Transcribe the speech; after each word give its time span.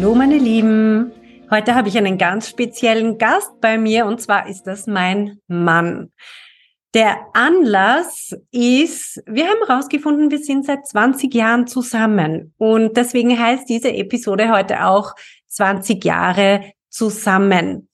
Hallo 0.00 0.14
meine 0.14 0.38
Lieben. 0.38 1.10
Heute 1.50 1.74
habe 1.74 1.88
ich 1.88 1.98
einen 1.98 2.18
ganz 2.18 2.48
speziellen 2.48 3.18
Gast 3.18 3.60
bei 3.60 3.78
mir 3.78 4.06
und 4.06 4.20
zwar 4.20 4.48
ist 4.48 4.62
das 4.62 4.86
mein 4.86 5.40
Mann. 5.48 6.12
Der 6.94 7.16
Anlass 7.32 8.32
ist, 8.52 9.20
wir 9.26 9.48
haben 9.48 9.66
herausgefunden, 9.66 10.30
wir 10.30 10.38
sind 10.38 10.66
seit 10.66 10.86
20 10.86 11.34
Jahren 11.34 11.66
zusammen 11.66 12.54
und 12.58 12.96
deswegen 12.96 13.36
heißt 13.36 13.68
diese 13.68 13.92
Episode 13.92 14.52
heute 14.52 14.86
auch 14.86 15.14
20 15.48 16.04
Jahre 16.04 16.74
zusammen. 16.88 17.88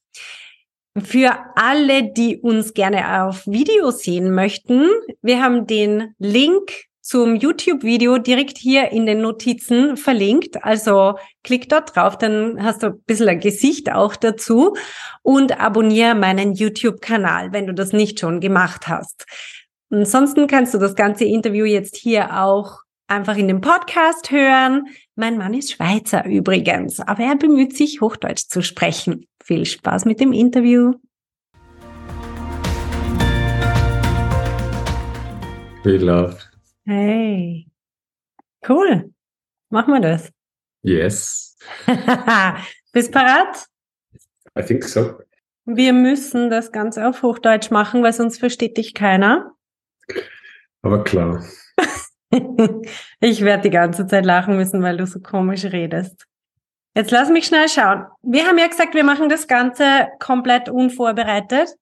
Für 1.03 1.39
alle, 1.55 2.13
die 2.13 2.37
uns 2.37 2.75
gerne 2.75 3.23
auf 3.23 3.47
Video 3.47 3.91
sehen 3.91 4.35
möchten, 4.35 4.91
wir 5.23 5.43
haben 5.43 5.67
den 5.67 6.15
Link 6.19 6.71
zum 7.05 7.37
YouTube-Video 7.37 8.17
direkt 8.17 8.57
hier 8.57 8.91
in 8.91 9.05
den 9.05 9.21
Notizen 9.21 9.99
verlinkt. 9.99 10.65
Also 10.65 11.19
klick 11.43 11.69
dort 11.69 11.95
drauf, 11.95 12.17
dann 12.17 12.65
hast 12.65 12.83
du 12.83 12.87
ein 12.87 13.03
bisschen 13.07 13.29
ein 13.29 13.41
Gesicht 13.41 13.93
auch 13.93 14.17
dazu 14.17 14.75
und 15.23 15.61
abonniere 15.61 16.15
meinen 16.15 16.55
YouTube-Kanal, 16.55 17.53
wenn 17.53 17.67
du 17.67 17.75
das 17.75 17.93
nicht 17.93 18.21
schon 18.21 18.41
gemacht 18.41 18.89
hast. 18.89 19.27
Ansonsten 19.91 20.47
kannst 20.47 20.73
du 20.73 20.79
das 20.79 20.95
ganze 20.95 21.27
Interview 21.27 21.67
jetzt 21.67 21.95
hier 21.97 22.43
auch 22.43 22.79
einfach 23.07 23.37
in 23.37 23.49
dem 23.49 23.61
Podcast 23.61 24.31
hören. 24.31 24.87
Mein 25.15 25.37
Mann 25.37 25.53
ist 25.53 25.73
Schweizer 25.73 26.25
übrigens, 26.25 27.01
aber 27.01 27.23
er 27.23 27.37
bemüht 27.37 27.77
sich, 27.77 28.01
Hochdeutsch 28.01 28.49
zu 28.49 28.63
sprechen. 28.63 29.27
Viel 29.45 29.67
Spaß 29.67 30.07
mit 30.07 30.21
dem 30.21 30.33
Interview. 30.33 30.95
We 35.85 35.99
love. 35.99 36.54
Hey, 36.87 37.67
cool. 38.69 39.13
Machen 39.71 39.95
wir 39.95 40.01
das. 40.01 40.31
Yes. 40.83 41.57
Bist 42.93 43.11
parat? 43.11 43.67
I 44.59 44.63
think 44.63 44.85
so. 44.85 45.19
Wir 45.65 45.95
müssen 45.95 46.51
das 46.51 46.73
Ganze 46.73 47.09
auf 47.09 47.23
Hochdeutsch 47.23 47.71
machen, 47.71 48.03
weil 48.03 48.13
sonst 48.13 48.39
versteht 48.39 48.77
dich 48.77 48.93
keiner. 48.93 49.53
Aber 50.83 51.03
klar. 51.03 51.43
ich 53.21 53.41
werde 53.41 53.63
die 53.63 53.71
ganze 53.71 54.07
Zeit 54.07 54.27
lachen 54.27 54.57
müssen, 54.57 54.83
weil 54.83 54.99
du 54.99 55.07
so 55.07 55.21
komisch 55.21 55.65
redest. 55.65 56.27
Jetzt 56.95 57.11
lass 57.11 57.31
mich 57.31 57.47
schnell 57.47 57.69
schauen. 57.71 58.05
Wir 58.23 58.47
haben 58.47 58.59
ja 58.59 58.67
gesagt, 58.67 58.95
wir 58.95 59.05
machen 59.05 59.31
das 59.31 59.49
Ganze 59.49 60.09
komplett 60.21 60.69
unvorbereitet. 60.69 61.75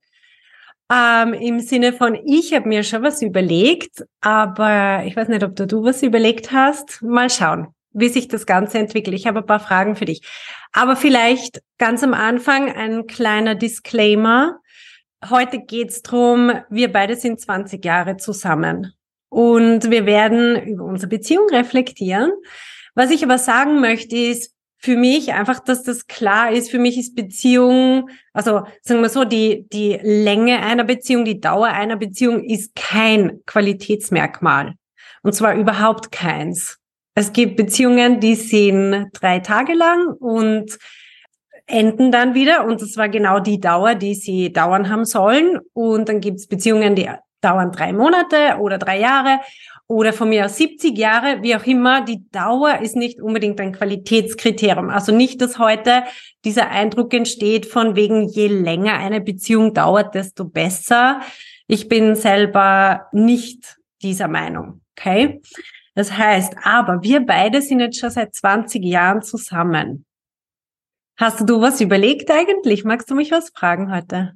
Ähm, 0.91 1.34
Im 1.34 1.61
Sinne 1.61 1.92
von, 1.92 2.19
ich 2.25 2.52
habe 2.55 2.69
mir 2.69 2.83
schon 2.83 3.02
was 3.02 3.22
überlegt, 3.22 4.05
aber 4.20 5.05
ich 5.06 5.16
weiß 5.16 5.28
nicht, 5.28 5.42
ob 5.42 5.56
du, 5.56 5.66
du 5.66 5.84
was 5.84 6.02
überlegt 6.02 6.52
hast. 6.52 7.02
Mal 7.02 7.30
schauen, 7.30 7.69
wie 7.92 8.08
sich 8.08 8.28
das 8.28 8.47
Ganze 8.47 8.78
entwickelt. 8.78 9.16
Ich 9.16 9.27
habe 9.27 9.41
ein 9.41 9.47
paar 9.47 9.61
Fragen 9.61 9.97
für 9.97 10.05
dich. 10.05 10.22
Aber 10.72 10.97
vielleicht 10.97 11.62
ganz 11.78 12.02
am 12.02 12.14
Anfang 12.14 12.70
ein 12.70 13.06
kleiner 13.06 13.55
Disclaimer. 13.55 14.58
Heute 15.28 15.61
geht's 15.61 16.02
drum, 16.02 16.52
wir 16.69 16.91
beide 16.91 17.17
sind 17.17 17.40
20 17.40 17.85
Jahre 17.85 18.17
zusammen 18.17 18.92
und 19.29 19.90
wir 19.90 20.05
werden 20.05 20.61
über 20.67 20.85
unsere 20.85 21.08
Beziehung 21.08 21.48
reflektieren. 21.51 22.33
Was 22.95 23.11
ich 23.11 23.23
aber 23.23 23.39
sagen 23.39 23.80
möchte 23.80 24.17
ist, 24.17 24.52
für 24.82 24.96
mich 24.96 25.32
einfach, 25.32 25.60
dass 25.60 25.84
das 25.84 26.08
klar 26.08 26.50
ist. 26.50 26.70
Für 26.70 26.80
mich 26.80 26.98
ist 26.98 27.14
Beziehung, 27.14 28.10
also 28.32 28.62
sagen 28.82 29.00
wir 29.00 29.08
so, 29.08 29.24
die, 29.24 29.66
die 29.72 29.98
Länge 30.02 30.60
einer 30.60 30.82
Beziehung, 30.82 31.24
die 31.24 31.40
Dauer 31.40 31.68
einer 31.68 31.96
Beziehung 31.96 32.42
ist 32.42 32.74
kein 32.74 33.40
Qualitätsmerkmal. 33.46 34.74
Und 35.22 35.34
zwar 35.34 35.54
überhaupt 35.54 36.10
keins. 36.10 36.78
Es 37.14 37.32
gibt 37.32 37.56
Beziehungen, 37.56 38.18
die 38.18 38.34
sind 38.34 39.10
drei 39.12 39.38
Tage 39.38 39.74
lang 39.74 40.08
und 40.18 40.78
enden 41.66 42.10
dann 42.10 42.34
wieder. 42.34 42.64
Und 42.64 42.82
das 42.82 42.96
war 42.96 43.08
genau 43.08 43.38
die 43.38 43.60
Dauer, 43.60 43.94
die 43.94 44.16
sie 44.16 44.52
dauern 44.52 44.88
haben 44.88 45.04
sollen. 45.04 45.60
Und 45.74 46.08
dann 46.08 46.20
gibt 46.20 46.38
es 46.38 46.48
Beziehungen, 46.48 46.96
die 46.96 47.08
dauern 47.40 47.70
drei 47.70 47.92
Monate 47.92 48.56
oder 48.58 48.78
drei 48.78 48.98
Jahre 48.98 49.40
oder 49.92 50.14
von 50.14 50.30
mir 50.30 50.47
aus 50.47 50.57
70 50.57 50.97
Jahre, 50.97 51.42
wie 51.42 51.55
auch 51.55 51.67
immer, 51.67 52.03
die 52.03 52.27
Dauer 52.30 52.80
ist 52.80 52.97
nicht 52.97 53.20
unbedingt 53.20 53.61
ein 53.61 53.73
Qualitätskriterium. 53.73 54.89
Also 54.89 55.14
nicht, 55.14 55.42
dass 55.42 55.58
heute 55.58 56.05
dieser 56.47 56.70
Eindruck 56.70 57.13
entsteht 57.13 57.67
von 57.67 57.95
wegen, 57.95 58.27
je 58.27 58.47
länger 58.47 58.95
eine 58.95 59.20
Beziehung 59.20 59.75
dauert, 59.75 60.14
desto 60.14 60.47
besser. 60.47 61.20
Ich 61.67 61.89
bin 61.89 62.14
selber 62.14 63.08
nicht 63.13 63.77
dieser 64.01 64.29
Meinung. 64.29 64.80
Okay? 64.98 65.42
Das 65.95 66.17
heißt, 66.17 66.55
aber 66.63 67.03
wir 67.03 67.20
beide 67.20 67.61
sind 67.61 67.80
jetzt 67.80 68.01
schon 68.01 68.09
seit 68.09 68.35
20 68.35 68.83
Jahren 68.83 69.20
zusammen. 69.20 70.07
Hast 71.19 71.47
du 71.47 71.61
was 71.61 71.83
überlegt 71.83 72.30
eigentlich? 72.30 72.85
Magst 72.85 73.11
du 73.11 73.14
mich 73.14 73.30
was 73.30 73.51
fragen 73.51 73.95
heute? 73.95 74.33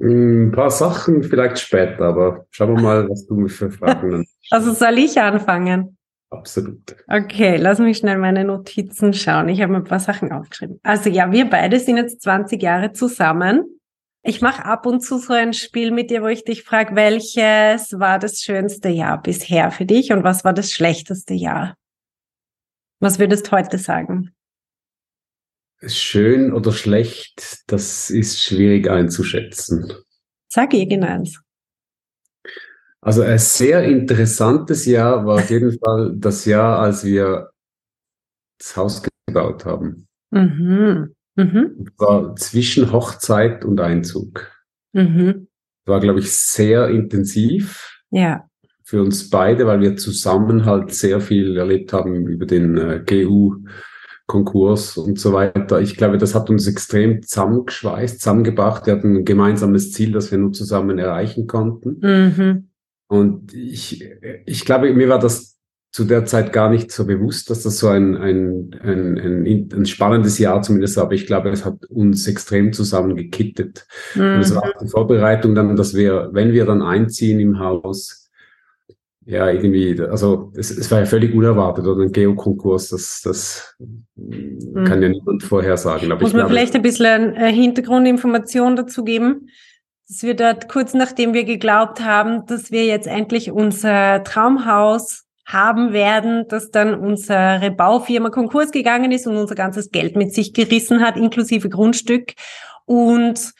Ein 0.00 0.50
paar 0.50 0.70
Sachen 0.70 1.22
vielleicht 1.22 1.58
später, 1.58 2.04
aber 2.04 2.46
schauen 2.50 2.76
wir 2.76 2.82
mal, 2.82 3.08
was 3.08 3.26
du 3.26 3.34
mich 3.34 3.52
für 3.52 3.70
Fragen 3.70 4.10
dann 4.10 4.24
Also 4.50 4.72
soll 4.72 4.98
ich 4.98 5.20
anfangen? 5.20 5.96
Absolut. 6.30 6.96
Okay, 7.06 7.56
lass 7.56 7.78
mich 7.78 7.98
schnell 7.98 8.18
meine 8.18 8.44
Notizen 8.44 9.14
schauen. 9.14 9.48
Ich 9.48 9.62
habe 9.62 9.70
mir 9.70 9.78
ein 9.78 9.84
paar 9.84 10.00
Sachen 10.00 10.32
aufgeschrieben. 10.32 10.80
Also 10.82 11.10
ja, 11.10 11.30
wir 11.30 11.48
beide 11.48 11.78
sind 11.78 11.96
jetzt 11.96 12.22
20 12.22 12.60
Jahre 12.60 12.92
zusammen. 12.92 13.64
Ich 14.26 14.40
mache 14.40 14.64
ab 14.64 14.86
und 14.86 15.00
zu 15.00 15.18
so 15.18 15.32
ein 15.34 15.52
Spiel 15.52 15.92
mit 15.92 16.10
dir, 16.10 16.22
wo 16.22 16.26
ich 16.26 16.44
dich 16.44 16.64
frage, 16.64 16.96
welches 16.96 17.98
war 17.98 18.18
das 18.18 18.40
schönste 18.40 18.88
Jahr 18.88 19.22
bisher 19.22 19.70
für 19.70 19.84
dich 19.84 20.12
und 20.12 20.24
was 20.24 20.44
war 20.44 20.54
das 20.54 20.72
schlechteste 20.72 21.34
Jahr? 21.34 21.76
Was 23.00 23.18
würdest 23.18 23.46
du 23.46 23.52
heute 23.52 23.78
sagen? 23.78 24.34
Schön 25.88 26.52
oder 26.52 26.72
schlecht, 26.72 27.62
das 27.66 28.10
ist 28.10 28.42
schwierig 28.42 28.88
einzuschätzen. 28.88 29.92
Sag 30.48 30.72
irgendeins. 30.74 31.40
Also 33.00 33.22
ein 33.22 33.38
sehr 33.38 33.84
interessantes 33.84 34.86
Jahr 34.86 35.26
war 35.26 35.36
auf 35.36 35.50
jeden 35.50 35.78
Fall 35.78 36.14
das 36.16 36.46
Jahr, 36.46 36.78
als 36.78 37.04
wir 37.04 37.50
das 38.58 38.76
Haus 38.76 39.02
gebaut 39.26 39.64
haben. 39.66 40.06
Mhm. 40.30 41.14
Mhm. 41.36 41.86
War 41.98 42.34
zwischen 42.36 42.92
Hochzeit 42.92 43.64
und 43.64 43.80
Einzug. 43.80 44.50
Mhm. 44.92 45.48
War, 45.84 46.00
glaube 46.00 46.20
ich, 46.20 46.32
sehr 46.32 46.88
intensiv. 46.88 48.00
Ja. 48.10 48.48
Für 48.84 49.02
uns 49.02 49.28
beide, 49.28 49.66
weil 49.66 49.80
wir 49.80 49.96
zusammen 49.96 50.64
halt 50.64 50.94
sehr 50.94 51.20
viel 51.20 51.56
erlebt 51.56 51.92
haben 51.92 52.26
über 52.26 52.46
den 52.46 52.78
äh, 52.78 53.04
GU 53.04 53.64
Konkurs 54.26 54.96
und 54.96 55.18
so 55.18 55.32
weiter. 55.32 55.80
Ich 55.80 55.96
glaube, 55.96 56.18
das 56.18 56.34
hat 56.34 56.48
uns 56.48 56.66
extrem 56.66 57.22
zusammengeschweißt, 57.22 58.20
zusammengebracht. 58.20 58.86
Wir 58.86 58.94
hatten 58.94 59.16
ein 59.16 59.24
gemeinsames 59.24 59.92
Ziel, 59.92 60.12
das 60.12 60.30
wir 60.30 60.38
nur 60.38 60.52
zusammen 60.52 60.98
erreichen 60.98 61.46
konnten. 61.46 61.98
Mhm. 62.00 62.68
Und 63.06 63.52
ich, 63.52 64.04
ich 64.46 64.64
glaube, 64.64 64.92
mir 64.94 65.08
war 65.08 65.18
das 65.18 65.58
zu 65.92 66.04
der 66.04 66.24
Zeit 66.24 66.52
gar 66.52 66.70
nicht 66.70 66.90
so 66.90 67.06
bewusst, 67.06 67.50
dass 67.50 67.62
das 67.62 67.78
so 67.78 67.86
ein, 67.86 68.16
ein, 68.16 68.74
ein, 68.82 69.16
ein, 69.16 69.68
ein 69.72 69.86
spannendes 69.86 70.38
Jahr 70.38 70.60
zumindest 70.62 70.96
war. 70.96 71.04
Aber 71.04 71.14
ich 71.14 71.26
glaube, 71.26 71.50
es 71.50 71.64
hat 71.64 71.84
uns 71.86 72.26
extrem 72.26 72.72
zusammengekittet. 72.72 73.86
Mhm. 74.14 74.22
Und 74.22 74.40
es 74.40 74.54
war 74.54 74.72
die 74.82 74.88
Vorbereitung 74.88 75.54
dann, 75.54 75.76
dass 75.76 75.94
wir, 75.94 76.30
wenn 76.32 76.52
wir 76.52 76.64
dann 76.64 76.82
einziehen 76.82 77.38
im 77.38 77.60
Haus, 77.60 78.23
ja, 79.26 79.48
irgendwie, 79.48 80.00
also 80.00 80.52
es, 80.54 80.70
es 80.70 80.90
war 80.90 81.00
ja 81.00 81.06
völlig 81.06 81.34
unerwartet 81.34 81.86
oder 81.86 82.02
ein 82.02 82.12
Geokonkurs, 82.12 82.90
das, 82.90 83.22
das 83.24 83.74
mhm. 84.16 84.84
kann 84.84 85.02
ja 85.02 85.08
niemand 85.08 85.42
vorhersagen. 85.42 86.08
Muss 86.08 86.20
man 86.20 86.32
glaube, 86.32 86.50
vielleicht 86.50 86.74
ein 86.74 86.82
bisschen 86.82 87.34
äh, 87.34 87.52
Hintergrundinformation 87.52 88.76
dazu 88.76 89.02
geben, 89.02 89.48
dass 90.08 90.22
wir 90.22 90.34
dort 90.34 90.68
kurz 90.68 90.92
nachdem 90.92 91.32
wir 91.32 91.44
geglaubt 91.44 92.00
haben, 92.00 92.44
dass 92.46 92.70
wir 92.70 92.84
jetzt 92.84 93.06
endlich 93.06 93.50
unser 93.50 94.22
Traumhaus 94.24 95.24
haben 95.46 95.92
werden, 95.92 96.46
dass 96.48 96.70
dann 96.70 96.94
unsere 96.94 97.70
Baufirma 97.70 98.30
Konkurs 98.30 98.72
gegangen 98.72 99.12
ist 99.12 99.26
und 99.26 99.36
unser 99.36 99.54
ganzes 99.54 99.90
Geld 99.90 100.16
mit 100.16 100.34
sich 100.34 100.52
gerissen 100.52 101.00
hat, 101.00 101.16
inklusive 101.16 101.68
Grundstück 101.68 102.32
und 102.86 103.52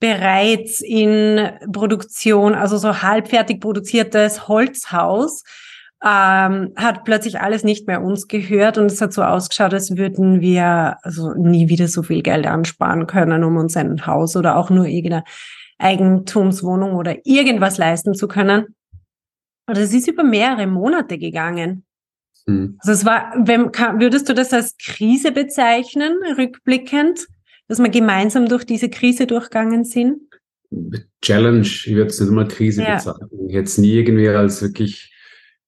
bereits 0.00 0.80
in 0.80 1.50
Produktion, 1.72 2.54
also 2.54 2.78
so 2.78 3.02
halbfertig 3.02 3.60
produziertes 3.60 4.48
Holzhaus 4.48 5.44
ähm, 6.02 6.72
hat 6.76 7.04
plötzlich 7.04 7.38
alles 7.40 7.62
nicht 7.62 7.86
mehr 7.86 8.02
uns 8.02 8.26
gehört 8.26 8.78
und 8.78 8.86
es 8.86 9.02
hat 9.02 9.12
so 9.12 9.22
ausgeschaut, 9.22 9.74
als 9.74 9.96
würden 9.96 10.40
wir 10.40 10.96
also 11.02 11.34
nie 11.34 11.68
wieder 11.68 11.88
so 11.88 12.02
viel 12.02 12.22
Geld 12.22 12.46
ansparen 12.46 13.06
können, 13.06 13.44
um 13.44 13.58
uns 13.58 13.76
ein 13.76 14.06
Haus 14.06 14.34
oder 14.34 14.56
auch 14.56 14.70
nur 14.70 14.86
irgendeine 14.86 15.24
Eigentumswohnung 15.78 16.94
oder 16.94 17.16
irgendwas 17.26 17.76
leisten 17.76 18.14
zu 18.14 18.28
können. 18.28 18.74
Und 19.66 19.76
es 19.76 19.92
ist 19.92 20.08
über 20.08 20.24
mehrere 20.24 20.66
Monate 20.66 21.18
gegangen. 21.18 21.84
Hm. 22.46 22.78
Also 22.80 22.92
es 22.92 23.04
war, 23.04 23.32
wenn, 23.36 23.66
würdest 24.00 24.28
du 24.28 24.34
das 24.34 24.54
als 24.54 24.76
Krise 24.78 25.32
bezeichnen, 25.32 26.18
rückblickend, 26.36 27.26
dass 27.70 27.78
wir 27.78 27.88
gemeinsam 27.88 28.48
durch 28.48 28.64
diese 28.64 28.90
Krise 28.90 29.28
durchgegangen 29.28 29.84
sind? 29.84 30.22
Challenge, 31.22 31.60
ich 31.60 31.94
würde 31.94 32.10
es 32.10 32.18
nicht 32.18 32.32
mal 32.32 32.48
Krise 32.48 32.82
ja. 32.82 32.96
bezeichnen. 32.96 33.48
Ich 33.48 33.54
hätte 33.54 33.66
es 33.66 33.78
nie 33.78 33.92
irgendwie 33.92 34.28
als 34.28 34.60
wirklich 34.60 35.14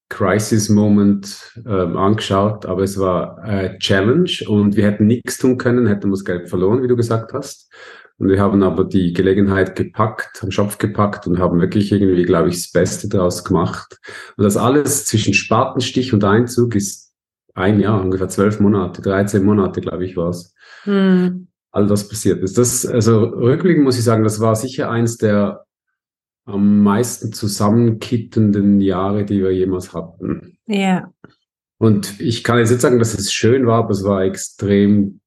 Crisis-Moment 0.09 1.61
ähm, 1.65 1.97
angeschaut, 1.97 2.67
aber 2.67 2.83
es 2.83 2.99
war 2.99 3.41
äh, 3.47 3.79
Challenge 3.79 4.31
und 4.49 4.75
wir 4.75 4.85
hätten 4.85 5.07
nichts 5.07 5.39
tun 5.39 5.59
können, 5.59 5.87
hätten 5.87 6.09
wir 6.09 6.17
das 6.17 6.25
Geld 6.25 6.49
verloren, 6.49 6.83
wie 6.83 6.89
du 6.89 6.97
gesagt 6.97 7.33
hast. 7.35 7.73
Und 8.19 8.29
wir 8.29 8.41
haben 8.41 8.65
aber 8.65 8.83
die 8.83 9.13
Gelegenheit 9.13 9.77
gepackt, 9.77 10.43
am 10.43 10.51
Schopf 10.51 10.79
gepackt 10.79 11.29
und 11.29 11.39
haben 11.39 11.61
wirklich 11.61 11.93
irgendwie, 11.93 12.25
glaube 12.25 12.49
ich, 12.49 12.57
das 12.57 12.73
Beste 12.73 13.09
daraus 13.09 13.45
gemacht. 13.45 13.97
Und 14.37 14.43
das 14.43 14.57
alles 14.57 15.07
zwischen 15.07 15.35
Spatenstich 15.35 16.13
und 16.13 16.25
Einzug 16.25 16.75
ist 16.75 17.13
ein 17.55 17.79
Jahr, 17.79 18.01
ungefähr 18.01 18.29
zwölf 18.29 18.59
Monate, 18.59 19.03
13 19.03 19.45
Monate, 19.45 19.81
glaube 19.81 20.05
ich, 20.05 20.17
war 20.17 20.31
es. 20.31 20.53
Hm. 20.83 21.47
All 21.73 21.87
das 21.87 22.09
passiert 22.09 22.43
ist. 22.43 22.59
Das, 22.59 22.87
also 22.87 23.25
rückblickend 23.25 23.85
muss 23.85 23.99
ich 23.99 24.05
sagen, 24.05 24.25
das 24.25 24.41
war 24.41 24.55
sicher 24.55 24.91
eins 24.91 25.17
der 25.17 25.65
am 26.45 26.83
meisten 26.83 27.33
zusammenkippenden 27.33 28.81
Jahre, 28.81 29.25
die 29.25 29.43
wir 29.43 29.53
jemals 29.53 29.95
hatten. 29.95 30.59
Ja. 30.67 31.13
Und 31.79 32.21
ich 32.21 32.45
kann 32.45 32.59
jetzt 32.59 32.71
nicht 32.71 32.81
sagen, 32.81 32.99
dass 32.99 33.15
es 33.15 33.33
schön 33.33 33.67
war, 33.67 33.79
aber 33.79 33.91
es 33.91 34.05
war 34.05 34.23
extrem 34.23 35.21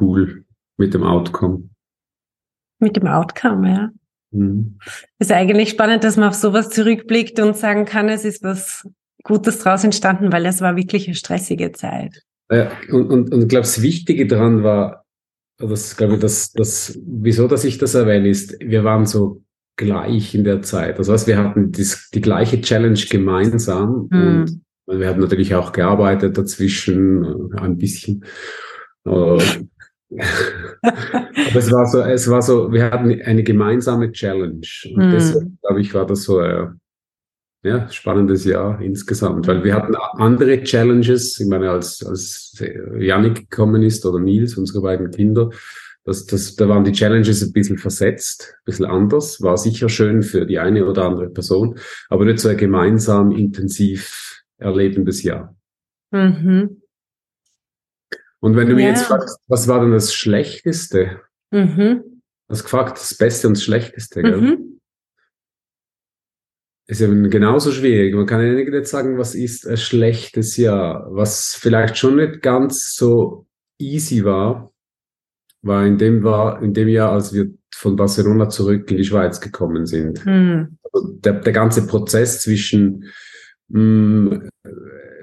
cool 0.00 0.44
mit 0.76 0.94
dem 0.94 1.02
Outcome. 1.02 1.68
Mit 2.78 2.96
dem 2.96 3.06
Outcome, 3.06 3.68
ja. 3.68 3.90
Mhm. 4.30 4.78
Ist 5.18 5.30
eigentlich 5.30 5.70
spannend, 5.70 6.04
dass 6.04 6.16
man 6.16 6.28
auf 6.28 6.34
sowas 6.34 6.70
zurückblickt 6.70 7.38
und 7.38 7.56
sagen 7.56 7.84
kann, 7.84 8.08
es 8.08 8.24
ist 8.24 8.42
was 8.42 8.88
Gutes 9.22 9.60
daraus 9.60 9.84
entstanden, 9.84 10.32
weil 10.32 10.44
es 10.46 10.60
war 10.60 10.76
wirklich 10.76 11.06
eine 11.06 11.14
stressige 11.14 11.72
Zeit. 11.72 12.22
Ja, 12.50 12.70
und, 12.90 13.10
und, 13.10 13.32
und 13.32 13.42
ich 13.42 13.48
glaube, 13.48 13.62
das 13.62 13.80
Wichtige 13.80 14.26
daran 14.26 14.62
war, 14.62 15.03
das 15.58 15.96
glaube 15.96 16.14
ich, 16.14 16.20
das, 16.20 16.52
das, 16.52 16.98
wieso, 17.04 17.48
dass 17.48 17.64
ich 17.64 17.78
das 17.78 17.94
erwähne, 17.94 18.28
ist, 18.28 18.56
wir 18.60 18.84
waren 18.84 19.06
so 19.06 19.42
gleich 19.76 20.34
in 20.34 20.44
der 20.44 20.62
Zeit. 20.62 20.98
Das 20.98 21.08
heißt, 21.08 21.26
wir 21.26 21.38
hatten 21.38 21.72
das, 21.72 22.10
die 22.12 22.20
gleiche 22.20 22.60
Challenge 22.60 23.00
gemeinsam 23.10 24.08
mhm. 24.10 24.62
und 24.86 25.00
wir 25.00 25.08
haben 25.08 25.20
natürlich 25.20 25.54
auch 25.54 25.72
gearbeitet 25.72 26.36
dazwischen, 26.38 27.24
äh, 27.24 27.60
ein 27.60 27.76
bisschen. 27.78 28.24
Äh, 29.06 29.38
aber 30.10 31.56
es 31.56 31.72
war 31.72 31.86
so, 31.86 32.00
es 32.00 32.30
war 32.30 32.42
so, 32.42 32.70
wir 32.72 32.90
hatten 32.90 33.20
eine 33.22 33.42
gemeinsame 33.42 34.12
Challenge. 34.12 34.66
Und 34.94 35.08
mm. 35.08 35.10
deshalb, 35.10 35.48
glaube 35.60 35.80
ich, 35.80 35.92
war 35.92 36.06
das 36.06 36.22
so 36.22 36.38
ein 36.38 36.78
ja, 37.64 37.88
spannendes 37.88 38.44
Jahr 38.44 38.80
insgesamt, 38.80 39.46
weil 39.46 39.64
wir 39.64 39.74
hatten 39.74 39.96
andere 39.96 40.62
Challenges. 40.62 41.40
Ich 41.40 41.46
meine, 41.46 41.70
als, 41.70 42.04
als 42.04 42.62
Janik 42.98 43.48
gekommen 43.50 43.82
ist 43.82 44.04
oder 44.04 44.18
Nils, 44.18 44.56
unsere 44.58 44.82
beiden 44.82 45.10
Kinder, 45.10 45.50
das, 46.04 46.26
das, 46.26 46.54
da 46.56 46.68
waren 46.68 46.84
die 46.84 46.92
Challenges 46.92 47.42
ein 47.42 47.52
bisschen 47.54 47.78
versetzt, 47.78 48.54
ein 48.58 48.64
bisschen 48.66 48.84
anders. 48.84 49.40
War 49.40 49.56
sicher 49.56 49.88
schön 49.88 50.22
für 50.22 50.44
die 50.44 50.58
eine 50.58 50.84
oder 50.84 51.06
andere 51.06 51.30
Person, 51.30 51.78
aber 52.10 52.26
nicht 52.26 52.38
so 52.38 52.50
ein 52.50 52.58
gemeinsam 52.58 53.32
intensiv 53.32 54.42
erlebendes 54.58 55.22
Jahr. 55.22 55.56
Mhm. 56.10 56.82
Und 58.40 58.56
wenn 58.56 58.68
du 58.68 58.74
mir 58.74 58.88
jetzt 58.88 59.04
fragst, 59.04 59.38
was 59.48 59.68
war 59.68 59.80
denn 59.80 59.92
das 59.92 60.12
Schlechteste? 60.12 61.22
Mhm. 61.50 62.02
Du 62.46 62.50
hast 62.50 62.64
gefragt, 62.64 62.98
das 62.98 63.16
Beste 63.16 63.48
und 63.48 63.56
das 63.56 63.64
Schlechteste, 63.64 64.20
gell? 64.20 64.38
Mhm. 64.38 64.73
Ist 66.86 67.00
eben 67.00 67.30
genauso 67.30 67.72
schwierig. 67.72 68.14
Man 68.14 68.26
kann 68.26 68.44
ja 68.44 68.52
nicht 68.52 68.86
sagen, 68.86 69.16
was 69.16 69.34
ist 69.34 69.66
ein 69.66 69.78
schlechtes 69.78 70.56
Jahr. 70.56 71.06
Was 71.10 71.54
vielleicht 71.54 71.96
schon 71.96 72.16
nicht 72.16 72.42
ganz 72.42 72.94
so 72.94 73.46
easy 73.78 74.24
war, 74.24 74.72
war 75.62 75.86
in 75.86 75.96
dem, 75.96 76.22
war, 76.22 76.62
in 76.62 76.74
dem 76.74 76.88
Jahr, 76.88 77.12
als 77.12 77.32
wir 77.32 77.50
von 77.74 77.96
Barcelona 77.96 78.50
zurück 78.50 78.90
in 78.90 78.98
die 78.98 79.04
Schweiz 79.04 79.40
gekommen 79.40 79.86
sind. 79.86 80.24
Mhm. 80.26 80.78
Der, 81.24 81.40
der 81.40 81.52
ganze 81.52 81.86
Prozess 81.86 82.42
zwischen 82.42 83.10
mh, 83.68 83.80
mm, 83.80 84.48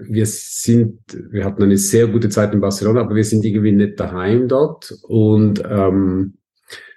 wir 0.04 0.26
sind, 0.26 1.00
wir 1.30 1.46
hatten 1.46 1.64
eine 1.64 1.78
sehr 1.78 2.08
gute 2.08 2.30
Zeit 2.30 2.54
in 2.54 2.62
Barcelona, 2.62 3.02
aber 3.02 3.16
wir 3.16 3.24
sind 3.24 3.46
irgendwie 3.46 3.72
nicht 3.72 4.00
daheim 4.00 4.48
dort 4.48 4.94
und 5.04 5.64
ähm, 5.70 6.34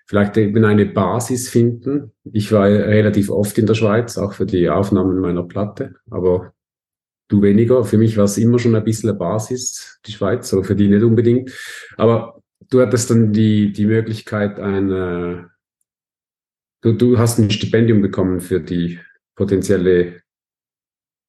vielleicht 0.06 0.36
eben 0.36 0.64
eine 0.64 0.86
Basis 0.86 1.48
finden. 1.48 2.12
Ich 2.24 2.52
war 2.52 2.66
relativ 2.66 3.30
oft 3.30 3.56
in 3.58 3.66
der 3.66 3.74
Schweiz, 3.74 4.18
auch 4.18 4.34
für 4.34 4.46
die 4.46 4.68
Aufnahmen 4.68 5.20
meiner 5.20 5.44
Platte, 5.44 5.94
aber 6.10 6.52
du 7.28 7.42
weniger. 7.42 7.84
Für 7.84 7.98
mich 7.98 8.16
war 8.16 8.24
es 8.24 8.38
immer 8.38 8.58
schon 8.58 8.74
ein 8.74 8.84
bisschen 8.84 9.10
eine 9.10 9.18
Basis, 9.18 10.00
die 10.06 10.12
Schweiz, 10.12 10.52
aber 10.52 10.64
für 10.64 10.76
die 10.76 10.88
nicht 10.88 11.02
unbedingt. 11.02 11.52
Aber 11.96 12.42
du 12.70 12.80
hattest 12.80 13.10
dann 13.10 13.32
die, 13.32 13.72
die 13.72 13.86
Möglichkeit, 13.86 14.60
eine, 14.60 15.50
du, 16.82 16.92
du 16.92 17.18
hast 17.18 17.38
ein 17.38 17.50
Stipendium 17.50 18.02
bekommen 18.02 18.40
für 18.40 18.60
die 18.60 19.00
potenzielle 19.34 20.22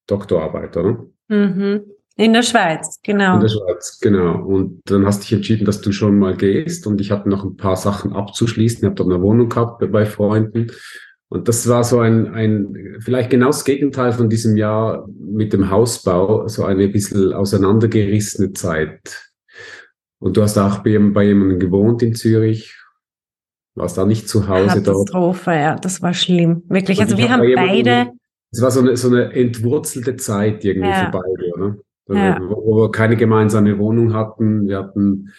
Doktorarbeit, 0.06 0.76
oder? 0.76 1.06
Mhm. 1.28 1.95
In 2.18 2.32
der 2.32 2.42
Schweiz, 2.42 2.98
genau. 3.02 3.34
In 3.34 3.40
der 3.40 3.48
Schweiz, 3.48 3.98
genau. 4.00 4.42
Und 4.42 4.80
dann 4.86 5.04
hast 5.04 5.18
du 5.18 5.22
dich 5.24 5.32
entschieden, 5.34 5.66
dass 5.66 5.82
du 5.82 5.92
schon 5.92 6.18
mal 6.18 6.34
gehst. 6.34 6.86
Und 6.86 7.00
ich 7.00 7.10
hatte 7.10 7.28
noch 7.28 7.44
ein 7.44 7.56
paar 7.56 7.76
Sachen 7.76 8.14
abzuschließen. 8.14 8.78
Ich 8.78 8.84
habe 8.84 8.94
dort 8.94 9.10
eine 9.10 9.20
Wohnung 9.20 9.50
gehabt 9.50 9.84
bei 9.92 10.06
Freunden. 10.06 10.68
Und 11.28 11.48
das 11.48 11.68
war 11.68 11.84
so 11.84 11.98
ein, 11.98 12.32
ein, 12.32 12.96
vielleicht 13.00 13.30
genau 13.30 13.48
das 13.48 13.64
Gegenteil 13.64 14.12
von 14.12 14.30
diesem 14.30 14.56
Jahr 14.56 15.06
mit 15.08 15.52
dem 15.52 15.70
Hausbau, 15.70 16.48
so 16.48 16.64
eine 16.64 16.88
bisschen 16.88 17.34
auseinandergerissene 17.34 18.54
Zeit. 18.54 19.22
Und 20.18 20.36
du 20.38 20.42
hast 20.42 20.56
auch 20.56 20.78
bei, 20.78 20.98
bei 20.98 21.24
jemandem 21.24 21.58
gewohnt 21.58 22.02
in 22.02 22.14
Zürich, 22.14 22.74
warst 23.74 23.98
da 23.98 24.06
nicht 24.06 24.28
zu 24.28 24.48
Hause 24.48 24.80
Katastrophe, 24.80 24.82
dort. 24.84 25.08
Katastrophe, 25.08 25.50
ja, 25.50 25.76
das 25.76 26.00
war 26.00 26.14
schlimm. 26.14 26.62
Wirklich. 26.68 26.98
Und 26.98 27.04
also 27.04 27.18
wir 27.18 27.30
hab 27.30 27.40
haben 27.40 27.54
beide 27.54 28.12
es 28.52 28.62
war 28.62 28.70
so 28.70 28.80
eine, 28.80 28.96
so 28.96 29.08
eine 29.08 29.32
entwurzelte 29.32 30.16
Zeit 30.16 30.64
irgendwie 30.64 30.88
ja. 30.88 31.06
für 31.06 31.10
beide, 31.10 31.52
oder? 31.54 31.76
Ja. 32.08 32.38
Wo, 32.40 32.76
wir 32.76 32.90
keine 32.90 33.16
gemeinsame 33.16 33.78
Wohnung 33.78 34.14
hatten. 34.14 34.68
Wir 34.68 34.78
hatten, 34.78 35.32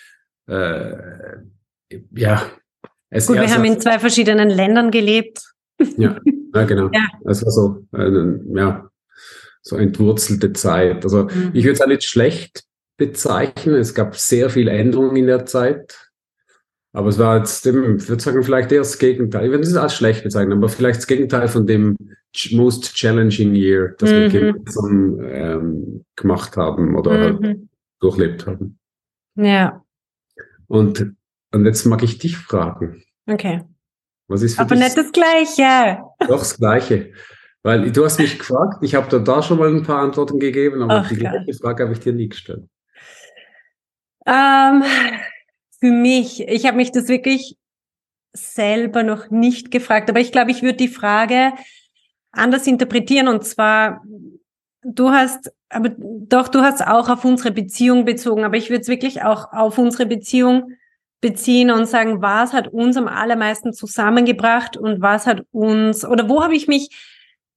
äh, 0.47 0.93
ja. 2.15 2.43
Es, 3.09 3.27
Gut, 3.27 3.37
wir 3.37 3.53
haben 3.53 3.63
in 3.63 3.79
zwei 3.79 3.99
verschiedenen 3.99 4.49
Ländern 4.49 4.91
gelebt. 4.91 5.41
Ja, 5.97 6.17
ja 6.53 6.63
genau. 6.63 6.89
Ja. 6.93 7.07
Es 7.25 7.43
war 7.43 7.51
so, 7.51 7.85
äh, 7.93 8.57
ja, 8.57 8.89
so 9.61 9.77
entwurzelte 9.77 10.51
Zeit. 10.53 11.03
Also 11.05 11.23
mhm. 11.23 11.51
ich 11.53 11.63
würde 11.63 11.73
es 11.73 11.81
auch 11.81 11.87
nicht 11.87 12.03
schlecht 12.03 12.63
bezeichnen. 12.97 13.75
Es 13.75 13.93
gab 13.93 14.15
sehr 14.15 14.49
viele 14.49 14.71
Änderungen 14.71 15.15
in 15.15 15.27
der 15.27 15.45
Zeit. 15.45 16.06
Aber 16.97 17.09
es 17.09 17.19
war 17.19 17.37
jetzt, 17.37 17.63
ich 17.63 17.73
würde 17.75 18.19
sagen, 18.19 18.41
vielleicht 18.41 18.71
eher 18.71 18.79
das 18.79 18.97
Gegenteil. 18.97 19.45
Ich 19.45 19.51
würde 19.51 19.63
es 19.63 19.75
als 19.75 19.93
schlecht 19.93 20.23
bezeichnen, 20.23 20.53
aber 20.53 20.67
vielleicht 20.67 20.97
das 20.97 21.05
Gegenteil 21.05 21.47
von 21.47 21.67
dem 21.67 21.95
most 22.53 22.95
challenging 22.95 23.53
year, 23.53 23.93
das 23.99 24.09
mhm. 24.09 24.15
wir 24.15 24.29
gemeinsam 24.29 25.19
ähm, 25.21 26.05
gemacht 26.15 26.57
haben 26.57 26.95
oder 26.95 27.11
mhm. 27.11 27.43
halt 27.43 27.59
durchlebt 27.99 28.47
haben. 28.47 28.79
Ja. 29.35 29.83
Und, 30.65 31.13
und 31.53 31.65
jetzt 31.67 31.85
mag 31.85 32.01
ich 32.01 32.17
dich 32.17 32.35
fragen. 32.35 33.03
Okay. 33.27 33.61
Was 34.27 34.41
ist 34.41 34.55
für 34.55 34.61
Aber 34.63 34.73
dich? 34.73 34.83
nicht 34.85 34.97
das 34.97 35.11
Gleiche. 35.11 35.99
Doch, 36.21 36.39
das 36.39 36.57
Gleiche. 36.57 37.11
Weil 37.61 37.91
du 37.91 38.05
hast 38.05 38.17
mich 38.17 38.39
gefragt, 38.39 38.79
ich 38.81 38.95
habe 38.95 39.07
da, 39.07 39.19
da 39.19 39.43
schon 39.43 39.59
mal 39.59 39.69
ein 39.69 39.83
paar 39.83 40.01
Antworten 40.01 40.39
gegeben, 40.39 40.81
aber 40.81 41.01
Ach, 41.05 41.09
die 41.09 41.17
gleiche 41.17 41.53
Frage 41.53 41.83
habe 41.83 41.93
ich 41.93 41.99
dir 41.99 42.13
nie 42.13 42.29
gestellt. 42.29 42.63
Ähm, 44.25 44.81
für 45.79 45.91
mich, 45.91 46.41
ich 46.47 46.65
habe 46.65 46.77
mich 46.77 46.91
das 46.91 47.07
wirklich 47.07 47.55
selber 48.33 49.03
noch 49.03 49.29
nicht 49.29 49.71
gefragt, 49.71 50.09
aber 50.09 50.19
ich 50.19 50.31
glaube, 50.31 50.51
ich 50.51 50.61
würde 50.61 50.77
die 50.77 50.87
Frage 50.87 51.53
anders 52.31 52.67
interpretieren 52.67 53.27
und 53.27 53.43
zwar, 53.43 54.03
du 54.83 55.09
hast, 55.09 55.51
aber 55.69 55.89
doch, 55.97 56.47
du 56.47 56.61
hast 56.61 56.85
auch 56.85 57.09
auf 57.09 57.25
unsere 57.25 57.51
Beziehung 57.51 58.05
bezogen, 58.05 58.43
aber 58.43 58.57
ich 58.57 58.69
würde 58.69 58.81
es 58.81 58.87
wirklich 58.87 59.23
auch 59.23 59.51
auf 59.51 59.77
unsere 59.77 60.05
Beziehung 60.05 60.71
beziehen 61.19 61.71
und 61.71 61.87
sagen, 61.87 62.21
was 62.21 62.53
hat 62.53 62.67
uns 62.67 62.95
am 62.95 63.07
allermeisten 63.07 63.73
zusammengebracht 63.73 64.77
und 64.77 65.01
was 65.01 65.25
hat 65.25 65.43
uns, 65.51 66.05
oder 66.05 66.29
wo 66.29 66.43
habe 66.43 66.55
ich 66.55 66.67
mich 66.67 66.89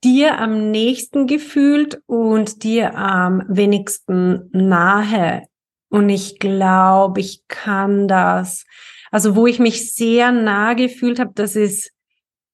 dir 0.03 0.39
am 0.39 0.71
nächsten 0.71 1.27
gefühlt 1.27 2.01
und 2.07 2.65
dir 2.65 2.97
am 2.97 3.43
wenigsten 3.49 4.49
nahe. 4.53 5.43
Und 5.91 6.09
ich 6.09 6.39
glaube, 6.39 7.21
ich 7.21 7.47
kann 7.49 8.09
das. 8.09 8.65
Also 9.11 9.37
wo 9.37 9.47
ich 9.47 9.59
mich 9.59 9.93
sehr 9.93 10.33
nah 10.33 10.75
gefühlt 10.75 11.21
habe, 11.21 11.33
das 11.35 11.57
ist 11.57 11.93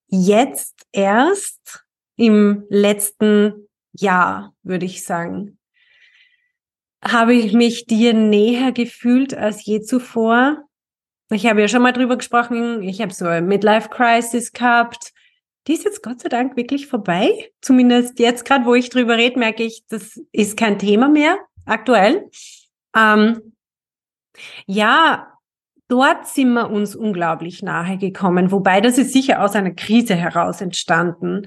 jetzt 0.08 0.86
erst 0.92 1.84
im 2.16 2.64
letzten 2.68 3.66
ja, 4.00 4.52
würde 4.62 4.86
ich 4.86 5.04
sagen. 5.04 5.58
Habe 7.02 7.34
ich 7.34 7.52
mich 7.52 7.86
dir 7.86 8.14
näher 8.14 8.72
gefühlt 8.72 9.34
als 9.34 9.64
je 9.64 9.80
zuvor? 9.80 10.64
Ich 11.30 11.46
habe 11.46 11.60
ja 11.60 11.68
schon 11.68 11.82
mal 11.82 11.92
drüber 11.92 12.16
gesprochen. 12.16 12.82
Ich 12.82 13.00
habe 13.00 13.12
so 13.12 13.26
eine 13.26 13.46
Midlife-Crisis 13.46 14.52
gehabt. 14.52 15.12
Die 15.66 15.74
ist 15.74 15.84
jetzt 15.84 16.02
Gott 16.02 16.20
sei 16.20 16.28
Dank 16.28 16.56
wirklich 16.56 16.86
vorbei. 16.86 17.50
Zumindest 17.60 18.18
jetzt 18.18 18.44
gerade, 18.44 18.64
wo 18.64 18.74
ich 18.74 18.90
drüber 18.90 19.16
rede, 19.16 19.38
merke 19.38 19.64
ich, 19.64 19.84
das 19.88 20.20
ist 20.32 20.56
kein 20.56 20.78
Thema 20.78 21.08
mehr 21.08 21.38
aktuell. 21.64 22.30
Ähm, 22.96 23.52
ja, 24.66 25.32
dort 25.88 26.26
sind 26.26 26.52
wir 26.52 26.70
uns 26.70 26.96
unglaublich 26.96 27.62
nahe 27.62 27.98
gekommen. 27.98 28.50
Wobei 28.50 28.80
das 28.80 28.98
ist 28.98 29.12
sicher 29.12 29.42
aus 29.42 29.54
einer 29.54 29.72
Krise 29.72 30.14
heraus 30.14 30.60
entstanden. 30.60 31.46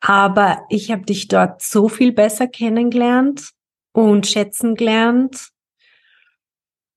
Aber 0.00 0.62
ich 0.68 0.90
habe 0.90 1.02
dich 1.02 1.28
dort 1.28 1.62
so 1.62 1.88
viel 1.88 2.12
besser 2.12 2.46
kennengelernt 2.46 3.50
und 3.92 4.26
schätzen 4.26 4.74
gelernt. 4.74 5.50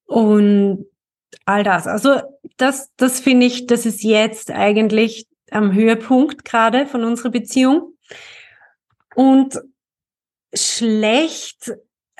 Und 0.06 0.86
all 1.46 1.64
das. 1.64 1.88
Also 1.88 2.22
das, 2.58 2.92
das 2.98 3.20
finde 3.20 3.48
ich, 3.48 3.66
das 3.66 3.86
ist 3.86 4.04
jetzt 4.04 4.52
eigentlich 4.52 5.28
am 5.52 5.74
Höhepunkt 5.74 6.46
gerade 6.46 6.86
von 6.86 7.04
unserer 7.04 7.30
Beziehung. 7.30 7.98
Und 9.16 9.60
schlecht, 10.54 11.74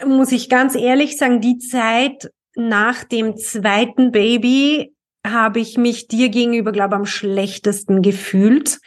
muss 0.06 0.32
ich 0.32 0.50
ganz 0.50 0.76
ehrlich 0.76 1.18
sagen, 1.18 1.42
die 1.42 1.58
Zeit 1.58 2.32
nach 2.56 3.04
dem 3.04 3.38
zweiten 3.38 4.12
Baby 4.12 4.94
habe 5.26 5.60
ich 5.60 5.78
mich 5.78 6.08
dir 6.08 6.30
gegenüber, 6.30 6.72
glaube 6.72 6.96
am 6.96 7.06
schlechtesten 7.06 8.02
gefühlt. 8.02 8.80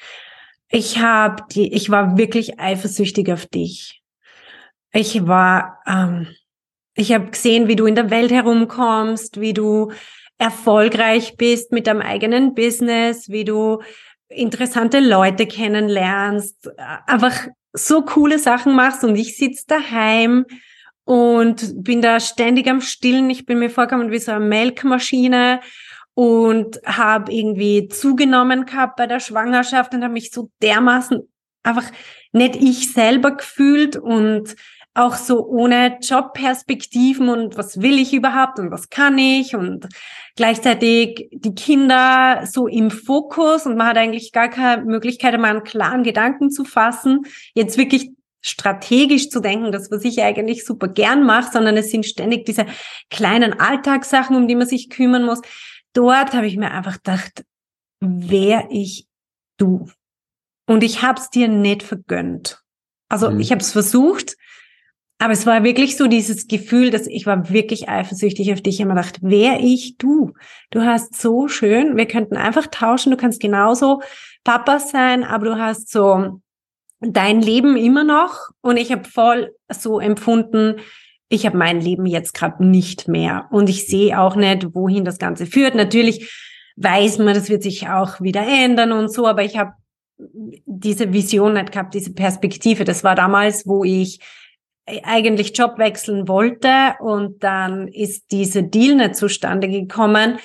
Ich 0.68 0.98
habe 0.98 1.44
die, 1.50 1.72
ich 1.72 1.90
war 1.90 2.18
wirklich 2.18 2.58
eifersüchtig 2.58 3.32
auf 3.32 3.46
dich. 3.46 4.02
Ich 4.92 5.26
war, 5.26 5.78
ähm, 5.86 6.28
ich 6.94 7.12
habe 7.12 7.30
gesehen, 7.30 7.68
wie 7.68 7.76
du 7.76 7.86
in 7.86 7.94
der 7.94 8.10
Welt 8.10 8.30
herumkommst, 8.30 9.40
wie 9.40 9.54
du 9.54 9.92
erfolgreich 10.38 11.36
bist 11.36 11.72
mit 11.72 11.86
deinem 11.86 12.02
eigenen 12.02 12.54
Business, 12.54 13.28
wie 13.28 13.44
du 13.44 13.80
interessante 14.28 15.00
Leute 15.00 15.46
kennenlernst, 15.46 16.70
einfach 17.06 17.46
so 17.72 18.02
coole 18.02 18.38
Sachen 18.38 18.74
machst 18.74 19.04
und 19.04 19.16
ich 19.16 19.36
sitze 19.36 19.64
daheim 19.68 20.44
und 21.06 21.84
bin 21.84 22.02
da 22.02 22.18
ständig 22.18 22.68
am 22.68 22.80
Stillen. 22.80 23.30
Ich 23.30 23.46
bin 23.46 23.60
mir 23.60 23.70
vorgekommen 23.70 24.10
wie 24.10 24.18
so 24.18 24.32
eine 24.32 24.44
Melkmaschine 24.44 25.60
und 26.14 26.80
habe 26.84 27.32
irgendwie 27.32 27.86
zugenommen 27.86 28.66
gehabt 28.66 28.96
bei 28.96 29.06
der 29.06 29.20
Schwangerschaft 29.20 29.94
und 29.94 30.02
habe 30.02 30.12
mich 30.12 30.32
so 30.32 30.50
dermaßen 30.60 31.20
einfach 31.62 31.84
nicht 32.32 32.56
ich 32.56 32.92
selber 32.92 33.36
gefühlt 33.36 33.96
und 33.96 34.56
auch 34.94 35.14
so 35.14 35.46
ohne 35.46 35.98
Jobperspektiven 36.00 37.28
und 37.28 37.56
was 37.56 37.80
will 37.80 38.00
ich 38.00 38.12
überhaupt 38.12 38.58
und 38.58 38.72
was 38.72 38.88
kann 38.88 39.16
ich 39.16 39.54
und 39.54 39.86
gleichzeitig 40.34 41.28
die 41.32 41.54
Kinder 41.54 42.46
so 42.46 42.66
im 42.66 42.90
Fokus 42.90 43.66
und 43.66 43.76
man 43.76 43.88
hat 43.88 43.98
eigentlich 43.98 44.32
gar 44.32 44.48
keine 44.48 44.84
Möglichkeit, 44.84 45.38
mal 45.38 45.50
einen 45.50 45.64
klaren 45.64 46.02
Gedanken 46.02 46.50
zu 46.50 46.64
fassen, 46.64 47.26
jetzt 47.54 47.78
wirklich 47.78 48.10
strategisch 48.40 49.30
zu 49.30 49.40
denken, 49.40 49.72
das 49.72 49.90
was 49.90 50.04
ich 50.04 50.22
eigentlich 50.22 50.64
super 50.64 50.88
gern 50.88 51.24
mache, 51.24 51.52
sondern 51.52 51.76
es 51.76 51.90
sind 51.90 52.06
ständig 52.06 52.46
diese 52.46 52.66
kleinen 53.10 53.58
Alltagssachen, 53.58 54.36
um 54.36 54.46
die 54.46 54.54
man 54.54 54.66
sich 54.66 54.90
kümmern 54.90 55.24
muss. 55.24 55.40
Dort 55.92 56.32
habe 56.34 56.46
ich 56.46 56.56
mir 56.56 56.70
einfach 56.70 56.96
gedacht, 56.96 57.44
wer 58.00 58.68
ich 58.70 59.06
du. 59.56 59.88
Und 60.66 60.82
ich 60.82 61.02
habe 61.02 61.20
es 61.20 61.30
dir 61.30 61.48
nicht 61.48 61.82
vergönnt. 61.82 62.62
Also 63.08 63.30
mhm. 63.30 63.40
ich 63.40 63.50
habe 63.50 63.60
es 63.60 63.72
versucht, 63.72 64.36
aber 65.18 65.32
es 65.32 65.46
war 65.46 65.64
wirklich 65.64 65.96
so 65.96 66.06
dieses 66.08 66.46
Gefühl, 66.46 66.90
dass 66.90 67.06
ich 67.06 67.24
war 67.24 67.48
wirklich 67.50 67.88
eifersüchtig 67.88 68.52
auf 68.52 68.60
dich. 68.60 68.74
Ich 68.74 68.80
habe 68.82 68.92
mir 68.92 69.00
gedacht, 69.00 69.18
wer 69.22 69.60
ich, 69.60 69.96
du. 69.96 70.34
Du 70.70 70.82
hast 70.82 71.18
so 71.18 71.48
schön, 71.48 71.96
wir 71.96 72.06
könnten 72.06 72.36
einfach 72.36 72.66
tauschen, 72.66 73.10
du 73.10 73.16
kannst 73.16 73.40
genauso 73.40 74.02
Papa 74.44 74.78
sein, 74.78 75.24
aber 75.24 75.46
du 75.46 75.58
hast 75.58 75.90
so 75.90 76.40
dein 77.00 77.40
Leben 77.40 77.76
immer 77.76 78.04
noch. 78.04 78.50
Und 78.60 78.76
ich 78.76 78.92
habe 78.92 79.04
voll 79.04 79.54
so 79.70 80.00
empfunden, 80.00 80.76
ich 81.28 81.44
habe 81.44 81.56
mein 81.56 81.80
Leben 81.80 82.06
jetzt 82.06 82.34
gerade 82.34 82.64
nicht 82.64 83.08
mehr. 83.08 83.46
Und 83.50 83.68
ich 83.68 83.86
sehe 83.86 84.18
auch 84.20 84.36
nicht, 84.36 84.74
wohin 84.74 85.04
das 85.04 85.18
Ganze 85.18 85.46
führt. 85.46 85.74
Natürlich 85.74 86.32
weiß 86.76 87.18
man, 87.18 87.34
das 87.34 87.48
wird 87.48 87.62
sich 87.62 87.88
auch 87.88 88.20
wieder 88.20 88.46
ändern 88.46 88.92
und 88.92 89.12
so, 89.12 89.26
aber 89.26 89.42
ich 89.42 89.56
habe 89.56 89.72
diese 90.18 91.12
Vision 91.12 91.54
nicht 91.54 91.72
gehabt, 91.72 91.94
diese 91.94 92.12
Perspektive. 92.12 92.84
Das 92.84 93.02
war 93.04 93.14
damals, 93.14 93.66
wo 93.66 93.84
ich 93.84 94.20
eigentlich 95.02 95.56
Job 95.56 95.78
wechseln 95.78 96.28
wollte 96.28 96.94
und 97.00 97.42
dann 97.42 97.88
ist 97.88 98.30
diese 98.30 98.62
Deal 98.62 98.94
nicht 98.94 99.16
zustande 99.16 99.68
gekommen. 99.68 100.38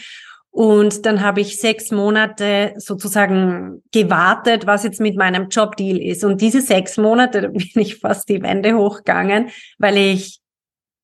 Und 0.51 1.05
dann 1.05 1.21
habe 1.21 1.39
ich 1.39 1.59
sechs 1.59 1.91
Monate 1.91 2.73
sozusagen 2.75 3.81
gewartet, 3.93 4.67
was 4.67 4.83
jetzt 4.83 4.99
mit 4.99 5.15
meinem 5.15 5.47
Jobdeal 5.47 5.97
ist. 5.97 6.25
Und 6.25 6.41
diese 6.41 6.61
sechs 6.61 6.97
Monate 6.97 7.49
bin 7.49 7.69
ich 7.75 7.97
fast 7.97 8.27
die 8.27 8.41
Wände 8.41 8.75
hochgegangen, 8.75 9.49
weil 9.79 9.97
ich 9.97 10.41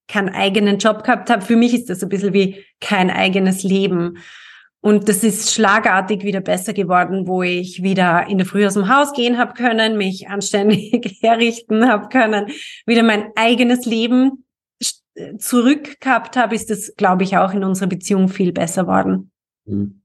keinen 0.10 0.30
eigenen 0.30 0.78
Job 0.78 1.04
gehabt 1.04 1.30
habe. 1.30 1.42
Für 1.42 1.56
mich 1.56 1.74
ist 1.74 1.90
das 1.90 2.04
ein 2.04 2.10
bisschen 2.10 2.34
wie 2.34 2.64
kein 2.82 3.10
eigenes 3.10 3.64
Leben. 3.64 4.18
Und 4.82 5.10
das 5.10 5.24
ist 5.24 5.54
schlagartig 5.54 6.24
wieder 6.24 6.42
besser 6.42 6.74
geworden, 6.74 7.28
wo 7.28 7.42
ich 7.42 7.82
wieder 7.84 8.28
in 8.28 8.38
der 8.38 8.48
Früh 8.48 8.66
aus 8.66 8.76
dem 8.76 8.94
Haus 8.94 9.14
gehen 9.14 9.38
habe 9.38 9.54
können, 9.54 9.98
mich 9.98 10.30
anständig 10.30 11.18
herrichten 11.22 11.88
habe 11.88 12.10
können, 12.10 12.52
wieder 12.86 13.04
mein 13.04 13.32
eigenes 13.36 13.86
Leben 13.86 14.46
zurück 15.40 16.00
gehabt 16.00 16.38
habe, 16.38 16.54
ist 16.54 16.70
das, 16.70 16.94
glaube 16.96 17.24
ich, 17.24 17.38
auch 17.38 17.54
in 17.54 17.64
unserer 17.64 17.90
Beziehung 17.90 18.30
viel 18.30 18.52
besser 18.52 18.88
worden. 18.88 19.32
Mhm. 19.68 20.02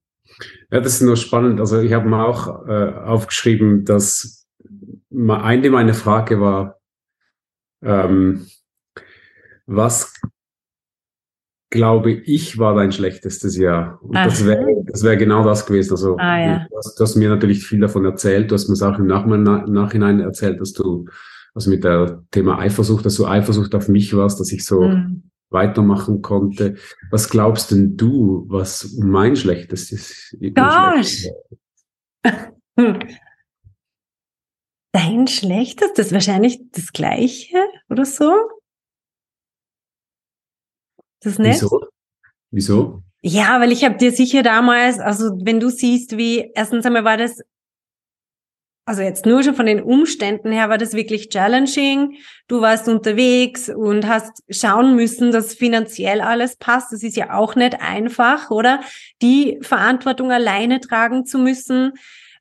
Ja, 0.71 0.81
das 0.81 0.95
ist 0.95 1.03
nur 1.03 1.17
spannend. 1.17 1.61
Also 1.61 1.81
ich 1.81 1.93
habe 1.93 2.09
mir 2.09 2.25
auch 2.25 2.67
äh, 2.67 2.93
aufgeschrieben, 2.95 3.85
dass 3.85 4.47
eine 5.11 5.71
meiner 5.71 5.95
Frage 5.95 6.41
war, 6.41 6.81
ähm, 7.83 8.47
was 9.67 10.15
glaube 11.73 12.13
ich, 12.13 12.59
war 12.59 12.75
dein 12.75 12.93
schlechtestes 12.93 13.57
Jahr. 13.57 13.99
Und 14.03 14.15
Ach. 14.17 14.27
das 14.27 14.45
wäre 14.45 14.85
das 14.87 15.03
wär 15.03 15.17
genau 15.17 15.43
das 15.43 15.65
gewesen. 15.65 15.93
Also 15.93 16.17
ah, 16.19 16.39
ja. 16.39 16.67
du, 16.69 16.77
hast, 16.77 17.01
du, 17.01 17.03
hast, 17.03 17.17
mir 17.17 17.31
natürlich 17.31 17.67
viel 17.67 17.81
davon 17.81 18.05
erzählt, 18.05 18.51
du 18.51 18.55
hast 18.55 18.69
mir 18.69 18.89
auch 18.89 18.99
im 18.99 19.07
Nachhinein 19.07 20.21
erzählt, 20.21 20.61
dass 20.61 20.75
du, 20.75 21.07
also 21.55 21.71
mit 21.71 21.83
der 21.83 22.23
Thema 22.31 22.59
Eifersucht, 22.59 23.07
dass 23.07 23.15
du 23.15 23.27
Eifersucht 23.27 23.75
auf 23.75 23.89
mich 23.89 24.15
warst, 24.15 24.39
dass 24.39 24.53
ich 24.53 24.67
so 24.67 24.83
mhm. 24.83 25.23
Weitermachen 25.53 26.23
konnte. 26.23 26.77
Was 27.11 27.29
glaubst 27.29 27.71
denn 27.71 27.97
du, 27.97 28.45
was 28.49 28.95
mein 28.99 29.37
schlechtestes 29.37 30.37
Gosh. 30.55 31.27
Dein 34.93 35.27
schlechtestes, 35.27 36.13
wahrscheinlich 36.13 36.61
das 36.73 36.93
gleiche 36.93 37.57
oder 37.89 38.05
so? 38.05 38.31
Das 41.21 41.39
nicht? 41.39 41.63
Wieso? 41.63 41.81
Wieso? 42.51 43.03
Ja, 43.23 43.61
weil 43.61 43.71
ich 43.73 43.85
habe 43.85 43.97
dir 43.97 44.11
sicher 44.13 44.43
damals, 44.43 44.99
also 44.99 45.31
wenn 45.45 45.61
du 45.61 45.71
siehst, 45.71 46.17
wie, 46.17 46.51
erstens 46.55 46.85
einmal 46.85 47.05
war 47.05 47.17
das, 47.17 47.41
also 48.85 49.03
jetzt 49.03 49.27
nur 49.27 49.43
schon 49.43 49.55
von 49.55 49.67
den 49.67 49.83
Umständen 49.83 50.51
her 50.51 50.69
war 50.69 50.79
das 50.79 50.95
wirklich 50.95 51.29
challenging. 51.29 52.17
Du 52.49 52.61
warst 52.61 52.89
unterwegs 52.89 53.69
und 53.69 54.09
hast 54.09 54.43
schauen 54.51 54.97
müssen, 54.97 55.31
dass 55.31 55.55
finanziell 55.55 56.21
alles 56.21 56.57
passt. 56.57 56.93
Das 56.93 57.03
ist 57.03 57.17
ja 57.17 57.35
auch 57.35 57.55
nicht 57.55 57.81
einfach, 57.81 58.51
oder? 58.51 58.81
Die 59.23 59.59
Verantwortung 59.63 60.33
alleine 60.33 60.81
tragen 60.81 61.25
zu 61.27 61.39
müssen 61.39 61.93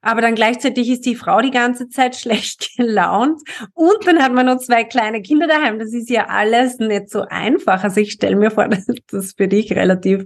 aber 0.02 0.22
dann 0.22 0.34
gleichzeitig 0.34 0.90
ist 0.90 1.06
die 1.06 1.16
Frau 1.16 1.42
die 1.42 1.52
ganze 1.52 1.88
Zeit 1.90 2.16
schlecht 2.20 2.76
gelaunt 2.76 3.42
und 3.74 4.06
dann 4.06 4.22
hat 4.22 4.34
man 4.34 4.48
noch 4.48 4.58
zwei 4.58 4.84
kleine 4.84 5.22
Kinder 5.22 5.48
daheim. 5.48 5.80
Das 5.80 5.94
ist 5.94 6.10
ja 6.10 6.28
alles 6.28 6.80
nicht 6.80 7.10
so 7.10 7.22
einfach. 7.22 7.84
Also 7.84 8.02
ich 8.02 8.12
stelle 8.14 8.36
mir 8.36 8.52
vor, 8.52 8.68
dass 8.68 8.88
das 9.12 9.34
für 9.34 9.48
dich 9.48 9.74
relativ 9.74 10.26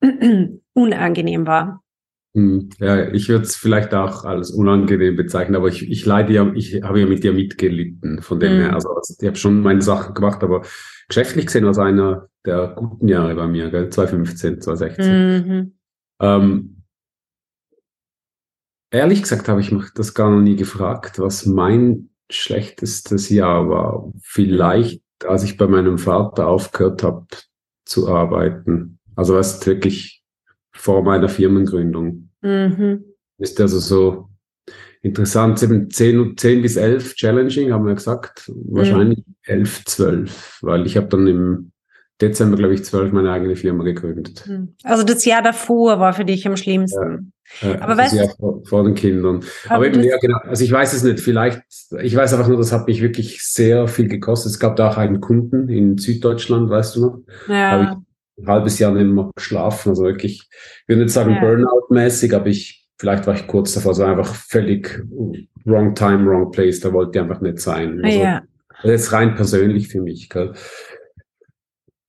unangenehm 0.74 1.46
war. 1.46 1.82
Hm, 2.38 2.68
ja, 2.78 3.08
ich 3.12 3.28
würde 3.28 3.44
es 3.44 3.56
vielleicht 3.56 3.92
auch 3.94 4.24
als 4.24 4.52
unangenehm 4.52 5.16
bezeichnen, 5.16 5.56
aber 5.56 5.66
ich, 5.66 5.90
ich 5.90 6.06
leide 6.06 6.32
ja, 6.32 6.52
ich 6.54 6.82
habe 6.84 7.00
ja 7.00 7.06
mit 7.06 7.24
dir 7.24 7.32
mitgelitten, 7.32 8.22
von 8.22 8.38
dem 8.38 8.54
mhm. 8.54 8.60
her. 8.60 8.74
Also 8.74 8.90
ich 9.18 9.26
habe 9.26 9.36
schon 9.36 9.60
meine 9.60 9.82
Sachen 9.82 10.14
gemacht, 10.14 10.44
aber 10.44 10.62
geschäftlich 11.08 11.46
gesehen 11.46 11.64
war 11.64 11.72
es 11.72 11.78
einer 11.78 12.28
der 12.46 12.74
guten 12.76 13.08
Jahre 13.08 13.34
bei 13.34 13.48
mir, 13.48 13.70
gell? 13.70 13.90
2015, 13.90 14.60
2016. 14.60 15.48
Mhm. 15.48 15.72
Ähm, 16.20 16.74
Ehrlich 18.90 19.20
gesagt 19.22 19.48
habe 19.48 19.60
ich 19.60 19.70
mich 19.70 19.90
das 19.94 20.14
gar 20.14 20.30
noch 20.30 20.40
nie 20.40 20.56
gefragt, 20.56 21.18
was 21.18 21.44
mein 21.44 22.08
schlechtestes 22.30 23.28
Jahr 23.28 23.68
war. 23.68 24.10
Vielleicht, 24.22 25.02
als 25.26 25.42
ich 25.42 25.58
bei 25.58 25.66
meinem 25.66 25.98
Vater 25.98 26.46
aufgehört 26.46 27.02
habe 27.02 27.26
zu 27.84 28.08
arbeiten. 28.08 28.98
Also 29.14 29.34
was 29.34 29.66
wirklich 29.66 30.22
vor 30.72 31.02
meiner 31.02 31.28
Firmengründung. 31.28 32.27
Mhm. 32.42 33.04
Ist 33.38 33.60
also 33.60 33.78
so 33.78 34.28
interessant. 35.02 35.62
Eben 35.62 35.90
10, 35.90 36.36
10 36.36 36.62
bis 36.62 36.76
11 36.76 37.14
challenging, 37.14 37.72
haben 37.72 37.86
wir 37.86 37.94
gesagt. 37.94 38.50
Wahrscheinlich 38.54 39.18
mhm. 39.18 39.34
11, 39.44 39.84
12, 39.84 40.58
weil 40.62 40.86
ich 40.86 40.96
habe 40.96 41.08
dann 41.08 41.26
im 41.26 41.72
Dezember, 42.20 42.56
glaube 42.56 42.74
ich, 42.74 42.84
12 42.84 43.12
meine 43.12 43.30
eigene 43.30 43.54
Firma 43.54 43.84
gegründet. 43.84 44.44
Mhm. 44.46 44.74
Also 44.82 45.04
das 45.04 45.24
Jahr 45.24 45.42
davor 45.42 46.00
war 46.00 46.12
für 46.12 46.24
dich 46.24 46.46
am 46.46 46.56
schlimmsten. 46.56 47.32
Ja, 47.62 47.80
aber 47.80 47.90
also 47.90 48.02
weißt 48.02 48.14
Jahr 48.14 48.28
vor, 48.38 48.62
vor, 48.64 48.84
den 48.84 48.94
Kindern. 48.94 49.44
Aber, 49.66 49.76
aber 49.76 49.86
eben, 49.86 50.02
ja, 50.02 50.16
genau. 50.18 50.38
Also 50.42 50.64
ich 50.64 50.72
weiß 50.72 50.92
es 50.92 51.04
nicht. 51.04 51.20
Vielleicht, 51.20 51.62
ich 52.02 52.14
weiß 52.14 52.34
einfach 52.34 52.48
nur, 52.48 52.58
das 52.58 52.72
hat 52.72 52.88
mich 52.88 53.00
wirklich 53.00 53.42
sehr 53.44 53.86
viel 53.86 54.08
gekostet. 54.08 54.52
Es 54.52 54.58
gab 54.58 54.76
da 54.76 54.90
auch 54.90 54.96
einen 54.96 55.20
Kunden 55.20 55.68
in 55.68 55.96
Süddeutschland, 55.96 56.68
weißt 56.68 56.96
du 56.96 57.00
noch? 57.00 57.20
Ja. 57.48 58.02
Ein 58.38 58.46
halbes 58.46 58.78
Jahr 58.78 58.92
nicht 58.92 59.06
mehr 59.06 59.30
geschlafen. 59.34 59.90
Also 59.90 60.04
wirklich, 60.04 60.48
ich 60.82 60.88
würde 60.88 61.02
nicht 61.02 61.12
sagen 61.12 61.34
ja. 61.34 61.40
Burnout-mäßig, 61.40 62.34
aber 62.34 62.46
ich 62.46 62.78
Vielleicht 63.00 63.28
war 63.28 63.34
ich 63.34 63.46
kurz 63.46 63.74
davor, 63.74 63.94
so 63.94 64.02
einfach 64.02 64.34
völlig 64.34 65.04
wrong 65.64 65.94
time, 65.94 66.26
wrong 66.26 66.50
place. 66.50 66.80
Da 66.80 66.92
wollte 66.92 67.18
ich 67.18 67.22
einfach 67.22 67.40
nicht 67.40 67.60
sein. 67.60 68.00
Also, 68.04 68.18
ja. 68.18 68.42
Das 68.82 69.02
ist 69.02 69.12
rein 69.12 69.36
persönlich 69.36 69.88
für 69.88 70.00
mich. 70.00 70.28
Gell? 70.28 70.52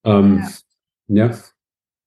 Ähm, 0.03 0.43
ja. 1.07 1.31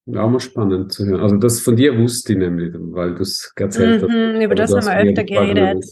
ja. 0.05 0.21
Auch 0.21 0.29
mal 0.29 0.41
spannend 0.41 0.91
zu 0.91 1.05
hören. 1.05 1.21
Also 1.21 1.37
das 1.37 1.61
von 1.61 1.77
dir 1.77 1.97
wusste 1.97 2.33
ich 2.33 2.39
nämlich, 2.39 2.73
weil 2.75 3.15
du 3.15 3.21
es 3.21 3.53
erzählt 3.55 4.01
mhm, 4.01 4.35
hast. 4.35 4.43
Über 4.43 4.55
das 4.55 4.73
haben 4.73 4.85
wir 4.85 5.09
öfter 5.09 5.23
geredet. 5.23 5.85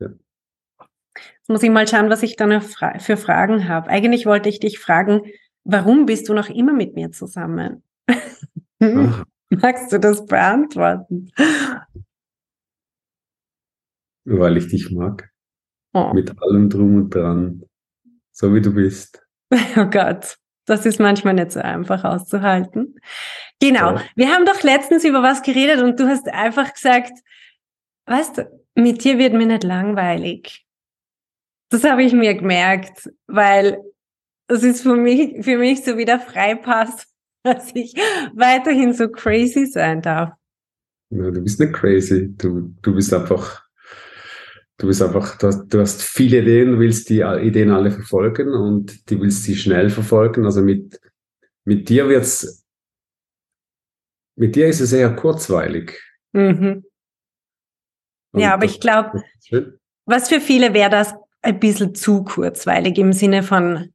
Ja. 0.00 0.08
Jetzt 0.08 1.48
muss 1.48 1.62
ich 1.62 1.70
mal 1.70 1.86
schauen, 1.86 2.08
was 2.08 2.22
ich 2.22 2.36
da 2.36 2.46
noch 2.46 2.62
für 2.98 3.18
Fragen 3.18 3.68
habe. 3.68 3.90
Eigentlich 3.90 4.24
wollte 4.24 4.48
ich 4.48 4.58
dich 4.58 4.78
fragen, 4.78 5.20
warum 5.68 6.06
bist 6.06 6.28
du 6.28 6.34
noch 6.34 6.48
immer 6.48 6.72
mit 6.72 6.94
mir 6.94 7.12
zusammen? 7.12 7.82
Magst 9.50 9.92
du 9.92 10.00
das 10.00 10.26
beantworten? 10.26 11.30
weil 14.24 14.56
ich 14.58 14.68
dich 14.68 14.90
mag. 14.90 15.30
Oh. 15.94 16.12
Mit 16.12 16.30
allem 16.42 16.68
drum 16.68 16.96
und 16.96 17.14
dran. 17.14 17.62
So 18.32 18.54
wie 18.54 18.60
du 18.60 18.72
bist. 18.72 19.24
Oh 19.76 19.86
Gott, 19.86 20.36
das 20.66 20.84
ist 20.84 21.00
manchmal 21.00 21.32
nicht 21.32 21.52
so 21.52 21.60
einfach 21.60 22.04
auszuhalten. 22.04 22.96
Genau. 23.60 23.94
Ja. 23.94 24.02
Wir 24.14 24.28
haben 24.28 24.44
doch 24.44 24.62
letztens 24.62 25.04
über 25.04 25.22
was 25.22 25.42
geredet 25.42 25.80
und 25.80 25.98
du 25.98 26.06
hast 26.06 26.28
einfach 26.28 26.74
gesagt, 26.74 27.12
weißt 28.04 28.38
du, 28.38 28.62
mit 28.74 29.02
dir 29.04 29.16
wird 29.16 29.32
mir 29.32 29.46
nicht 29.46 29.64
langweilig. 29.64 30.66
Das 31.70 31.84
habe 31.84 32.02
ich 32.02 32.12
mir 32.12 32.34
gemerkt, 32.34 33.10
weil 33.26 33.78
das 34.48 34.62
ist 34.62 34.82
für 34.82 34.96
mich, 34.96 35.44
für 35.44 35.58
mich 35.58 35.84
so 35.84 35.96
wie 35.96 36.04
der 36.04 36.20
Freipass, 36.20 37.06
dass 37.44 37.70
ich 37.74 37.94
weiterhin 38.34 38.92
so 38.92 39.08
crazy 39.08 39.66
sein 39.66 40.02
darf. 40.02 40.32
Ja, 41.10 41.30
du 41.30 41.40
bist 41.40 41.60
nicht 41.60 41.72
crazy. 41.72 42.34
Du, 42.36 42.74
du 42.82 42.94
bist 42.94 43.14
einfach 43.14 43.68
Du 44.80 44.86
bist 44.86 45.02
einfach, 45.02 45.36
du 45.38 45.48
hast, 45.48 45.66
du 45.74 45.80
hast 45.80 46.02
viele 46.02 46.38
Ideen, 46.38 46.72
du 46.72 46.78
willst 46.78 47.10
die 47.10 47.20
Ideen 47.20 47.70
alle 47.70 47.90
verfolgen 47.90 48.54
und 48.54 49.10
du 49.10 49.20
willst 49.20 49.42
sie 49.42 49.56
schnell 49.56 49.90
verfolgen. 49.90 50.44
Also 50.44 50.62
mit, 50.62 51.00
mit 51.64 51.88
dir 51.88 52.08
wird's, 52.08 52.64
mit 54.36 54.54
dir 54.54 54.68
ist 54.68 54.78
es 54.78 54.92
eher 54.92 55.14
kurzweilig. 55.16 56.00
Mhm. 56.32 56.84
Ja, 58.36 58.54
aber 58.54 58.66
ich 58.66 58.78
glaube, 58.78 59.24
was 60.04 60.28
für 60.28 60.40
viele 60.40 60.74
wäre 60.74 60.90
das 60.90 61.12
ein 61.42 61.58
bisschen 61.58 61.96
zu 61.96 62.22
kurzweilig 62.22 62.98
im 62.98 63.12
Sinne 63.12 63.42
von 63.42 63.92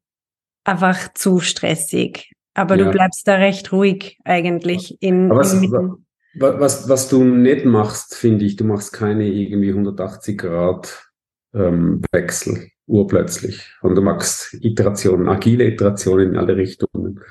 einfach 0.63 1.13
zu 1.13 1.39
stressig. 1.39 2.33
Aber 2.53 2.77
ja. 2.77 2.85
du 2.85 2.91
bleibst 2.91 3.27
da 3.27 3.35
recht 3.35 3.71
ruhig 3.71 4.17
eigentlich 4.23 4.97
in, 5.01 5.31
aber 5.31 5.39
was, 5.39 6.59
was, 6.59 6.89
was 6.89 7.09
du 7.09 7.23
nicht 7.23 7.65
machst, 7.65 8.15
finde 8.15 8.45
ich, 8.45 8.55
du 8.55 8.63
machst 8.63 8.93
keine 8.93 9.27
irgendwie 9.27 9.69
180 9.69 10.37
Grad 10.37 11.09
ähm, 11.53 12.01
Wechsel 12.11 12.69
urplötzlich. 12.87 13.71
Und 13.81 13.95
du 13.95 14.01
machst 14.01 14.57
Iterationen, 14.61 15.29
agile 15.29 15.65
Iterationen 15.65 16.31
in 16.31 16.37
alle 16.37 16.55
Richtungen. 16.55 17.21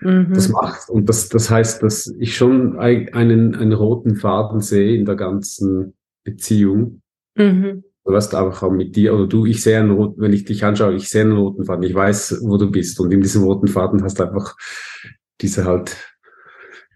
Mhm. 0.00 0.32
Das 0.34 0.48
macht, 0.48 0.88
und 0.90 1.08
das, 1.08 1.28
das 1.28 1.50
heißt, 1.50 1.82
dass 1.82 2.12
ich 2.18 2.36
schon 2.36 2.78
einen, 2.78 3.54
einen 3.54 3.72
roten 3.72 4.16
Faden 4.16 4.60
sehe 4.60 4.96
in 4.96 5.04
der 5.04 5.16
ganzen 5.16 5.94
Beziehung. 6.24 7.02
Mhm. 7.36 7.84
Du 8.10 8.16
weißt 8.16 8.34
einfach 8.34 8.64
auch 8.64 8.72
mit 8.72 8.96
dir, 8.96 9.14
oder 9.14 9.28
du, 9.28 9.46
ich 9.46 9.62
sehe 9.62 9.78
einen 9.78 9.92
roten, 9.92 10.20
wenn 10.20 10.32
ich 10.32 10.44
dich 10.44 10.64
anschaue, 10.64 10.94
ich 10.96 11.08
sehe 11.08 11.22
einen 11.22 11.36
roten 11.36 11.64
Faden, 11.64 11.84
ich 11.84 11.94
weiß, 11.94 12.40
wo 12.42 12.56
du 12.56 12.68
bist. 12.68 12.98
Und 12.98 13.12
in 13.12 13.20
diesem 13.20 13.44
roten 13.44 13.68
Faden 13.68 14.02
hast 14.02 14.18
du 14.18 14.24
einfach 14.24 14.56
diese 15.40 15.64
halt 15.64 15.96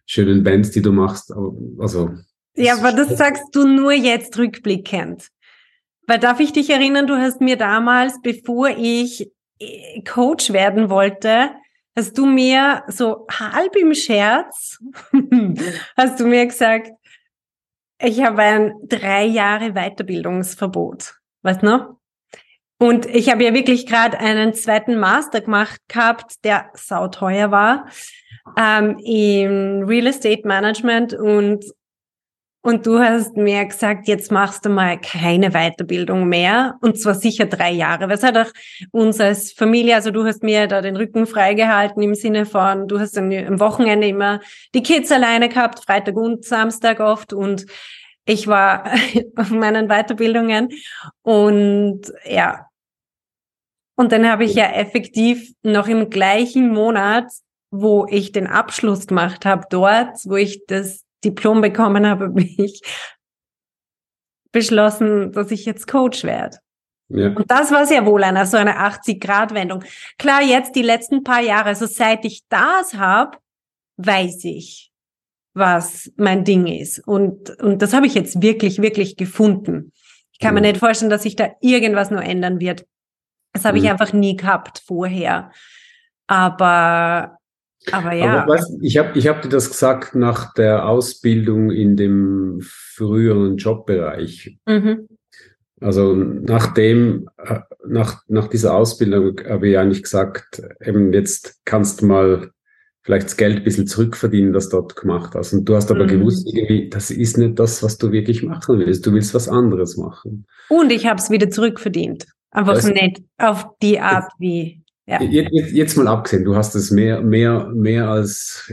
schönen 0.07 0.43
Bands, 0.43 0.73
die 0.73 0.83
du 0.83 0.91
machst. 0.91 1.33
Also, 1.79 2.11
ja, 2.57 2.77
aber 2.77 2.91
das 2.91 3.17
sagst 3.17 3.45
du 3.53 3.65
nur 3.65 3.93
jetzt 3.93 4.37
rückblickend. 4.37 5.29
Weil 6.09 6.19
darf 6.19 6.41
ich 6.41 6.53
dich 6.53 6.69
erinnern, 6.69 7.07
du 7.07 7.15
hast 7.15 7.41
mir 7.41 7.57
damals, 7.57 8.21
bevor 8.21 8.71
ich 8.71 9.31
äh, 9.61 10.03
Coach 10.03 10.53
werden 10.53 10.91
wollte, 10.91 11.51
hast 11.95 12.19
du 12.19 12.27
mir 12.27 12.83
so 12.89 13.29
halb 13.31 13.77
im 13.77 13.95
Scherz, 13.95 14.81
hast 15.97 16.19
du 16.19 16.27
mir 16.27 16.45
gesagt, 16.47 16.91
ich 18.05 18.23
habe 18.23 18.43
ein 18.43 18.75
drei 18.85 19.25
Jahre 19.25 19.73
Weiterbildungsverbot. 19.73 21.15
Weißt 21.43 21.63
du 21.63 21.67
noch? 21.67 21.97
Und 22.79 23.07
ich 23.07 23.31
habe 23.31 23.45
ja 23.45 23.55
wirklich 23.55 23.87
gerade 23.87 24.19
einen 24.19 24.53
zweiten 24.53 24.97
Master 24.97 25.41
gemacht 25.41 25.81
gehabt, 25.89 26.45
der 26.45 26.71
sauteuer 26.75 27.51
war 27.51 27.87
ähm, 28.59 28.99
im 28.99 29.85
Real 29.85 30.07
Estate 30.07 30.47
Management 30.47 31.15
und 31.15 31.65
und 32.65 32.87
du 32.87 32.99
hast 32.99 33.37
mir 33.37 33.63
gesagt, 33.67 34.09
jetzt 34.09 34.33
machst 34.33 34.65
du 34.65 34.71
mal 34.71 34.99
keine 34.99 35.51
Weiterbildung 35.51 36.27
mehr. 36.27 36.79
Und 36.81 36.99
zwar 36.99 37.15
sicher 37.15 37.45
drei 37.45 37.71
Jahre. 37.71 38.09
Was 38.09 38.23
hat 38.23 38.39
auch 38.39 38.51
uns 38.91 39.21
als 39.21 39.53
Familie, 39.53 39.97
also 39.97 40.11
du 40.11 40.25
hast 40.25 40.43
mir 40.43 40.67
da 40.67 40.81
den 40.81 40.97
Rücken 40.97 41.27
freigehalten 41.27 42.03
im 42.03 42.15
Sinne 42.15 42.47
von, 42.47 42.89
du 42.89 42.99
hast 42.99 43.19
am 43.19 43.61
Wochenende 43.61 44.09
immer 44.09 44.41
die 44.75 44.83
Kids 44.83 45.13
alleine 45.13 45.51
gehabt, 45.51 45.85
Freitag 45.85 46.17
und 46.17 46.47
Samstag 46.47 47.01
oft. 47.01 47.35
Und 47.35 47.67
ich 48.25 48.47
war 48.47 48.85
auf 49.37 49.51
meinen 49.51 49.89
Weiterbildungen. 49.89 50.71
Und 51.21 52.15
ja. 52.25 52.67
Und 53.95 54.11
dann 54.11 54.27
habe 54.27 54.45
ich 54.45 54.55
ja 54.55 54.73
effektiv 54.73 55.53
noch 55.63 55.87
im 55.87 56.09
gleichen 56.09 56.73
Monat 56.73 57.27
wo 57.77 58.07
ich 58.09 58.31
den 58.31 58.47
Abschluss 58.47 59.09
gemacht 59.09 59.45
habe, 59.45 59.65
dort, 59.69 60.19
wo 60.27 60.37
ich 60.37 60.65
das 60.67 61.04
Diplom 61.25 61.61
bekommen 61.61 62.07
habe, 62.07 62.25
habe 62.29 62.43
ich 62.43 62.81
beschlossen, 64.53 65.33
dass 65.33 65.51
ich 65.51 65.65
jetzt 65.65 65.89
Coach 65.89 66.25
werde. 66.25 66.59
Ja. 67.09 67.29
Und 67.29 67.51
das 67.51 67.71
war 67.71 67.87
sehr 67.87 68.07
wohl 68.07 68.25
eine, 68.25 68.47
so 68.47 68.57
eine 68.57 68.79
80-Grad-Wendung. 68.79 69.85
Klar, 70.19 70.43
jetzt 70.43 70.75
die 70.75 70.83
letzten 70.83 71.23
paar 71.23 71.41
Jahre, 71.41 71.67
also 71.67 71.87
seit 71.87 72.25
ich 72.25 72.43
das 72.49 72.95
habe, 72.95 73.37
weiß 73.99 74.45
ich, 74.45 74.91
was 75.55 76.11
mein 76.17 76.45
Ding 76.45 76.67
ist. 76.67 77.01
Und, 77.07 77.51
und 77.61 77.83
das 77.83 77.93
habe 77.93 78.07
ich 78.07 78.15
jetzt 78.15 78.41
wirklich, 78.41 78.81
wirklich 78.81 79.17
gefunden. 79.17 79.93
Ich 80.33 80.39
kann 80.39 80.57
ja. 80.57 80.63
mir 80.63 80.69
nicht 80.69 80.79
vorstellen, 80.79 81.11
dass 81.11 81.23
sich 81.23 81.37
da 81.37 81.51
irgendwas 81.61 82.11
nur 82.11 82.23
ändern 82.23 82.59
wird. 82.59 82.87
Das 83.53 83.65
habe 83.65 83.79
ja. 83.79 83.85
ich 83.85 83.91
einfach 83.91 84.13
nie 84.13 84.37
gehabt 84.37 84.83
vorher. 84.85 85.53
Aber 86.27 87.39
aber 87.93 88.13
ja. 88.13 88.43
Aber 88.43 88.55
weißt, 88.55 88.79
ich 88.81 88.99
habe 88.99 89.19
ich 89.19 89.29
hab 89.29 89.43
dir 89.43 89.49
das 89.49 89.71
gesagt 89.71 90.15
nach 90.15 90.55
der 90.55 90.89
Ausbildung 90.89 91.71
in 91.71 91.97
dem 91.97 92.61
früheren 92.63 93.57
Jobbereich. 93.57 94.57
Mhm. 94.67 95.09
Also 95.81 96.15
nachdem, 96.15 97.29
äh, 97.37 97.61
nach, 97.87 98.23
nach 98.29 98.49
dieser 98.49 98.75
Ausbildung 98.75 99.41
habe 99.47 99.69
ich 99.69 99.79
eigentlich 99.79 100.03
gesagt, 100.03 100.63
eben 100.81 101.13
jetzt 101.13 101.61
kannst 101.65 102.01
du 102.01 102.07
mal 102.07 102.51
vielleicht 103.03 103.27
das 103.27 103.37
Geld 103.37 103.59
ein 103.59 103.65
bisschen 103.65 103.87
zurückverdienen, 103.87 104.55
das 104.55 104.71
du 104.71 104.79
dort 104.79 104.97
gemacht 104.97 105.35
hast. 105.35 105.53
Und 105.53 105.67
du 105.67 105.77
hast 105.77 105.91
aber 105.91 106.05
mhm. 106.05 106.21
gewusst, 106.21 106.49
irgendwie, 106.49 106.89
das 106.89 107.11
ist 107.11 107.37
nicht 107.37 107.59
das, 107.59 107.83
was 107.83 107.99
du 107.99 108.13
wirklich 108.13 108.43
machen 108.43 108.79
willst. 108.79 109.05
Du 109.05 109.13
willst 109.13 109.35
was 109.35 109.49
anderes 109.49 109.99
machen. 109.99 110.47
Und 110.71 110.91
ich 110.91 111.07
habe 111.07 111.21
es 111.21 111.31
wieder 111.31 111.51
zurückverdient. 111.51 112.27
Einfach 112.51 112.75
das, 112.75 112.87
nicht 112.87 113.23
auf 113.37 113.67
die 113.83 114.01
Art, 114.01 114.33
wie 114.39 114.84
ja. 115.07 115.23
Jetzt, 115.23 115.73
jetzt, 115.73 115.97
mal 115.97 116.09
abgesehen, 116.09 116.45
du 116.45 116.57
hast 116.57 116.75
es 116.75 116.91
mehr, 116.91 117.21
mehr, 117.21 117.71
mehr 117.75 118.09
als 118.09 118.73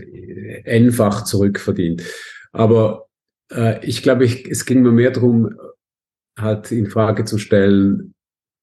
n-fach 0.63 1.25
zurückverdient. 1.25 2.03
Aber 2.53 3.07
äh, 3.51 3.85
ich 3.85 4.01
glaube, 4.01 4.25
ich, 4.25 4.49
es 4.49 4.65
ging 4.65 4.81
mir 4.81 4.91
mehr 4.91 5.11
darum, 5.11 5.53
halt 6.39 6.71
in 6.71 6.89
Frage 6.89 7.25
zu 7.25 7.37
stellen, 7.37 8.13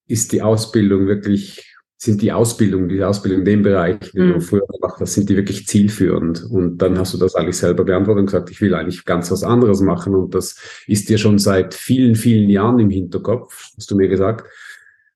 ist 0.07 0.31
die 0.31 0.41
Ausbildung 0.41 1.05
wirklich, 1.05 1.75
sind 1.97 2.23
die 2.23 2.31
Ausbildung, 2.31 2.89
die 2.89 3.03
Ausbildung 3.03 3.41
in 3.41 3.45
dem 3.45 3.61
Bereich, 3.61 3.99
den 4.13 4.29
mhm. 4.29 4.33
du 4.33 4.41
früher 4.41 4.65
gemacht 4.65 4.99
hast, 4.99 5.13
sind 5.13 5.29
die 5.29 5.35
wirklich 5.35 5.67
zielführend? 5.67 6.43
Und 6.49 6.79
dann 6.79 6.97
hast 6.97 7.13
du 7.13 7.19
das 7.19 7.35
eigentlich 7.35 7.57
selber 7.57 7.83
beantwortet 7.83 8.21
und 8.21 8.25
gesagt, 8.25 8.49
ich 8.49 8.61
will 8.61 8.73
eigentlich 8.73 9.05
ganz 9.05 9.29
was 9.29 9.43
anderes 9.43 9.81
machen. 9.81 10.15
Und 10.15 10.33
das 10.33 10.55
ist 10.87 11.07
dir 11.09 11.19
schon 11.19 11.37
seit 11.37 11.75
vielen, 11.75 12.15
vielen 12.15 12.49
Jahren 12.49 12.79
im 12.79 12.89
Hinterkopf, 12.89 13.69
hast 13.77 13.91
du 13.91 13.95
mir 13.95 14.07
gesagt 14.07 14.49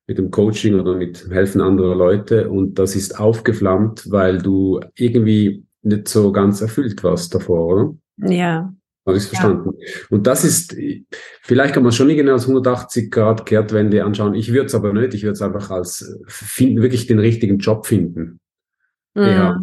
mit 0.06 0.18
dem 0.18 0.30
Coaching 0.30 0.78
oder 0.78 0.94
mit 0.94 1.24
dem 1.24 1.32
Helfen 1.32 1.60
anderer 1.60 1.94
Leute 1.94 2.50
und 2.50 2.78
das 2.78 2.94
ist 2.94 3.18
aufgeflammt, 3.18 4.10
weil 4.10 4.38
du 4.38 4.80
irgendwie 4.96 5.64
nicht 5.82 6.08
so 6.08 6.32
ganz 6.32 6.60
erfüllt 6.60 7.02
warst 7.02 7.34
davor, 7.34 7.66
oder? 7.66 7.94
Ja, 8.18 8.72
Habe 9.06 9.16
ich 9.16 9.24
verstanden. 9.24 9.72
Ja. 9.78 9.86
Und 10.10 10.26
das 10.26 10.44
ist, 10.44 10.76
vielleicht 11.42 11.74
kann 11.74 11.82
man 11.82 11.92
schon 11.92 12.06
nicht 12.06 12.16
genau 12.16 12.32
als 12.32 12.44
180 12.44 13.10
Grad 13.10 13.46
Kehrtwende 13.46 14.04
anschauen. 14.04 14.34
Ich 14.34 14.52
würde 14.52 14.66
es 14.66 14.74
aber 14.74 14.92
nicht. 14.92 15.14
Ich 15.14 15.22
würde 15.22 15.32
es 15.32 15.42
einfach 15.42 15.70
als 15.70 16.18
finden, 16.26 16.82
wirklich 16.82 17.06
den 17.06 17.18
richtigen 17.18 17.58
Job 17.58 17.86
finden. 17.86 18.40
Mhm. 19.14 19.22
Ja. 19.22 19.60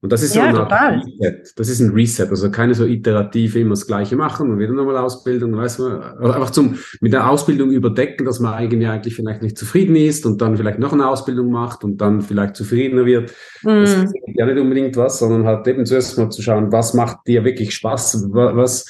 Und 0.00 0.12
das 0.12 0.22
ist 0.22 0.34
so 0.34 0.38
ja, 0.38 0.46
ein 0.46 0.56
Reset. 0.56 1.52
Das 1.56 1.68
ist 1.68 1.80
ein 1.80 1.90
Reset. 1.90 2.28
Also 2.30 2.52
keine 2.52 2.74
so 2.74 2.84
iterative 2.84 3.58
immer 3.58 3.70
das 3.70 3.86
Gleiche 3.86 4.14
machen 4.14 4.48
und 4.48 4.60
wieder 4.60 4.72
nochmal 4.72 4.96
Ausbildung, 4.96 5.56
weiß 5.56 5.80
man. 5.80 6.00
Einfach 6.00 6.50
zum, 6.50 6.78
mit 7.00 7.12
der 7.12 7.28
Ausbildung 7.28 7.72
überdecken, 7.72 8.24
dass 8.24 8.38
man 8.38 8.54
eigentlich, 8.54 8.88
eigentlich 8.88 9.16
vielleicht 9.16 9.42
nicht 9.42 9.58
zufrieden 9.58 9.96
ist 9.96 10.24
und 10.24 10.40
dann 10.40 10.56
vielleicht 10.56 10.78
noch 10.78 10.92
eine 10.92 11.08
Ausbildung 11.08 11.50
macht 11.50 11.82
und 11.82 12.00
dann 12.00 12.20
vielleicht 12.20 12.54
zufriedener 12.54 13.06
wird. 13.06 13.32
Mhm. 13.64 13.80
Das 13.80 13.94
ist 13.94 14.14
ja 14.34 14.46
nicht 14.46 14.58
unbedingt 14.58 14.96
was, 14.96 15.18
sondern 15.18 15.44
halt 15.44 15.66
eben 15.66 15.84
zuerst 15.84 16.16
mal 16.16 16.30
zu 16.30 16.42
schauen, 16.42 16.70
was 16.70 16.94
macht 16.94 17.26
dir 17.26 17.42
wirklich 17.44 17.74
Spaß, 17.74 18.28
was, 18.30 18.86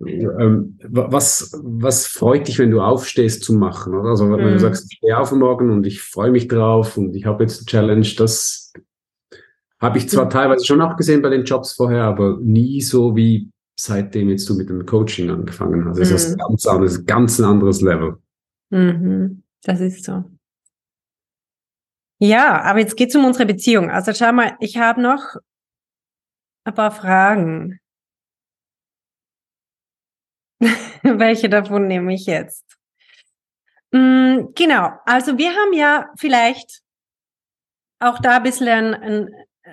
ähm, 0.00 0.78
was, 0.82 1.60
was 1.62 2.06
freut 2.06 2.48
dich, 2.48 2.58
wenn 2.58 2.70
du 2.70 2.80
aufstehst 2.80 3.42
zu 3.44 3.52
machen? 3.52 3.94
Oder? 3.94 4.10
Also 4.10 4.30
wenn 4.30 4.46
mhm. 4.46 4.52
du 4.52 4.60
sagst, 4.60 4.86
ich 4.90 4.96
stehe 4.96 5.18
auf 5.18 5.30
morgen 5.32 5.70
und 5.70 5.86
ich 5.86 6.00
freue 6.00 6.30
mich 6.30 6.48
drauf 6.48 6.96
und 6.96 7.14
ich 7.14 7.26
habe 7.26 7.42
jetzt 7.42 7.58
eine 7.58 7.66
Challenge, 7.66 8.08
das 8.16 8.72
habe 9.80 9.98
ich 9.98 10.08
zwar 10.08 10.26
mhm. 10.26 10.30
teilweise 10.30 10.64
schon 10.64 10.80
auch 10.80 10.96
gesehen 10.96 11.22
bei 11.22 11.30
den 11.30 11.44
Jobs 11.44 11.72
vorher, 11.72 12.04
aber 12.04 12.38
nie 12.40 12.80
so 12.80 13.14
wie 13.14 13.50
seitdem 13.78 14.28
jetzt 14.28 14.48
du 14.48 14.54
mit 14.54 14.68
dem 14.68 14.84
Coaching 14.86 15.30
angefangen 15.30 15.84
hast. 15.86 16.00
Das 16.00 16.10
ist 16.10 16.32
mhm. 16.32 16.38
ganz 16.38 16.66
anderes, 16.66 17.06
ganz 17.06 17.38
ein 17.38 17.44
anderes 17.44 17.80
Level. 17.80 18.18
Mhm. 18.70 19.42
Das 19.62 19.80
ist 19.80 20.04
so. 20.04 20.24
Ja, 22.20 22.62
aber 22.62 22.80
jetzt 22.80 22.96
geht 22.96 23.10
es 23.10 23.16
um 23.16 23.24
unsere 23.24 23.46
Beziehung. 23.46 23.90
Also 23.90 24.12
schau 24.12 24.32
mal, 24.32 24.56
ich 24.58 24.76
habe 24.76 25.00
noch 25.00 25.36
ein 26.64 26.74
paar 26.74 26.90
Fragen. 26.90 27.78
Welche 31.02 31.48
davon 31.48 31.86
nehme 31.86 32.12
ich 32.12 32.26
jetzt? 32.26 32.64
Mm, 33.92 34.52
genau, 34.54 34.90
also 35.06 35.38
wir 35.38 35.50
haben 35.50 35.72
ja 35.72 36.10
vielleicht 36.18 36.82
auch 38.00 38.18
da 38.18 38.36
ein 38.36 38.42
bisschen 38.42 38.68
ein, 38.68 38.94
ein, 38.94 39.30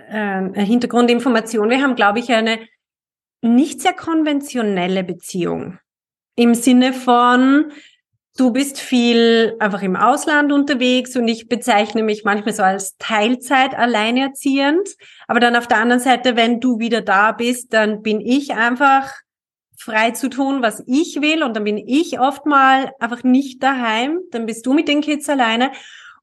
äh, 0.09 0.65
Hintergrundinformation. 0.65 1.69
Wir 1.69 1.81
haben, 1.81 1.95
glaube 1.95 2.19
ich, 2.19 2.31
eine 2.31 2.59
nicht 3.41 3.81
sehr 3.81 3.93
konventionelle 3.93 5.03
Beziehung. 5.03 5.79
Im 6.35 6.55
Sinne 6.55 6.93
von, 6.93 7.71
du 8.37 8.51
bist 8.51 8.79
viel 8.79 9.55
einfach 9.59 9.81
im 9.81 9.95
Ausland 9.95 10.51
unterwegs 10.51 11.15
und 11.15 11.27
ich 11.27 11.47
bezeichne 11.47 12.03
mich 12.03 12.23
manchmal 12.23 12.53
so 12.53 12.63
als 12.63 12.97
Teilzeit 12.97 13.75
alleinerziehend. 13.75 14.89
Aber 15.27 15.39
dann 15.39 15.55
auf 15.55 15.67
der 15.67 15.77
anderen 15.77 16.01
Seite, 16.01 16.35
wenn 16.35 16.59
du 16.59 16.79
wieder 16.79 17.01
da 17.01 17.31
bist, 17.31 17.73
dann 17.73 18.01
bin 18.01 18.19
ich 18.19 18.53
einfach 18.53 19.13
frei 19.77 20.11
zu 20.11 20.29
tun, 20.29 20.61
was 20.61 20.83
ich 20.87 21.21
will 21.21 21.43
und 21.43 21.55
dann 21.55 21.63
bin 21.63 21.77
ich 21.77 22.19
oft 22.19 22.45
mal 22.45 22.91
einfach 22.99 23.23
nicht 23.23 23.61
daheim. 23.61 24.19
Dann 24.31 24.45
bist 24.45 24.65
du 24.65 24.73
mit 24.73 24.87
den 24.87 25.01
Kids 25.01 25.29
alleine. 25.29 25.71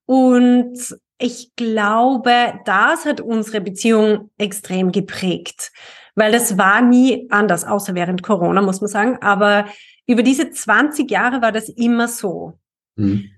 Und 0.05 0.97
ich 1.23 1.55
glaube, 1.55 2.61
das 2.65 3.05
hat 3.05 3.21
unsere 3.21 3.61
Beziehung 3.61 4.31
extrem 4.39 4.91
geprägt, 4.91 5.71
weil 6.17 6.33
das 6.33 6.59
war 6.59 6.83
nie 6.83 7.29
anders, 7.31 7.65
außer 7.65 7.95
während 7.95 8.25
Corona, 8.25 8.61
muss 8.61 8.81
man 8.81 8.89
sagen. 8.89 9.19
Aber 9.21 9.67
über 10.07 10.25
diese 10.25 10.51
20 10.51 11.09
Jahre 11.09 11.41
war 11.41 11.53
das 11.53 11.69
immer 11.69 12.09
so. 12.09 12.59
Mhm. 12.97 13.31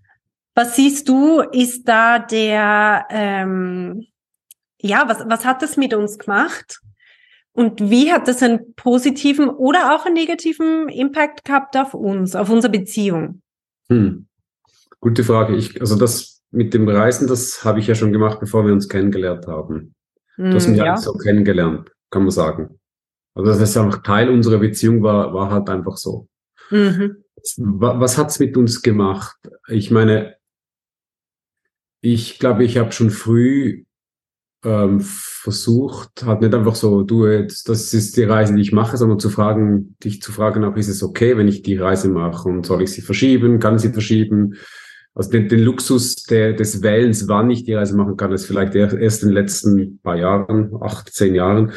Was 0.55 0.77
siehst 0.77 1.09
du, 1.11 1.41
ist 1.41 1.87
da 1.87 2.19
der, 2.19 3.07
ähm, 3.11 4.07
ja, 4.81 5.07
was, 5.07 5.19
was 5.29 5.45
hat 5.45 5.61
das 5.61 5.77
mit 5.77 5.93
uns 5.93 6.19
gemacht? 6.19 6.81
Und 7.53 7.91
wie 7.91 8.11
hat 8.13 8.29
das 8.29 8.43
einen 8.43 8.75
positiven 8.77 9.51
oder 9.51 9.95
auch 9.95 10.07
einen 10.07 10.15
negativen 10.15 10.89
Impact 10.89 11.45
gehabt 11.45 11.77
auf 11.77 11.93
uns, 11.93 12.35
auf 12.35 12.49
unsere 12.49 12.73
Beziehung? 12.73 13.43
Hm. 13.91 14.27
Gute 15.01 15.23
Frage. 15.23 15.55
Ich, 15.55 15.81
also 15.83 15.97
das 15.97 16.34
mit 16.55 16.73
dem 16.75 16.89
Reisen, 16.89 17.27
das 17.27 17.65
habe 17.65 17.81
ich 17.81 17.87
ja 17.87 17.95
schon 17.95 18.13
gemacht, 18.13 18.41
bevor 18.41 18.65
wir 18.65 18.73
uns 18.73 18.89
kennengelernt 18.89 19.47
haben. 19.47 19.95
Mm, 20.37 20.51
du 20.51 20.55
hast 20.55 20.69
mich 20.69 20.79
ja. 20.79 20.97
so 20.97 21.13
kennengelernt, 21.13 21.91
kann 22.11 22.23
man 22.23 22.31
sagen. 22.31 22.79
Also 23.35 23.51
das 23.51 23.61
ist 23.61 23.77
einfach 23.77 24.03
Teil 24.03 24.31
unserer 24.31 24.59
Beziehung 24.59 25.03
war, 25.03 25.35
war 25.35 25.51
halt 25.51 25.69
einfach 25.69 25.97
so. 25.97 26.29
Mhm. 26.71 27.17
Was 27.59 28.17
hat's 28.17 28.39
mit 28.39 28.57
uns 28.57 28.81
gemacht? 28.81 29.37
Ich 29.69 29.91
meine, 29.91 30.37
ich 32.01 32.39
glaube, 32.39 32.65
ich 32.65 32.79
habe 32.79 32.93
schon 32.93 33.11
früh 33.11 33.85
ähm, 34.65 35.01
versucht, 35.01 36.25
halt 36.25 36.41
nicht 36.41 36.55
einfach 36.55 36.75
so, 36.75 37.03
du 37.03 37.27
jetzt, 37.27 37.69
das 37.69 37.93
ist 37.93 38.17
die 38.17 38.23
Reise, 38.25 38.55
die 38.55 38.63
ich 38.63 38.73
mache, 38.73 38.97
sondern 38.97 39.19
zu 39.19 39.29
fragen, 39.29 39.97
dich 40.03 40.23
zu 40.23 40.33
fragen, 40.33 40.65
auch 40.65 40.77
ist 40.77 40.89
es 40.89 41.03
okay, 41.03 41.37
wenn 41.37 41.49
ich 41.49 41.63
die 41.63 41.77
Reise 41.77 42.09
mache 42.09 42.49
und 42.49 42.65
soll 42.65 42.83
ich 42.83 42.93
sie 42.93 43.03
verschieben, 43.03 43.59
kann 43.59 43.77
ich 43.77 43.83
sie 43.83 43.93
verschieben? 43.93 44.55
Also 45.15 45.31
den, 45.31 45.49
den 45.49 45.61
Luxus 45.61 46.17
der, 46.25 46.55
des 46.55 46.83
Wählens, 46.83 47.29
wann 47.29 47.51
ich 47.51 47.65
die 47.65 47.75
Reise 47.75 47.97
machen 47.97 48.17
kann, 48.17 48.33
ist 48.33 48.47
vielleicht 48.47 48.75
erst 48.75 49.23
in 49.23 49.29
den 49.29 49.35
letzten 49.35 49.99
paar 50.03 50.17
Jahren, 50.17 50.73
acht, 50.81 51.13
zehn 51.13 51.35
Jahren. 51.35 51.73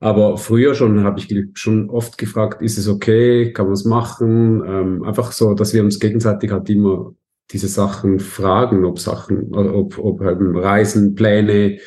Aber 0.00 0.38
früher 0.38 0.76
schon 0.76 1.02
habe 1.02 1.18
ich 1.18 1.34
schon 1.54 1.90
oft 1.90 2.18
gefragt, 2.18 2.62
ist 2.62 2.78
es 2.78 2.86
okay, 2.86 3.52
kann 3.52 3.66
man 3.66 3.72
es 3.72 3.84
machen? 3.84 4.62
Ähm, 4.64 5.02
einfach 5.02 5.32
so, 5.32 5.54
dass 5.54 5.74
wir 5.74 5.82
uns 5.82 5.98
gegenseitig 5.98 6.52
halt 6.52 6.70
immer 6.70 7.14
diese 7.50 7.66
Sachen 7.66 8.20
fragen, 8.20 8.84
ob 8.84 9.00
Sachen, 9.00 9.52
ob, 9.54 9.98
ob 9.98 10.20
ähm, 10.20 10.56
Reisen, 10.56 11.16
Pläne, 11.16 11.78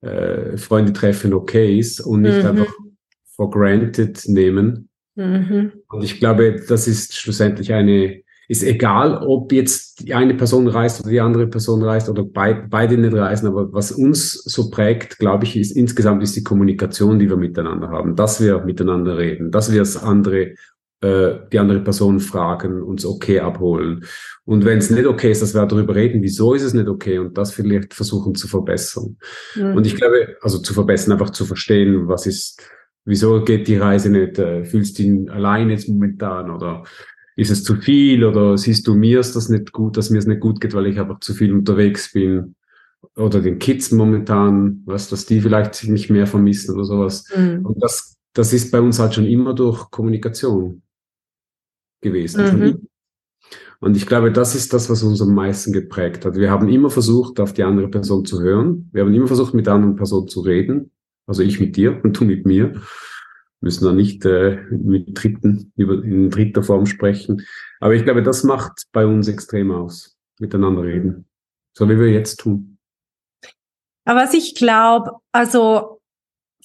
äh, 0.00 0.56
Freunde 0.56 0.92
treffen 0.92 1.34
okay 1.34 1.78
ist 1.78 2.00
und 2.00 2.22
nicht 2.22 2.38
mhm. 2.38 2.46
einfach 2.46 2.74
for 3.36 3.48
granted 3.48 4.22
nehmen. 4.26 4.88
Mhm. 5.14 5.72
Und 5.88 6.02
ich 6.02 6.18
glaube, 6.18 6.56
das 6.66 6.88
ist 6.88 7.16
schlussendlich 7.16 7.72
eine 7.72 8.22
ist 8.52 8.62
egal, 8.62 9.16
ob 9.26 9.50
jetzt 9.50 10.00
die 10.00 10.12
eine 10.12 10.34
Person 10.34 10.68
reist 10.68 11.00
oder 11.00 11.10
die 11.10 11.20
andere 11.20 11.46
Person 11.46 11.82
reist 11.82 12.10
oder 12.10 12.22
beid, 12.22 12.68
beide 12.68 12.98
nicht 12.98 13.14
reisen, 13.14 13.46
aber 13.46 13.72
was 13.72 13.90
uns 13.90 14.34
so 14.44 14.68
prägt, 14.68 15.18
glaube 15.18 15.44
ich, 15.44 15.56
ist 15.56 15.72
insgesamt 15.72 16.22
ist 16.22 16.36
die 16.36 16.44
Kommunikation, 16.44 17.18
die 17.18 17.30
wir 17.30 17.38
miteinander 17.38 17.88
haben, 17.88 18.14
dass 18.14 18.42
wir 18.42 18.62
miteinander 18.62 19.16
reden, 19.16 19.50
dass 19.50 19.72
wir 19.72 19.78
das 19.78 19.96
andere, 19.96 20.54
äh, 21.00 21.38
die 21.50 21.58
andere 21.58 21.80
Person 21.80 22.20
fragen, 22.20 22.82
uns 22.82 23.06
okay 23.06 23.40
abholen. 23.40 24.04
Und 24.44 24.66
wenn 24.66 24.78
es 24.78 24.90
nicht 24.90 25.06
okay 25.06 25.30
ist, 25.30 25.40
dass 25.40 25.54
wir 25.54 25.64
darüber 25.64 25.94
reden, 25.94 26.22
wieso 26.22 26.52
ist 26.52 26.62
es 26.62 26.74
nicht 26.74 26.88
okay 26.88 27.18
und 27.18 27.38
das 27.38 27.54
vielleicht 27.54 27.94
versuchen 27.94 28.34
zu 28.34 28.48
verbessern. 28.48 29.16
Mhm. 29.54 29.76
Und 29.76 29.86
ich 29.86 29.96
glaube, 29.96 30.36
also 30.42 30.58
zu 30.58 30.74
verbessern, 30.74 31.12
einfach 31.12 31.30
zu 31.30 31.46
verstehen, 31.46 32.06
was 32.06 32.26
ist, 32.26 32.60
wieso 33.06 33.42
geht 33.44 33.66
die 33.66 33.78
Reise 33.78 34.10
nicht, 34.10 34.38
äh, 34.38 34.64
fühlst 34.64 34.98
du 34.98 35.04
ihn 35.04 35.30
allein 35.30 35.70
jetzt 35.70 35.88
momentan 35.88 36.50
oder 36.50 36.84
ist 37.36 37.50
es 37.50 37.64
zu 37.64 37.76
viel 37.76 38.24
oder 38.24 38.58
siehst 38.58 38.86
du 38.86 38.94
mir 38.94 39.20
ist 39.20 39.36
das 39.36 39.48
nicht 39.48 39.72
gut, 39.72 39.96
dass 39.96 40.10
mir 40.10 40.18
es 40.18 40.26
nicht 40.26 40.40
gut 40.40 40.60
geht, 40.60 40.74
weil 40.74 40.86
ich 40.86 41.00
einfach 41.00 41.20
zu 41.20 41.34
viel 41.34 41.52
unterwegs 41.52 42.12
bin 42.12 42.54
oder 43.16 43.40
den 43.40 43.58
Kids 43.58 43.90
momentan, 43.90 44.82
was, 44.84 45.08
dass 45.08 45.26
die 45.26 45.40
vielleicht 45.40 45.74
sich 45.74 45.88
nicht 45.88 46.10
mehr 46.10 46.26
vermissen 46.26 46.74
oder 46.74 46.84
sowas. 46.84 47.24
Mhm. 47.34 47.64
Und 47.66 47.82
das, 47.82 48.16
das 48.32 48.52
ist 48.52 48.70
bei 48.70 48.80
uns 48.80 48.98
halt 48.98 49.14
schon 49.14 49.26
immer 49.26 49.54
durch 49.54 49.90
Kommunikation 49.90 50.82
gewesen. 52.00 52.58
Mhm. 52.58 52.88
Und 53.80 53.96
ich 53.96 54.06
glaube, 54.06 54.30
das 54.30 54.54
ist 54.54 54.72
das, 54.72 54.88
was 54.88 55.02
uns 55.02 55.20
am 55.20 55.34
meisten 55.34 55.72
geprägt 55.72 56.24
hat. 56.24 56.36
Wir 56.36 56.50
haben 56.50 56.68
immer 56.68 56.88
versucht, 56.88 57.40
auf 57.40 57.52
die 57.52 57.64
andere 57.64 57.88
Person 57.88 58.24
zu 58.24 58.40
hören. 58.40 58.88
Wir 58.92 59.02
haben 59.02 59.12
immer 59.12 59.26
versucht, 59.26 59.54
mit 59.54 59.66
der 59.66 59.74
anderen 59.74 59.96
Person 59.96 60.28
zu 60.28 60.40
reden. 60.40 60.92
Also 61.26 61.42
ich 61.42 61.58
mit 61.58 61.76
dir 61.76 62.00
und 62.04 62.18
du 62.18 62.24
mit 62.24 62.46
mir 62.46 62.80
müssen 63.62 63.84
da 63.84 63.92
nicht 63.92 64.24
äh, 64.24 64.58
mit 64.70 65.06
Dritten 65.10 65.72
über, 65.76 65.94
in 66.04 66.30
dritter 66.30 66.62
Form 66.62 66.86
sprechen. 66.86 67.46
Aber 67.80 67.94
ich 67.94 68.04
glaube, 68.04 68.22
das 68.22 68.44
macht 68.44 68.84
bei 68.92 69.06
uns 69.06 69.28
extrem 69.28 69.70
aus, 69.70 70.16
miteinander 70.38 70.82
reden. 70.82 71.26
So 71.76 71.88
wie 71.88 71.98
wir 71.98 72.10
jetzt 72.10 72.40
tun. 72.40 72.78
Aber 74.04 74.20
was 74.20 74.34
ich 74.34 74.54
glaube, 74.54 75.12
also 75.30 76.00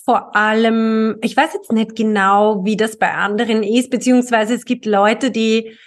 vor 0.04 0.36
allem, 0.36 1.18
ich 1.22 1.36
weiß 1.38 1.54
jetzt 1.54 1.72
nicht 1.72 1.96
genau, 1.96 2.66
wie 2.66 2.78
das 2.78 2.98
bei 2.98 3.14
anderen 3.14 3.62
ist, 3.62 3.90
beziehungsweise 3.90 4.56
es 4.56 4.66
gibt 4.66 4.86
Leute, 4.86 5.32
die 5.32 5.78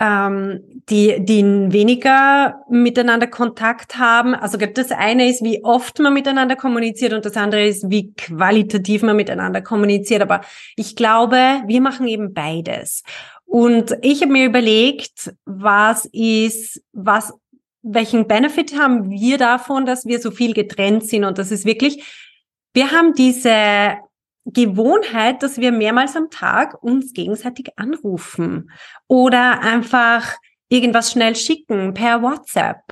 ähm, 0.00 0.60
die, 0.88 1.18
die 1.20 1.44
weniger 1.44 2.64
miteinander 2.70 3.26
Kontakt 3.26 3.98
haben. 3.98 4.34
Also 4.34 4.56
das 4.56 4.90
eine 4.90 5.28
ist, 5.28 5.44
wie 5.44 5.62
oft 5.62 5.98
man 5.98 6.14
miteinander 6.14 6.56
kommuniziert 6.56 7.12
und 7.12 7.26
das 7.26 7.36
andere 7.36 7.66
ist, 7.66 7.90
wie 7.90 8.12
qualitativ 8.14 9.02
man 9.02 9.16
miteinander 9.16 9.60
kommuniziert. 9.60 10.22
Aber 10.22 10.40
ich 10.74 10.96
glaube, 10.96 11.36
wir 11.66 11.80
machen 11.82 12.08
eben 12.08 12.32
beides. 12.32 13.02
Und 13.44 13.94
ich 14.00 14.22
habe 14.22 14.32
mir 14.32 14.46
überlegt, 14.46 15.34
was 15.44 16.06
ist, 16.06 16.82
was, 16.92 17.34
welchen 17.82 18.26
Benefit 18.26 18.78
haben 18.78 19.10
wir 19.10 19.36
davon, 19.36 19.84
dass 19.84 20.06
wir 20.06 20.18
so 20.18 20.30
viel 20.30 20.54
getrennt 20.54 21.04
sind? 21.04 21.24
Und 21.24 21.36
das 21.36 21.50
ist 21.50 21.66
wirklich, 21.66 22.04
wir 22.72 22.90
haben 22.90 23.12
diese 23.12 23.98
Gewohnheit, 24.44 25.42
dass 25.42 25.58
wir 25.58 25.72
mehrmals 25.72 26.16
am 26.16 26.30
Tag 26.30 26.82
uns 26.82 27.12
gegenseitig 27.12 27.72
anrufen 27.76 28.70
oder 29.06 29.60
einfach 29.60 30.36
irgendwas 30.68 31.12
schnell 31.12 31.36
schicken 31.36 31.94
per 31.94 32.22
WhatsApp 32.22 32.82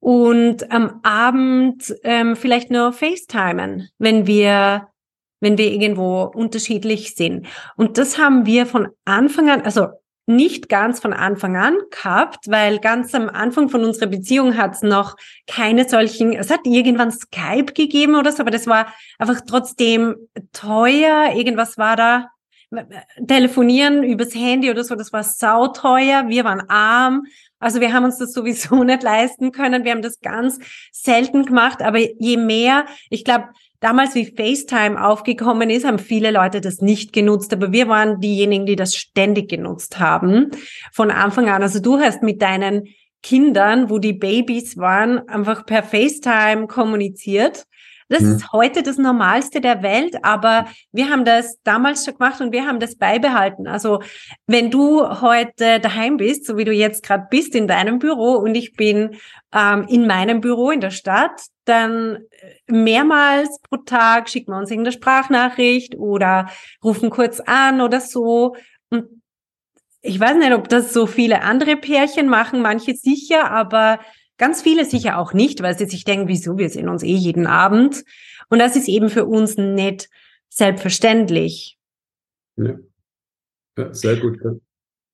und 0.00 0.70
am 0.70 1.00
Abend 1.02 1.94
ähm, 2.02 2.36
vielleicht 2.36 2.70
nur 2.70 2.92
FaceTimen, 2.92 3.88
wenn 3.98 4.26
wir 4.26 4.88
wenn 5.42 5.58
wir 5.58 5.72
irgendwo 5.72 6.22
unterschiedlich 6.22 7.16
sind. 7.16 7.48
Und 7.76 7.98
das 7.98 8.16
haben 8.16 8.46
wir 8.46 8.64
von 8.64 8.88
Anfang 9.04 9.50
an, 9.50 9.62
also 9.62 9.88
nicht 10.26 10.68
ganz 10.68 11.00
von 11.00 11.12
Anfang 11.12 11.56
an 11.56 11.76
gehabt, 11.90 12.48
weil 12.48 12.78
ganz 12.78 13.14
am 13.14 13.28
Anfang 13.28 13.68
von 13.68 13.84
unserer 13.84 14.06
Beziehung 14.06 14.56
hat 14.56 14.74
es 14.74 14.82
noch 14.82 15.16
keine 15.46 15.88
solchen, 15.88 16.32
es 16.32 16.50
hat 16.50 16.60
irgendwann 16.64 17.10
Skype 17.10 17.72
gegeben 17.74 18.14
oder 18.14 18.30
so, 18.30 18.42
aber 18.42 18.50
das 18.50 18.66
war 18.66 18.86
einfach 19.18 19.40
trotzdem 19.46 20.16
teuer, 20.52 21.32
irgendwas 21.34 21.76
war 21.76 21.96
da, 21.96 22.28
telefonieren 23.26 24.02
übers 24.02 24.34
Handy 24.34 24.70
oder 24.70 24.84
so, 24.84 24.94
das 24.94 25.12
war 25.12 25.24
sauteuer, 25.24 26.28
wir 26.28 26.44
waren 26.44 26.68
arm, 26.70 27.24
also 27.58 27.80
wir 27.80 27.92
haben 27.92 28.04
uns 28.04 28.18
das 28.18 28.32
sowieso 28.32 28.82
nicht 28.84 29.02
leisten 29.02 29.52
können, 29.52 29.84
wir 29.84 29.92
haben 29.92 30.02
das 30.02 30.20
ganz 30.20 30.58
selten 30.90 31.44
gemacht, 31.44 31.82
aber 31.82 31.98
je 31.98 32.36
mehr, 32.36 32.86
ich 33.10 33.24
glaube, 33.24 33.48
damals 33.82 34.14
wie 34.14 34.24
FaceTime 34.24 35.04
aufgekommen 35.04 35.68
ist, 35.68 35.84
haben 35.84 35.98
viele 35.98 36.30
Leute 36.30 36.62
das 36.62 36.80
nicht 36.80 37.12
genutzt, 37.12 37.52
aber 37.52 37.72
wir 37.72 37.88
waren 37.88 38.20
diejenigen, 38.20 38.64
die 38.64 38.76
das 38.76 38.96
ständig 38.96 39.50
genutzt 39.50 39.98
haben 39.98 40.50
von 40.92 41.10
Anfang 41.10 41.50
an. 41.50 41.62
Also 41.62 41.80
du 41.80 41.98
hast 41.98 42.22
mit 42.22 42.40
deinen 42.40 42.88
Kindern, 43.22 43.90
wo 43.90 43.98
die 43.98 44.14
Babys 44.14 44.78
waren, 44.78 45.28
einfach 45.28 45.66
per 45.66 45.82
FaceTime 45.82 46.66
kommuniziert. 46.66 47.64
Das 48.08 48.22
mhm. 48.22 48.36
ist 48.36 48.52
heute 48.52 48.82
das 48.82 48.98
Normalste 48.98 49.60
der 49.60 49.82
Welt, 49.82 50.16
aber 50.22 50.66
wir 50.92 51.08
haben 51.08 51.24
das 51.24 51.60
damals 51.62 52.04
schon 52.04 52.14
gemacht 52.14 52.40
und 52.40 52.52
wir 52.52 52.66
haben 52.66 52.80
das 52.80 52.96
beibehalten. 52.96 53.66
Also 53.66 54.02
wenn 54.46 54.70
du 54.70 55.20
heute 55.20 55.80
daheim 55.80 56.16
bist, 56.16 56.46
so 56.46 56.56
wie 56.56 56.64
du 56.64 56.72
jetzt 56.72 57.04
gerade 57.04 57.26
bist 57.30 57.54
in 57.54 57.66
deinem 57.66 57.98
Büro 57.98 58.34
und 58.34 58.54
ich 58.54 58.74
bin 58.74 59.16
ähm, 59.54 59.86
in 59.88 60.06
meinem 60.06 60.40
Büro 60.40 60.70
in 60.70 60.80
der 60.80 60.90
Stadt, 60.90 61.42
dann 61.64 62.16
äh, 62.30 62.72
mehrmals 62.72 63.60
pro 63.62 63.76
Tag 63.78 64.28
schicken 64.28 64.52
wir 64.52 64.58
uns 64.58 64.70
irgendeine 64.70 64.92
Sprachnachricht 64.92 65.96
oder 65.96 66.48
rufen 66.82 67.10
kurz 67.10 67.40
an 67.40 67.80
oder 67.80 68.00
so. 68.00 68.56
Und 68.90 69.22
ich 70.00 70.18
weiß 70.18 70.36
nicht, 70.36 70.52
ob 70.52 70.68
das 70.68 70.92
so 70.92 71.06
viele 71.06 71.42
andere 71.42 71.76
Pärchen 71.76 72.28
machen, 72.28 72.60
manche 72.60 72.94
sicher, 72.94 73.50
aber 73.50 74.00
ganz 74.42 74.60
viele 74.60 74.84
sicher 74.84 75.18
auch 75.18 75.34
nicht, 75.34 75.62
weil 75.62 75.78
sie 75.78 75.86
sich 75.86 76.02
denken, 76.02 76.26
wieso, 76.26 76.58
wir 76.58 76.68
sehen 76.68 76.88
uns 76.88 77.04
eh 77.04 77.14
jeden 77.14 77.46
Abend. 77.46 78.04
Und 78.48 78.58
das 78.58 78.74
ist 78.74 78.88
eben 78.88 79.08
für 79.08 79.24
uns 79.24 79.56
nicht 79.56 80.10
selbstverständlich. 80.48 81.78
Ja, 82.56 82.74
ja 83.78 83.94
sehr 83.94 84.16
gut. 84.16 84.40
Ja. 84.42 84.50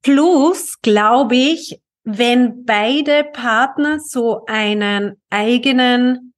Plus, 0.02 0.80
glaube 0.80 1.36
ich, 1.36 1.78
wenn 2.04 2.64
beide 2.64 3.22
Partner 3.22 4.00
so 4.00 4.46
einen 4.46 5.20
eigenen 5.28 6.32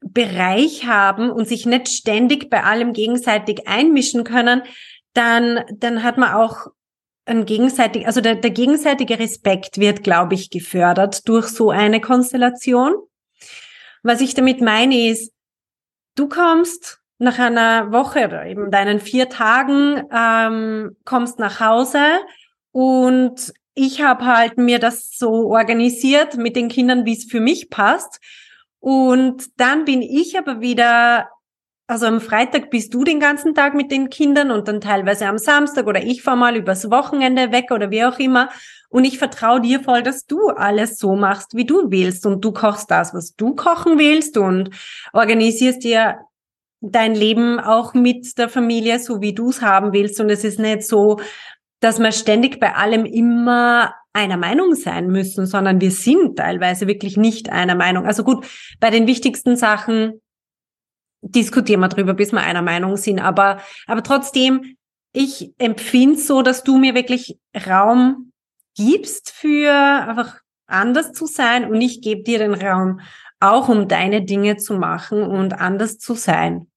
Bereich 0.00 0.86
haben 0.86 1.30
und 1.30 1.46
sich 1.46 1.66
nicht 1.66 1.88
ständig 1.88 2.48
bei 2.48 2.64
allem 2.64 2.94
gegenseitig 2.94 3.68
einmischen 3.68 4.24
können, 4.24 4.62
dann, 5.12 5.62
dann 5.76 6.02
hat 6.02 6.16
man 6.16 6.32
auch 6.32 6.68
ein 7.28 7.46
gegenseitig, 7.46 8.06
also 8.06 8.20
der, 8.20 8.36
der 8.36 8.50
gegenseitige 8.50 9.18
Respekt 9.18 9.78
wird, 9.78 10.02
glaube 10.02 10.34
ich, 10.34 10.50
gefördert 10.50 11.28
durch 11.28 11.48
so 11.48 11.70
eine 11.70 12.00
Konstellation. 12.00 12.94
Was 14.02 14.20
ich 14.20 14.34
damit 14.34 14.60
meine 14.60 15.08
ist, 15.08 15.32
du 16.14 16.28
kommst 16.28 17.00
nach 17.18 17.38
einer 17.38 17.92
Woche 17.92 18.26
oder 18.26 18.46
eben 18.46 18.70
deinen 18.70 19.00
vier 19.00 19.28
Tagen, 19.28 20.02
ähm, 20.12 20.96
kommst 21.04 21.38
nach 21.38 21.60
Hause 21.60 22.04
und 22.72 23.52
ich 23.74 24.02
habe 24.02 24.24
halt 24.24 24.58
mir 24.58 24.78
das 24.78 25.10
so 25.16 25.50
organisiert 25.50 26.36
mit 26.36 26.56
den 26.56 26.68
Kindern, 26.68 27.04
wie 27.04 27.16
es 27.16 27.24
für 27.24 27.40
mich 27.40 27.70
passt. 27.70 28.20
Und 28.80 29.48
dann 29.56 29.84
bin 29.84 30.02
ich 30.02 30.36
aber 30.36 30.60
wieder, 30.60 31.28
also 31.88 32.04
am 32.04 32.20
Freitag 32.20 32.70
bist 32.70 32.92
du 32.92 33.02
den 33.02 33.18
ganzen 33.18 33.54
Tag 33.54 33.74
mit 33.74 33.90
den 33.90 34.10
Kindern 34.10 34.50
und 34.50 34.68
dann 34.68 34.82
teilweise 34.82 35.26
am 35.26 35.38
Samstag 35.38 35.86
oder 35.86 36.04
ich 36.04 36.22
fahr 36.22 36.36
mal 36.36 36.54
übers 36.54 36.90
Wochenende 36.90 37.50
weg 37.50 37.70
oder 37.70 37.90
wie 37.90 38.04
auch 38.04 38.18
immer. 38.18 38.50
Und 38.90 39.04
ich 39.04 39.18
vertraue 39.18 39.62
dir 39.62 39.80
voll, 39.80 40.02
dass 40.02 40.26
du 40.26 40.48
alles 40.48 40.98
so 40.98 41.16
machst, 41.16 41.56
wie 41.56 41.64
du 41.64 41.90
willst. 41.90 42.26
Und 42.26 42.44
du 42.44 42.52
kochst 42.52 42.90
das, 42.90 43.14
was 43.14 43.36
du 43.36 43.54
kochen 43.54 43.98
willst 43.98 44.36
und 44.36 44.70
organisierst 45.14 45.82
dir 45.82 46.18
dein 46.82 47.14
Leben 47.14 47.58
auch 47.58 47.94
mit 47.94 48.36
der 48.36 48.50
Familie, 48.50 48.98
so 48.98 49.22
wie 49.22 49.34
du 49.34 49.48
es 49.48 49.62
haben 49.62 49.94
willst. 49.94 50.20
Und 50.20 50.28
es 50.28 50.44
ist 50.44 50.58
nicht 50.58 50.82
so, 50.82 51.18
dass 51.80 51.98
wir 51.98 52.12
ständig 52.12 52.60
bei 52.60 52.74
allem 52.74 53.06
immer 53.06 53.94
einer 54.12 54.36
Meinung 54.36 54.74
sein 54.74 55.08
müssen, 55.08 55.46
sondern 55.46 55.80
wir 55.80 55.90
sind 55.90 56.36
teilweise 56.36 56.86
wirklich 56.86 57.16
nicht 57.16 57.48
einer 57.48 57.74
Meinung. 57.74 58.04
Also 58.04 58.24
gut, 58.24 58.46
bei 58.78 58.90
den 58.90 59.06
wichtigsten 59.06 59.56
Sachen 59.56 60.20
diskutieren 61.22 61.80
wir 61.80 61.88
drüber, 61.88 62.14
bis 62.14 62.32
wir 62.32 62.40
einer 62.40 62.62
Meinung 62.62 62.96
sind. 62.96 63.20
Aber, 63.20 63.60
aber 63.86 64.02
trotzdem, 64.02 64.76
ich 65.12 65.52
empfinde 65.58 66.18
so, 66.18 66.42
dass 66.42 66.64
du 66.64 66.78
mir 66.78 66.94
wirklich 66.94 67.38
Raum 67.66 68.32
gibst 68.76 69.30
für 69.30 69.72
einfach 69.72 70.40
anders 70.66 71.12
zu 71.12 71.26
sein 71.26 71.64
und 71.70 71.80
ich 71.80 72.02
gebe 72.02 72.22
dir 72.22 72.38
den 72.38 72.54
Raum 72.54 73.00
auch, 73.40 73.68
um 73.68 73.88
deine 73.88 74.24
Dinge 74.24 74.56
zu 74.56 74.74
machen 74.74 75.22
und 75.22 75.54
anders 75.54 75.98
zu 75.98 76.14
sein. 76.14 76.68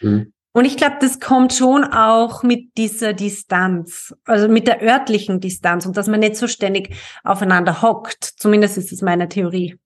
Mhm. 0.00 0.32
Und 0.54 0.66
ich 0.66 0.76
glaube, 0.76 0.96
das 1.00 1.18
kommt 1.18 1.54
schon 1.54 1.84
auch 1.84 2.42
mit 2.42 2.76
dieser 2.76 3.14
Distanz, 3.14 4.14
also 4.24 4.48
mit 4.48 4.66
der 4.66 4.82
örtlichen 4.82 5.40
Distanz 5.40 5.86
und 5.86 5.96
dass 5.96 6.08
man 6.08 6.20
nicht 6.20 6.36
so 6.36 6.46
ständig 6.46 6.94
aufeinander 7.24 7.80
hockt. 7.80 8.22
Zumindest 8.36 8.76
ist 8.76 8.92
es 8.92 9.00
meine 9.00 9.28
Theorie. 9.30 9.78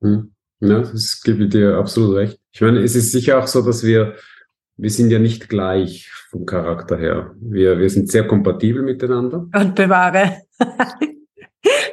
Hm. 0.00 0.34
Ja, 0.60 0.80
das 0.80 1.20
gebe 1.22 1.44
ich 1.44 1.50
dir 1.50 1.76
absolut 1.76 2.16
recht. 2.16 2.40
Ich 2.52 2.60
meine, 2.60 2.80
es 2.80 2.96
ist 2.96 3.12
sicher 3.12 3.38
auch 3.38 3.46
so, 3.46 3.62
dass 3.62 3.82
wir, 3.82 4.16
wir 4.76 4.90
sind 4.90 5.10
ja 5.10 5.18
nicht 5.18 5.48
gleich 5.48 6.10
vom 6.30 6.46
Charakter 6.46 6.96
her. 6.96 7.34
Wir, 7.40 7.78
wir 7.78 7.90
sind 7.90 8.10
sehr 8.10 8.26
kompatibel 8.26 8.82
miteinander. 8.82 9.46
Und 9.54 9.74
bewahre. 9.74 10.42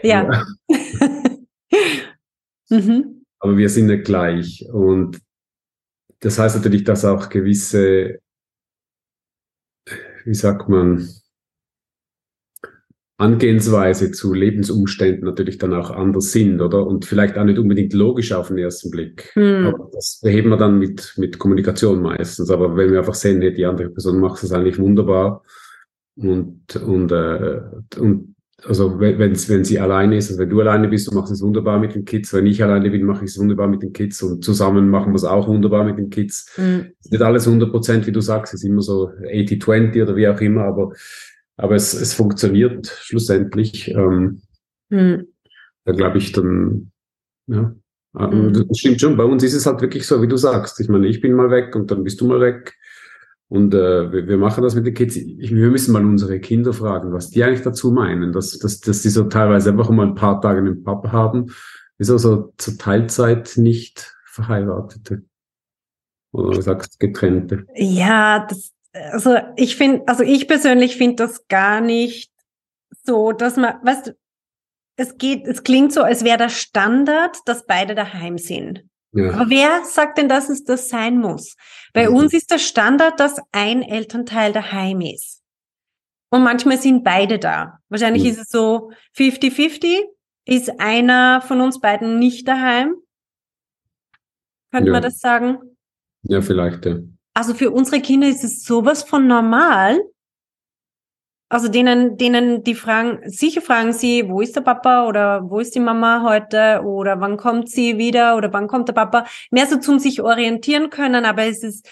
ja. 0.04 0.30
ja. 0.30 0.46
mhm. 2.70 3.26
Aber 3.40 3.58
wir 3.58 3.70
sind 3.70 3.88
nicht 3.88 4.06
gleich. 4.06 4.66
Und 4.72 5.20
das 6.22 6.40
heißt 6.40 6.56
natürlich, 6.56 6.86
dass 6.86 7.04
auch 7.04 7.28
gewisse, 7.28 8.20
wie 10.24 10.34
sagt 10.34 10.70
man, 10.70 11.10
Angehensweise 13.18 14.12
zu 14.12 14.34
Lebensumständen 14.34 15.26
natürlich 15.26 15.60
dann 15.60 15.74
auch 15.74 15.92
anders 15.92 16.32
sind, 16.32 16.60
oder? 16.62 16.86
Und 16.86 17.06
vielleicht 17.06 17.38
auch 17.38 17.44
nicht 17.44 17.60
unbedingt 17.60 17.94
logisch 17.94 18.34
auf 18.34 18.48
den 18.48 18.58
ersten 18.58 18.90
Blick. 18.90 19.30
Hm. 19.34 19.68
Aber 19.68 19.90
das 19.94 20.20
beheben 20.24 20.50
wir 20.50 20.58
dann 20.58 20.80
mit, 20.80 21.14
mit 21.18 21.38
Kommunikation 21.38 22.02
meistens. 22.02 22.50
Aber 22.50 22.76
wenn 22.76 22.92
wir 22.92 23.00
einfach 23.00 23.14
sehen, 23.14 23.40
nee, 23.40 23.52
die 23.52 23.66
andere 23.66 23.90
Person 23.90 24.20
macht 24.20 24.44
es 24.44 24.52
eigentlich 24.52 24.80
wunderbar 24.80 25.44
und, 26.16 26.76
und, 26.76 27.12
äh, 27.12 27.62
und 28.00 28.36
also 28.66 29.00
wenn, 29.00 29.20
wenn 29.20 29.36
sie 29.66 29.80
alleine 29.80 30.18
ist, 30.18 30.30
also 30.30 30.40
wenn 30.40 30.50
du 30.50 30.62
alleine 30.62 30.88
bist, 30.88 31.08
du 31.08 31.16
machst 31.16 31.32
es 31.32 31.42
wunderbar 31.42 31.80
mit 31.80 31.96
den 31.96 32.06
Kids. 32.06 32.34
Wenn 32.34 32.46
ich 32.46 32.64
alleine 32.64 32.90
bin, 32.90 33.04
mache 33.04 33.26
ich 33.26 33.32
es 33.32 33.40
wunderbar 33.40 33.68
mit 33.68 33.84
den 33.84 33.94
Kids 33.94 34.24
und 34.24 34.44
zusammen 34.44 34.90
machen 34.90 35.12
wir 35.12 35.18
es 35.18 35.26
auch 35.26 35.48
wunderbar 35.48 35.84
mit 35.84 35.98
den 35.98 36.10
Kids. 36.10 36.52
Mhm. 36.58 36.94
Nicht 37.10 37.22
alles 37.22 37.46
100 37.46 37.72
Prozent, 37.72 38.08
wie 38.08 38.12
du 38.12 38.22
sagst, 38.22 38.54
es 38.54 38.64
ist 38.64 38.70
immer 38.70 38.82
so 38.82 39.10
80-20 39.22 40.04
oder 40.04 40.16
wie 40.16 40.28
auch 40.28 40.40
immer, 40.40 40.64
aber, 40.64 40.94
aber 41.58 41.76
es, 41.76 41.94
es 41.94 42.14
funktioniert 42.14 42.88
schlussendlich. 42.88 43.90
Ähm, 43.92 44.42
mhm. 44.90 45.28
Da 45.86 45.92
glaube 45.92 46.18
ich 46.18 46.32
dann, 46.32 46.92
ja, 47.48 47.76
mhm. 48.14 48.54
das 48.54 48.78
stimmt 48.78 49.02
schon. 49.02 49.18
Bei 49.18 49.26
uns 49.26 49.44
ist 49.44 49.54
es 49.54 49.66
halt 49.66 49.82
wirklich 49.82 50.08
so, 50.08 50.22
wie 50.22 50.28
du 50.28 50.38
sagst. 50.38 50.80
Ich 50.80 50.90
meine, 50.90 51.08
ich 51.08 51.22
bin 51.22 51.34
mal 51.34 51.52
weg 51.52 51.76
und 51.76 51.92
dann 51.92 52.04
bist 52.04 52.22
du 52.22 52.28
mal 52.28 52.40
weg. 52.40 52.76
Und 53.50 53.74
äh, 53.74 54.12
wir, 54.12 54.28
wir 54.28 54.38
machen 54.38 54.64
das 54.64 54.74
mit 54.74 54.88
den 54.88 54.94
Kids. 54.96 55.16
Ich, 55.16 55.54
wir 55.54 55.70
müssen 55.70 55.94
mal 55.94 56.04
unsere 56.04 56.40
Kinder 56.40 56.74
fragen, 56.74 57.14
was 57.14 57.30
die 57.30 57.44
eigentlich 57.44 57.62
dazu 57.62 57.92
meinen, 57.92 58.32
dass, 58.32 58.58
dass, 58.58 58.80
dass 58.80 59.02
die 59.02 59.10
so 59.10 59.26
teilweise 59.26 59.70
einfach 59.70 59.90
mal 59.90 60.08
ein 60.08 60.16
paar 60.16 60.42
Tage 60.42 60.60
einen 60.60 60.84
Papa 60.84 61.12
haben. 61.12 61.54
Ist 62.00 62.10
also 62.10 62.54
zur 62.58 62.78
Teilzeit 62.78 63.54
nicht 63.58 64.16
Verheiratete. 64.26 65.24
Oder 66.32 66.56
du 66.56 66.62
sagst 66.62 67.00
getrennte. 67.00 67.68
Ja, 67.76 68.48
das, 68.50 68.74
also 68.94 69.38
ich 69.56 69.76
finde, 69.76 70.08
also 70.08 70.24
ich 70.24 70.48
persönlich 70.48 70.98
finde 70.98 71.16
das 71.16 71.48
gar 71.48 71.82
nicht 71.82 72.32
so, 73.04 73.32
dass 73.32 73.58
man, 73.58 73.76
weißt 73.84 74.08
du, 74.08 74.18
es 74.96 75.18
geht, 75.18 75.48
es 75.48 75.64
klingt 75.64 75.92
so, 75.92 76.04
als 76.04 76.24
wäre 76.24 76.38
der 76.38 76.50
Standard, 76.50 77.38
dass 77.46 77.66
beide 77.66 77.96
daheim 77.96 78.38
sind. 78.38 78.84
Ja. 79.12 79.32
Aber 79.34 79.50
wer 79.50 79.84
sagt 79.86 80.18
denn, 80.18 80.30
dass 80.30 80.50
es 80.50 80.64
das 80.64 80.90
sein 80.90 81.18
muss? 81.18 81.56
Bei 81.94 82.10
mhm. 82.10 82.16
uns 82.16 82.34
ist 82.34 82.52
der 82.52 82.60
Standard, 82.60 83.20
dass 83.20 83.40
ein 83.52 83.82
Elternteil 83.84 84.54
daheim 84.54 85.02
ist. 85.02 85.42
Und 86.30 86.44
manchmal 86.44 86.80
sind 86.80 87.04
beide 87.04 87.38
da. 87.38 87.80
Wahrscheinlich 87.90 88.24
mhm. 88.24 88.30
ist 88.30 88.40
es 88.40 88.50
so 88.50 88.92
50-50. 89.16 90.04
Ist 90.46 90.80
einer 90.80 91.42
von 91.42 91.62
uns 91.62 91.80
beiden 91.80 92.20
nicht 92.20 92.48
daheim? 92.48 92.96
Könnte 94.72 94.88
ja. 94.88 94.94
man 94.94 95.04
das 95.04 95.20
sagen? 95.20 95.60
Ja, 96.24 96.42
vielleicht, 96.42 96.86
ja. 96.86 96.98
Also 97.34 97.54
für 97.54 97.72
unsere 97.72 98.02
Kinder 98.02 98.28
ist 98.28 98.44
es 98.44 98.64
sowas 98.64 99.04
von 99.04 99.28
normal, 99.28 100.00
also 101.54 101.68
denen, 101.68 102.18
denen 102.18 102.64
die 102.64 102.74
fragen, 102.74 103.20
sicher 103.26 103.62
fragen 103.62 103.94
sie, 103.94 104.28
wo 104.28 104.42
ist 104.42 104.56
der 104.56 104.62
Papa 104.62 105.08
oder 105.08 105.48
wo 105.48 105.60
ist 105.60 105.76
die 105.76 105.80
Mama 105.80 106.24
heute 106.28 106.82
oder 106.84 107.22
wann 107.22 107.38
kommt 107.38 107.70
sie 107.70 108.00
wieder 108.00 108.36
oder 108.36 108.52
wann 108.52 108.68
kommt 108.68 108.88
der 108.88 108.94
Papa. 108.94 109.26
Mehr 109.52 109.68
so 109.68 109.78
zum 109.78 110.00
sich 110.00 110.24
orientieren 110.24 110.90
können, 110.90 111.26
aber 111.26 111.44
es 111.44 111.62
ist 111.62 111.88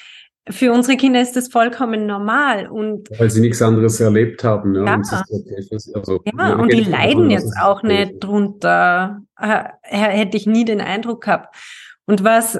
für 0.50 0.74
unsere 0.74 0.98
Kinder 0.98 1.22
ist 1.22 1.36
das 1.36 1.50
vollkommen 1.50 2.08
normal 2.08 2.68
und 2.68 3.08
weil 3.20 3.30
sie 3.30 3.42
nichts 3.42 3.62
anderes 3.62 4.00
erlebt 4.00 4.44
haben. 4.44 4.74
Ja, 4.74 4.86
ja. 4.86 4.94
und, 4.96 5.06
okay 5.14 5.92
also, 5.94 6.20
ja, 6.26 6.56
und 6.56 6.74
die 6.74 6.82
leiden 6.82 7.30
jetzt 7.30 7.54
auch 7.62 7.84
nicht 7.84 8.16
drunter. 8.20 9.22
Hätte 9.84 10.38
ich 10.38 10.48
nie 10.48 10.66
den 10.66 10.82
Eindruck 10.82 11.26
gehabt. 11.26 11.56
Und 12.08 12.24
was 12.24 12.60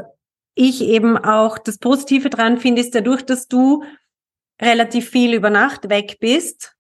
ich 0.56 0.82
eben 0.82 1.18
auch 1.18 1.58
das 1.58 1.78
Positive 1.78 2.30
dran 2.30 2.58
finde, 2.58 2.82
ist 2.82 2.96
dadurch, 2.96 3.24
dass 3.24 3.48
du 3.48 3.84
relativ 4.62 5.10
viel 5.10 5.34
über 5.34 5.50
Nacht 5.50 5.90
weg 5.90 6.18
bist, 6.20 6.76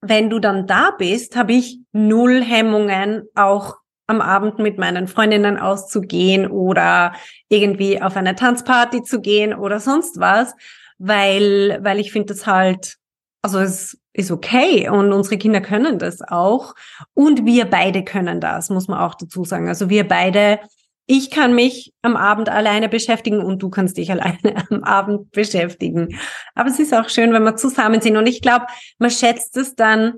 wenn 0.00 0.30
du 0.30 0.38
dann 0.38 0.66
da 0.66 0.90
bist, 0.90 1.36
habe 1.36 1.54
ich 1.54 1.80
null 1.92 2.42
Hemmungen, 2.42 3.24
auch 3.34 3.76
am 4.06 4.20
Abend 4.20 4.58
mit 4.58 4.78
meinen 4.78 5.08
Freundinnen 5.08 5.58
auszugehen 5.58 6.46
oder 6.46 7.14
irgendwie 7.48 8.02
auf 8.02 8.16
eine 8.16 8.34
Tanzparty 8.34 9.02
zu 9.02 9.20
gehen 9.20 9.54
oder 9.54 9.80
sonst 9.80 10.20
was, 10.20 10.54
weil, 10.98 11.78
weil 11.82 12.00
ich 12.00 12.12
finde 12.12 12.34
das 12.34 12.46
halt, 12.46 12.96
also 13.42 13.60
es 13.60 13.98
ist 14.12 14.30
okay 14.30 14.88
und 14.88 15.12
unsere 15.12 15.38
Kinder 15.38 15.60
können 15.60 15.98
das 15.98 16.20
auch 16.20 16.74
und 17.14 17.46
wir 17.46 17.64
beide 17.64 18.04
können 18.04 18.40
das, 18.40 18.68
muss 18.68 18.88
man 18.88 19.00
auch 19.00 19.14
dazu 19.14 19.44
sagen. 19.44 19.68
Also 19.68 19.88
wir 19.88 20.06
beide 20.06 20.60
ich 21.06 21.30
kann 21.30 21.54
mich 21.54 21.92
am 22.02 22.16
Abend 22.16 22.48
alleine 22.48 22.88
beschäftigen 22.88 23.40
und 23.40 23.62
du 23.62 23.68
kannst 23.68 23.96
dich 23.98 24.10
alleine 24.10 24.64
am 24.70 24.84
Abend 24.84 25.30
beschäftigen. 25.32 26.18
Aber 26.54 26.70
es 26.70 26.78
ist 26.78 26.94
auch 26.94 27.08
schön, 27.08 27.32
wenn 27.32 27.42
wir 27.42 27.56
zusammen 27.56 28.00
sind. 28.00 28.16
Und 28.16 28.26
ich 28.26 28.40
glaube, 28.40 28.66
man 28.98 29.10
schätzt 29.10 29.56
es 29.56 29.74
dann 29.74 30.14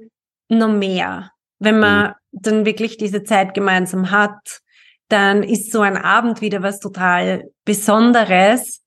noch 0.49 0.69
mehr, 0.69 1.33
wenn 1.59 1.81
man 1.81 2.09
mhm. 2.09 2.15
dann 2.33 2.67
wirklich 2.67 2.97
diese 2.97 3.25
Zeit 3.25 3.55
gemeinsam 3.55 4.11
hat. 4.11 4.61
Dann 5.09 5.43
ist 5.43 5.73
so 5.73 5.81
ein 5.81 5.97
Abend 5.97 6.41
wieder 6.41 6.63
was 6.63 6.81
total 6.81 7.51
Besonderes, 7.65 8.83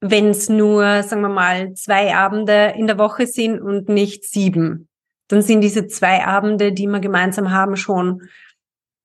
wenn 0.00 0.28
es 0.28 0.48
nur, 0.48 1.02
sagen 1.02 1.22
wir 1.22 1.30
mal, 1.30 1.72
zwei 1.74 2.14
Abende 2.14 2.74
in 2.76 2.86
der 2.86 2.98
Woche 2.98 3.26
sind 3.26 3.60
und 3.60 3.88
nicht 3.88 4.24
sieben. 4.24 4.88
Dann 5.28 5.40
sind 5.40 5.62
diese 5.62 5.86
zwei 5.86 6.26
Abende, 6.26 6.72
die 6.72 6.86
wir 6.86 7.00
gemeinsam 7.00 7.50
haben, 7.50 7.76
schon 7.76 8.22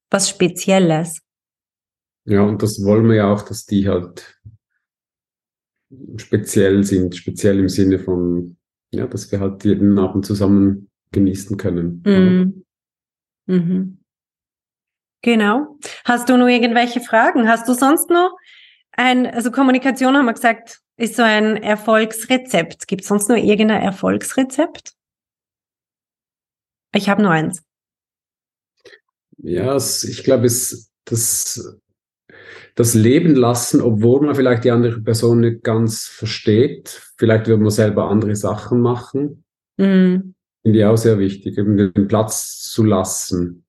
was 0.09 0.29
Spezielles. 0.29 1.21
Ja, 2.29 2.43
und 2.43 2.61
das 2.61 2.83
wollen 2.83 3.07
wir 3.07 3.15
ja 3.15 3.33
auch, 3.33 3.41
dass 3.41 3.65
die 3.65 3.89
halt 3.89 4.39
speziell 6.17 6.83
sind, 6.83 7.15
speziell 7.15 7.57
im 7.57 7.69
Sinne 7.69 7.97
von, 7.97 8.55
ja, 8.91 9.07
dass 9.07 9.31
wir 9.31 9.39
halt 9.39 9.65
jeden 9.65 9.97
Abend 9.97 10.27
zusammen 10.27 10.91
genießen 11.11 11.57
können. 11.57 12.03
Mhm. 12.05 12.65
Mhm. 13.47 13.97
Genau. 15.23 15.79
Hast 16.05 16.29
du 16.29 16.37
noch 16.37 16.47
irgendwelche 16.47 17.01
Fragen? 17.01 17.47
Hast 17.47 17.67
du 17.67 17.73
sonst 17.73 18.11
noch 18.11 18.37
ein, 18.91 19.25
also 19.25 19.49
Kommunikation 19.49 20.15
haben 20.15 20.25
wir 20.25 20.33
gesagt, 20.33 20.81
ist 20.97 21.15
so 21.15 21.23
ein 21.23 21.57
Erfolgsrezept. 21.57 22.87
Gibt 22.87 23.01
es 23.01 23.07
sonst 23.07 23.27
noch 23.27 23.37
irgendein 23.37 23.81
Erfolgsrezept? 23.81 24.93
Ich 26.93 27.09
habe 27.09 27.23
nur 27.23 27.31
eins. 27.31 27.63
Ja, 29.37 29.75
ich 29.77 30.23
glaube, 30.23 30.45
es, 30.45 30.91
das 31.05 31.79
das 32.75 32.93
Leben 32.93 33.35
lassen, 33.35 33.81
obwohl 33.81 34.25
man 34.25 34.35
vielleicht 34.35 34.63
die 34.63 34.71
andere 34.71 35.01
Person 35.01 35.41
nicht 35.41 35.63
ganz 35.63 36.05
versteht. 36.05 37.01
Vielleicht 37.17 37.47
wird 37.47 37.59
man 37.59 37.69
selber 37.69 38.09
andere 38.09 38.35
Sachen 38.35 38.81
machen. 38.81 39.43
Mhm. 39.77 40.35
Finde 40.63 40.79
ich 40.79 40.85
auch 40.85 40.97
sehr 40.97 41.19
wichtig, 41.19 41.57
eben 41.57 41.77
den 41.77 42.07
Platz 42.07 42.63
zu 42.63 42.83
lassen, 42.83 43.63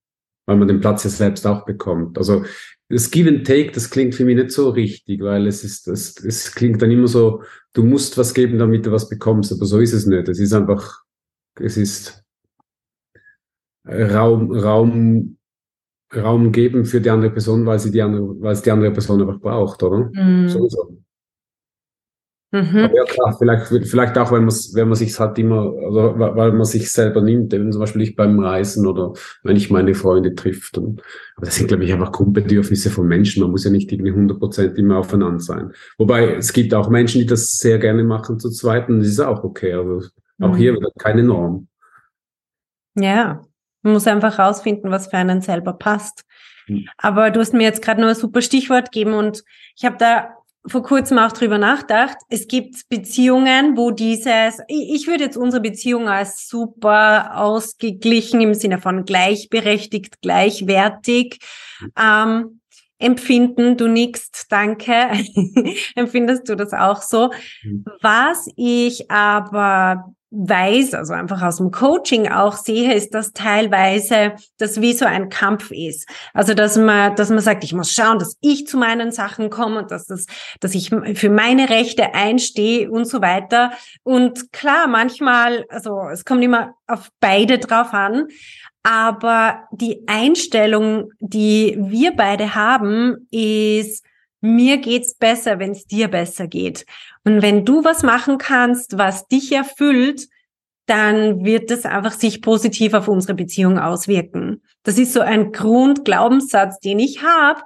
weil 0.46 0.56
man 0.56 0.68
den 0.68 0.80
Platz 0.80 1.04
ja 1.04 1.10
selbst 1.10 1.46
auch 1.46 1.64
bekommt. 1.64 2.18
Also 2.18 2.44
das 2.88 3.10
Give 3.10 3.28
and 3.28 3.46
Take, 3.46 3.70
das 3.70 3.88
klingt 3.88 4.16
für 4.16 4.24
mich 4.24 4.36
nicht 4.36 4.50
so 4.50 4.70
richtig, 4.70 5.22
weil 5.22 5.46
es 5.46 5.62
ist, 5.62 5.86
es, 5.86 6.22
es 6.24 6.52
klingt 6.52 6.82
dann 6.82 6.90
immer 6.90 7.06
so, 7.06 7.42
du 7.72 7.84
musst 7.84 8.18
was 8.18 8.34
geben, 8.34 8.58
damit 8.58 8.84
du 8.84 8.90
was 8.90 9.08
bekommst, 9.08 9.52
aber 9.52 9.64
so 9.64 9.78
ist 9.78 9.92
es 9.92 10.06
nicht. 10.06 10.28
Es 10.28 10.40
ist 10.40 10.52
einfach, 10.52 11.02
es 11.60 11.76
ist 11.76 12.24
Raum, 13.86 14.52
Raum 14.52 15.36
Raum 16.14 16.52
geben 16.52 16.84
für 16.84 17.00
die 17.00 17.10
andere 17.10 17.30
Person, 17.30 17.66
weil 17.66 17.78
sie 17.78 17.90
die 17.90 18.02
andere, 18.02 18.40
weil 18.40 18.52
es 18.52 18.62
die 18.62 18.70
andere 18.70 18.90
Person 18.90 19.20
einfach 19.20 19.40
braucht, 19.40 19.82
oder? 19.82 20.10
Mhm. 20.12 20.48
Sowieso. 20.48 21.00
Mhm. 22.52 22.78
Aber 22.78 22.96
ja 22.96 23.04
klar, 23.04 23.36
vielleicht, 23.38 23.88
vielleicht 23.88 24.18
auch, 24.18 24.32
wenn 24.32 24.44
man 24.44 24.54
wenn 24.72 24.88
man 24.88 24.96
sich 24.96 25.16
halt 25.20 25.38
immer, 25.38 25.72
also 25.84 26.18
weil 26.18 26.52
man 26.52 26.64
sich 26.64 26.90
selber 26.90 27.20
nimmt, 27.20 27.54
eben 27.54 27.70
zum 27.70 27.80
Beispiel 27.80 28.02
ich 28.02 28.16
beim 28.16 28.40
Reisen 28.40 28.88
oder 28.88 29.12
wenn 29.44 29.54
ich 29.54 29.70
meine 29.70 29.94
Freunde 29.94 30.34
trifft. 30.34 30.76
Und, 30.76 31.00
aber 31.36 31.46
das 31.46 31.54
sind, 31.54 31.68
glaube 31.68 31.84
ich, 31.84 31.92
einfach 31.92 32.10
Grundbedürfnisse 32.10 32.90
von 32.90 33.06
Menschen. 33.06 33.42
Man 33.42 33.52
muss 33.52 33.64
ja 33.64 33.70
nicht 33.70 33.92
irgendwie 33.92 34.10
100% 34.10 34.74
immer 34.74 34.98
aufeinander 34.98 35.38
sein. 35.38 35.72
Wobei 35.96 36.34
es 36.34 36.52
gibt 36.52 36.74
auch 36.74 36.90
Menschen, 36.90 37.20
die 37.20 37.26
das 37.26 37.56
sehr 37.58 37.78
gerne 37.78 38.02
machen 38.02 38.40
zu 38.40 38.50
zweit 38.50 38.88
und 38.88 38.98
das 38.98 39.08
ist 39.08 39.20
auch 39.20 39.44
okay. 39.44 39.74
Also 39.74 40.08
auch 40.40 40.48
mhm. 40.48 40.56
hier 40.56 40.74
wieder 40.74 40.90
keine 40.98 41.22
Norm. 41.22 41.68
Ja, 42.96 43.42
man 43.82 43.94
muss 43.94 44.06
einfach 44.06 44.38
rausfinden, 44.38 44.90
was 44.90 45.08
für 45.08 45.16
einen 45.16 45.40
selber 45.40 45.72
passt. 45.72 46.24
Mhm. 46.66 46.88
Aber 46.98 47.30
du 47.30 47.40
hast 47.40 47.54
mir 47.54 47.62
jetzt 47.62 47.82
gerade 47.82 48.00
nur 48.00 48.10
ein 48.10 48.16
super 48.16 48.42
Stichwort 48.42 48.92
gegeben 48.92 49.14
und 49.14 49.42
ich 49.76 49.84
habe 49.84 49.96
da 49.98 50.34
vor 50.66 50.82
kurzem 50.82 51.18
auch 51.18 51.32
drüber 51.32 51.58
nachgedacht. 51.58 52.18
Es 52.28 52.46
gibt 52.46 52.88
Beziehungen, 52.88 53.76
wo 53.76 53.90
dieses, 53.90 54.58
ich 54.68 55.06
würde 55.06 55.24
jetzt 55.24 55.36
unsere 55.36 55.62
Beziehung 55.62 56.08
als 56.08 56.48
super 56.48 57.38
ausgeglichen 57.38 58.40
im 58.40 58.54
Sinne 58.54 58.78
von 58.78 59.04
gleichberechtigt, 59.04 60.20
gleichwertig 60.20 61.38
ähm, 61.98 62.60
empfinden. 62.98 63.78
Du 63.78 63.88
nickst, 63.88 64.46
danke. 64.50 64.92
Empfindest 65.94 66.48
du 66.48 66.56
das 66.56 66.74
auch 66.74 67.00
so? 67.00 67.30
Mhm. 67.62 67.84
Was 68.02 68.46
ich 68.56 69.10
aber 69.10 70.14
weiß, 70.30 70.94
also 70.94 71.12
einfach 71.12 71.42
aus 71.42 71.56
dem 71.56 71.72
Coaching 71.72 72.28
auch 72.28 72.56
sehe, 72.56 72.94
ist, 72.94 73.14
dass 73.14 73.32
teilweise 73.32 74.34
das 74.58 74.80
wie 74.80 74.92
so 74.92 75.04
ein 75.04 75.28
Kampf 75.28 75.70
ist. 75.72 76.08
Also, 76.32 76.54
dass 76.54 76.76
man, 76.76 77.16
dass 77.16 77.30
man 77.30 77.40
sagt, 77.40 77.64
ich 77.64 77.72
muss 77.72 77.92
schauen, 77.92 78.18
dass 78.18 78.36
ich 78.40 78.66
zu 78.66 78.76
meinen 78.78 79.10
Sachen 79.10 79.50
komme 79.50 79.80
und 79.80 79.90
dass 79.90 80.06
das, 80.06 80.26
dass 80.60 80.74
ich 80.74 80.90
für 81.14 81.30
meine 81.30 81.68
Rechte 81.68 82.14
einstehe 82.14 82.90
und 82.90 83.06
so 83.06 83.20
weiter. 83.20 83.72
Und 84.04 84.52
klar, 84.52 84.86
manchmal, 84.86 85.64
also, 85.68 86.02
es 86.12 86.24
kommt 86.24 86.44
immer 86.44 86.74
auf 86.86 87.08
beide 87.20 87.58
drauf 87.58 87.92
an. 87.92 88.28
Aber 88.82 89.64
die 89.72 90.04
Einstellung, 90.06 91.10
die 91.18 91.76
wir 91.78 92.12
beide 92.16 92.54
haben, 92.54 93.28
ist, 93.30 94.04
mir 94.40 94.78
geht's 94.78 95.14
besser, 95.14 95.58
wenn 95.58 95.72
es 95.72 95.86
dir 95.86 96.08
besser 96.08 96.46
geht. 96.46 96.86
Und 97.24 97.42
wenn 97.42 97.64
du 97.64 97.84
was 97.84 98.02
machen 98.02 98.38
kannst, 98.38 98.98
was 98.98 99.28
dich 99.28 99.52
erfüllt, 99.52 100.28
dann 100.86 101.44
wird 101.44 101.70
das 101.70 101.84
einfach 101.84 102.12
sich 102.12 102.42
positiv 102.42 102.94
auf 102.94 103.06
unsere 103.06 103.34
Beziehung 103.34 103.78
auswirken. 103.78 104.62
Das 104.82 104.98
ist 104.98 105.12
so 105.12 105.20
ein 105.20 105.52
Grundglaubenssatz, 105.52 106.80
den 106.80 106.98
ich 106.98 107.22
habe. 107.22 107.62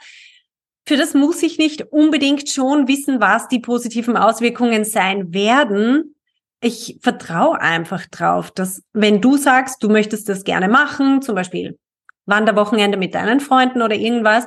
Für 0.87 0.97
das 0.97 1.15
muss 1.15 1.43
ich 1.43 1.57
nicht 1.57 1.91
unbedingt 1.91 2.51
schon 2.51 2.87
wissen, 2.89 3.21
was 3.21 3.49
die 3.49 3.61
positiven 3.61 4.19
Auswirkungen 4.19 4.85
sein 4.85 5.33
werden. 5.33 6.15
Ich 6.61 6.99
vertraue 7.01 7.61
einfach 7.61 8.05
drauf, 8.07 8.51
dass 8.51 8.83
wenn 8.93 9.21
du 9.21 9.37
sagst, 9.37 9.83
du 9.83 9.89
möchtest 9.89 10.29
das 10.29 10.45
gerne 10.45 10.69
machen, 10.69 11.23
zum 11.23 11.35
Beispiel 11.35 11.79
Wanderwochenende 12.27 12.99
mit 12.99 13.15
deinen 13.15 13.41
Freunden 13.41 13.81
oder 13.81 13.95
irgendwas, 13.95 14.47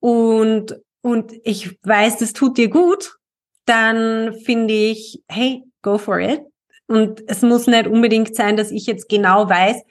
und 0.00 0.76
und 1.04 1.32
ich 1.44 1.78
weiß, 1.82 2.16
das 2.16 2.32
tut 2.32 2.56
dir 2.56 2.70
gut, 2.70 3.18
dann 3.66 4.32
finde 4.40 4.72
ich, 4.72 5.22
hey, 5.28 5.62
go 5.82 5.98
for 5.98 6.18
it. 6.18 6.40
Und 6.86 7.22
es 7.26 7.42
muss 7.42 7.66
nicht 7.66 7.86
unbedingt 7.86 8.34
sein, 8.34 8.56
dass 8.56 8.70
ich 8.70 8.86
jetzt 8.86 9.10
genau 9.10 9.46
weiß. 9.46 9.82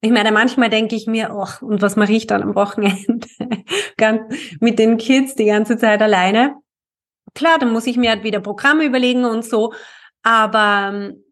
Ich 0.00 0.10
meine, 0.10 0.32
manchmal 0.32 0.68
denke 0.68 0.96
ich 0.96 1.06
mir, 1.06 1.30
oh, 1.32 1.46
und 1.64 1.82
was 1.82 1.94
mache 1.94 2.12
ich 2.12 2.26
dann 2.26 2.42
am 2.42 2.56
Wochenende 2.56 3.28
Ganz, 3.96 4.22
mit 4.58 4.80
den 4.80 4.96
Kids 4.96 5.36
die 5.36 5.44
ganze 5.44 5.78
Zeit 5.78 6.02
alleine? 6.02 6.56
Klar, 7.34 7.60
dann 7.60 7.72
muss 7.72 7.86
ich 7.86 7.96
mir 7.96 8.10
halt 8.10 8.24
wieder 8.24 8.40
Programme 8.40 8.84
überlegen 8.84 9.24
und 9.24 9.44
so. 9.44 9.72
Aber 10.24 10.90
ähm, 10.92 11.22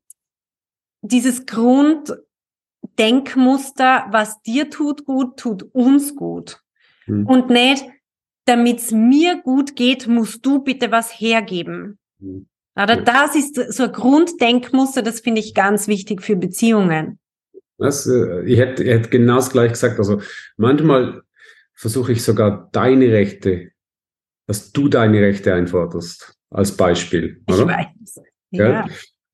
dieses 1.03 1.45
Grunddenkmuster, 1.45 4.07
was 4.13 4.41
dir 4.43 4.71
tut 4.71 5.05
gut, 5.05 5.39
tut 5.39 5.65
uns 5.75 6.15
gut. 6.15 6.61
Hm. 7.07 7.27
Und 7.27 7.51
nicht, 7.51 7.85
damit 8.45 8.79
es 8.79 8.91
mir 8.91 9.41
gut 9.43 9.77
geht, 9.77 10.07
musst 10.07 10.45
du 10.45 10.63
bitte 10.63 10.91
was 10.91 11.11
hergeben. 11.11 11.99
Mhm. 12.19 12.47
Oder 12.77 12.97
das 12.97 13.37
ist 13.37 13.73
so 13.73 13.85
ein 13.85 13.93
Grunddenkmuster, 13.93 15.03
das 15.03 15.21
finde 15.21 15.41
ich 15.41 15.55
ganz 15.55 15.87
wichtig 15.87 16.23
für 16.23 16.35
Beziehungen. 16.35 17.21
Das, 17.79 18.07
äh, 18.07 18.43
ich, 18.45 18.59
hätte, 18.59 18.83
ich 18.83 18.91
hätte 18.91 19.11
genau 19.11 19.37
das 19.37 19.51
gleich 19.51 19.73
gesagt. 19.73 19.99
Also 19.99 20.21
manchmal 20.57 21.23
versuche 21.75 22.13
ich 22.13 22.23
sogar 22.23 22.69
deine 22.73 23.13
Rechte, 23.13 23.71
dass 24.47 24.73
du 24.73 24.89
deine 24.89 25.21
Rechte 25.21 25.55
einforderst, 25.55 26.37
als 26.51 26.77
Beispiel. 26.77 27.43
Oder? 27.49 27.63
Ich 27.63 27.69
weiß. 27.69 28.25
Ja. 28.51 28.87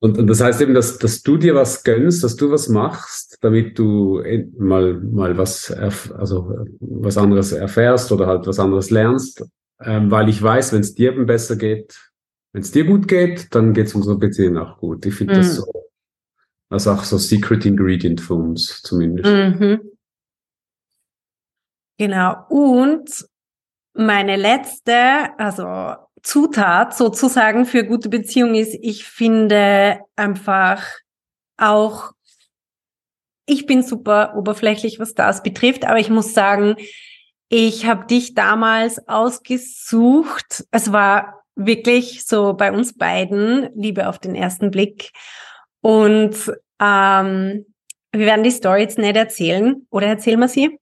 Und, 0.03 0.17
und 0.19 0.27
das 0.29 0.41
heißt 0.41 0.63
eben, 0.63 0.73
dass, 0.73 0.99
dass 0.99 1.23
du 1.23 1.37
dir 1.37 1.55
was 1.55 1.85
gönnst, 1.85 2.25
dass 2.25 2.35
du 2.35 2.51
was 2.51 2.69
machst, 2.69 3.37
damit 3.43 3.79
du 3.79 4.23
mal, 4.59 4.95
mal 4.95 5.37
was, 5.37 5.71
also 5.71 6.67
was 6.81 7.19
anderes 7.19 7.53
erfährst 7.53 8.11
oder 8.11 8.27
halt 8.27 8.47
was 8.47 8.59
anderes 8.59 8.91
lernst, 8.91 9.45
ähm, 9.83 10.11
weil 10.11 10.31
ich 10.31 10.43
weiß, 10.43 10.73
wenn 10.73 10.81
es 10.81 10.95
dir 10.95 11.13
eben 11.13 11.27
besser 11.27 11.57
geht, 11.57 11.99
wenn 12.53 12.63
es 12.63 12.73
dir 12.73 12.85
gut 12.85 13.09
geht, 13.09 13.55
dann 13.55 13.75
geht 13.75 13.89
es 13.89 13.95
unserer 13.95 14.17
Beziehung 14.17 14.57
auch 14.57 14.79
gut. 14.79 15.05
Ich 15.05 15.15
finde 15.15 15.35
mhm. 15.35 15.39
das 15.39 15.57
so, 15.57 15.71
das 16.71 16.83
ist 16.83 16.89
auch 16.89 17.05
so 17.05 17.19
Secret 17.19 17.67
Ingredient 17.67 18.23
für 18.23 18.35
uns 18.35 18.81
zumindest. 18.83 19.31
Mhm. 19.31 19.81
Genau. 21.99 22.47
Und 22.49 23.27
meine 23.93 24.37
letzte, 24.37 25.39
also 25.39 25.97
Zutat 26.23 26.97
sozusagen 26.97 27.67
für 27.67 27.85
gute 27.85 28.09
Beziehung 28.09 28.55
ist, 28.55 28.77
ich 28.81 29.05
finde 29.05 30.01
einfach 30.17 30.85
auch, 31.57 32.13
ich 33.47 33.67
bin 33.67 33.83
super 33.83 34.35
oberflächlich, 34.37 34.99
was 34.99 35.15
das 35.15 35.43
betrifft, 35.43 35.85
aber 35.85 35.99
ich 35.99 36.11
muss 36.11 36.35
sagen, 36.35 36.77
ich 37.49 37.87
habe 37.87 38.07
dich 38.07 38.35
damals 38.35 39.09
ausgesucht. 39.09 40.65
Es 40.71 40.93
war 40.93 41.43
wirklich 41.57 42.25
so 42.25 42.55
bei 42.55 42.73
uns 42.73 42.97
beiden 42.97 43.71
Liebe 43.75 44.09
auf 44.09 44.19
den 44.19 44.37
ersten 44.37 44.71
Blick. 44.71 45.11
Und 45.81 46.37
ähm, 46.81 47.67
wir 48.13 48.27
werden 48.27 48.45
die 48.45 48.51
Story 48.51 48.83
jetzt 48.83 48.99
nicht 48.99 49.17
erzählen. 49.17 49.87
Oder 49.91 50.07
erzählen 50.07 50.39
wir 50.39 50.49
sie? 50.49 50.79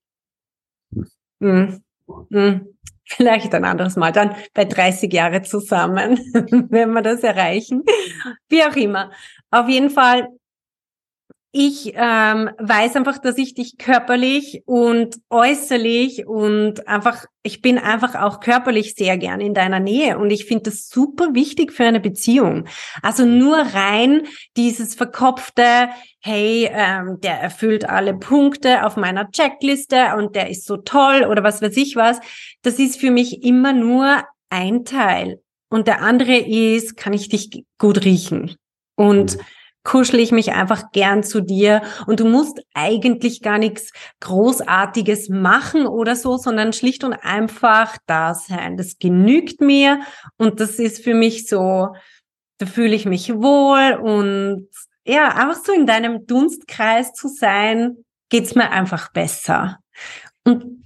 Hm. 1.40 1.82
Hm. 2.30 2.78
Vielleicht 3.08 3.54
ein 3.54 3.64
anderes 3.64 3.96
Mal, 3.96 4.12
dann 4.12 4.34
bei 4.54 4.64
30 4.64 5.12
Jahre 5.12 5.42
zusammen, 5.42 6.18
wenn 6.70 6.92
wir 6.92 7.02
das 7.02 7.22
erreichen. 7.22 7.82
Wie 8.48 8.62
auch 8.62 8.76
immer. 8.76 9.10
Auf 9.50 9.68
jeden 9.68 9.90
Fall 9.90 10.28
ich 11.50 11.92
ähm, 11.94 12.50
weiß 12.58 12.96
einfach, 12.96 13.16
dass 13.16 13.38
ich 13.38 13.54
dich 13.54 13.78
körperlich 13.78 14.62
und 14.66 15.16
äußerlich 15.30 16.26
und 16.26 16.86
einfach, 16.86 17.24
ich 17.42 17.62
bin 17.62 17.78
einfach 17.78 18.14
auch 18.16 18.40
körperlich 18.40 18.94
sehr 18.94 19.16
gern 19.16 19.40
in 19.40 19.54
deiner 19.54 19.80
Nähe 19.80 20.18
und 20.18 20.30
ich 20.30 20.44
finde 20.44 20.64
das 20.64 20.90
super 20.90 21.34
wichtig 21.34 21.72
für 21.72 21.84
eine 21.84 22.00
Beziehung. 22.00 22.66
Also 23.00 23.24
nur 23.24 23.56
rein 23.56 24.26
dieses 24.58 24.94
verkopfte, 24.94 25.88
hey, 26.20 26.68
ähm, 26.70 27.18
der 27.22 27.40
erfüllt 27.40 27.88
alle 27.88 28.12
Punkte 28.12 28.84
auf 28.84 28.96
meiner 28.96 29.30
Checkliste 29.30 30.16
und 30.18 30.36
der 30.36 30.50
ist 30.50 30.66
so 30.66 30.76
toll 30.76 31.24
oder 31.24 31.42
was 31.42 31.62
weiß 31.62 31.76
ich 31.78 31.96
was, 31.96 32.20
das 32.60 32.78
ist 32.78 33.00
für 33.00 33.10
mich 33.10 33.42
immer 33.42 33.72
nur 33.72 34.22
ein 34.50 34.84
Teil. 34.84 35.40
Und 35.70 35.86
der 35.86 36.02
andere 36.02 36.36
ist, 36.36 36.96
kann 36.96 37.14
ich 37.14 37.30
dich 37.30 37.64
gut 37.78 38.04
riechen? 38.04 38.56
Und 38.96 39.36
mhm 39.36 39.42
kuschle 39.88 40.20
ich 40.20 40.32
mich 40.32 40.52
einfach 40.52 40.92
gern 40.92 41.22
zu 41.22 41.40
dir 41.40 41.80
und 42.06 42.20
du 42.20 42.26
musst 42.26 42.60
eigentlich 42.74 43.40
gar 43.40 43.56
nichts 43.56 43.90
Großartiges 44.20 45.30
machen 45.30 45.86
oder 45.86 46.14
so, 46.14 46.36
sondern 46.36 46.74
schlicht 46.74 47.04
und 47.04 47.14
einfach 47.14 47.96
da 48.06 48.34
sein. 48.34 48.76
Das 48.76 48.98
genügt 48.98 49.62
mir 49.62 50.00
und 50.36 50.60
das 50.60 50.78
ist 50.78 51.02
für 51.02 51.14
mich 51.14 51.48
so, 51.48 51.94
da 52.58 52.66
fühle 52.66 52.94
ich 52.94 53.06
mich 53.06 53.32
wohl 53.32 53.98
und 54.02 54.68
ja, 55.06 55.28
einfach 55.28 55.64
so 55.64 55.72
in 55.72 55.86
deinem 55.86 56.26
Dunstkreis 56.26 57.14
zu 57.14 57.28
sein, 57.28 57.96
geht's 58.28 58.54
mir 58.54 58.70
einfach 58.70 59.10
besser. 59.10 59.78
Und 60.44 60.84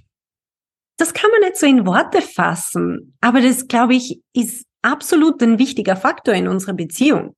das 0.97 1.13
kann 1.13 1.29
man 1.33 1.41
nicht 1.41 1.57
so 1.57 1.67
in 1.67 1.87
Worte 1.87 2.23
fassen, 2.23 3.17
aber 3.21 3.41
das, 3.41 3.67
glaube 3.67 3.97
ich, 3.97 4.21
ist 4.33 4.65
absolut 4.83 5.43
ein 5.43 5.59
wichtiger 5.59 5.97
Faktor 5.97 6.35
in 6.35 6.47
unserer 6.47 6.75
Beziehung. 6.75 7.35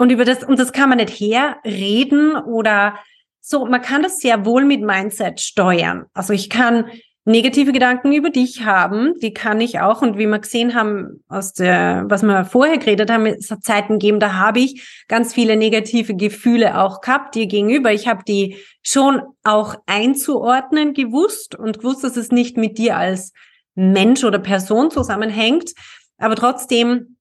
Und 0.00 0.10
über 0.10 0.24
das, 0.24 0.42
und 0.42 0.58
das 0.58 0.72
kann 0.72 0.88
man 0.88 0.96
nicht 0.96 1.20
herreden 1.20 2.34
oder 2.34 2.98
so, 3.42 3.66
man 3.66 3.82
kann 3.82 4.02
das 4.02 4.16
sehr 4.16 4.46
wohl 4.46 4.64
mit 4.64 4.80
Mindset 4.80 5.40
steuern. 5.40 6.06
Also 6.14 6.32
ich 6.32 6.48
kann 6.48 6.86
negative 7.26 7.70
Gedanken 7.70 8.10
über 8.14 8.30
dich 8.30 8.64
haben, 8.64 9.12
die 9.20 9.34
kann 9.34 9.60
ich 9.60 9.80
auch. 9.80 10.00
Und 10.00 10.16
wie 10.16 10.26
wir 10.26 10.38
gesehen 10.38 10.74
haben, 10.74 11.22
aus 11.28 11.52
der, 11.52 12.06
was 12.08 12.22
wir 12.22 12.46
vorher 12.46 12.78
geredet 12.78 13.10
haben, 13.10 13.26
es 13.26 13.50
hat 13.50 13.62
Zeiten 13.62 13.98
gegeben, 13.98 14.20
da 14.20 14.32
habe 14.32 14.60
ich 14.60 15.04
ganz 15.06 15.34
viele 15.34 15.54
negative 15.58 16.16
Gefühle 16.16 16.80
auch 16.80 17.02
gehabt 17.02 17.34
dir 17.34 17.46
gegenüber. 17.46 17.92
Ich 17.92 18.08
habe 18.08 18.24
die 18.26 18.56
schon 18.82 19.20
auch 19.44 19.74
einzuordnen 19.84 20.94
gewusst 20.94 21.54
und 21.54 21.80
gewusst, 21.80 22.04
dass 22.04 22.16
es 22.16 22.30
nicht 22.30 22.56
mit 22.56 22.78
dir 22.78 22.96
als 22.96 23.34
Mensch 23.74 24.24
oder 24.24 24.38
Person 24.38 24.90
zusammenhängt. 24.90 25.72
Aber 26.16 26.36
trotzdem 26.36 27.18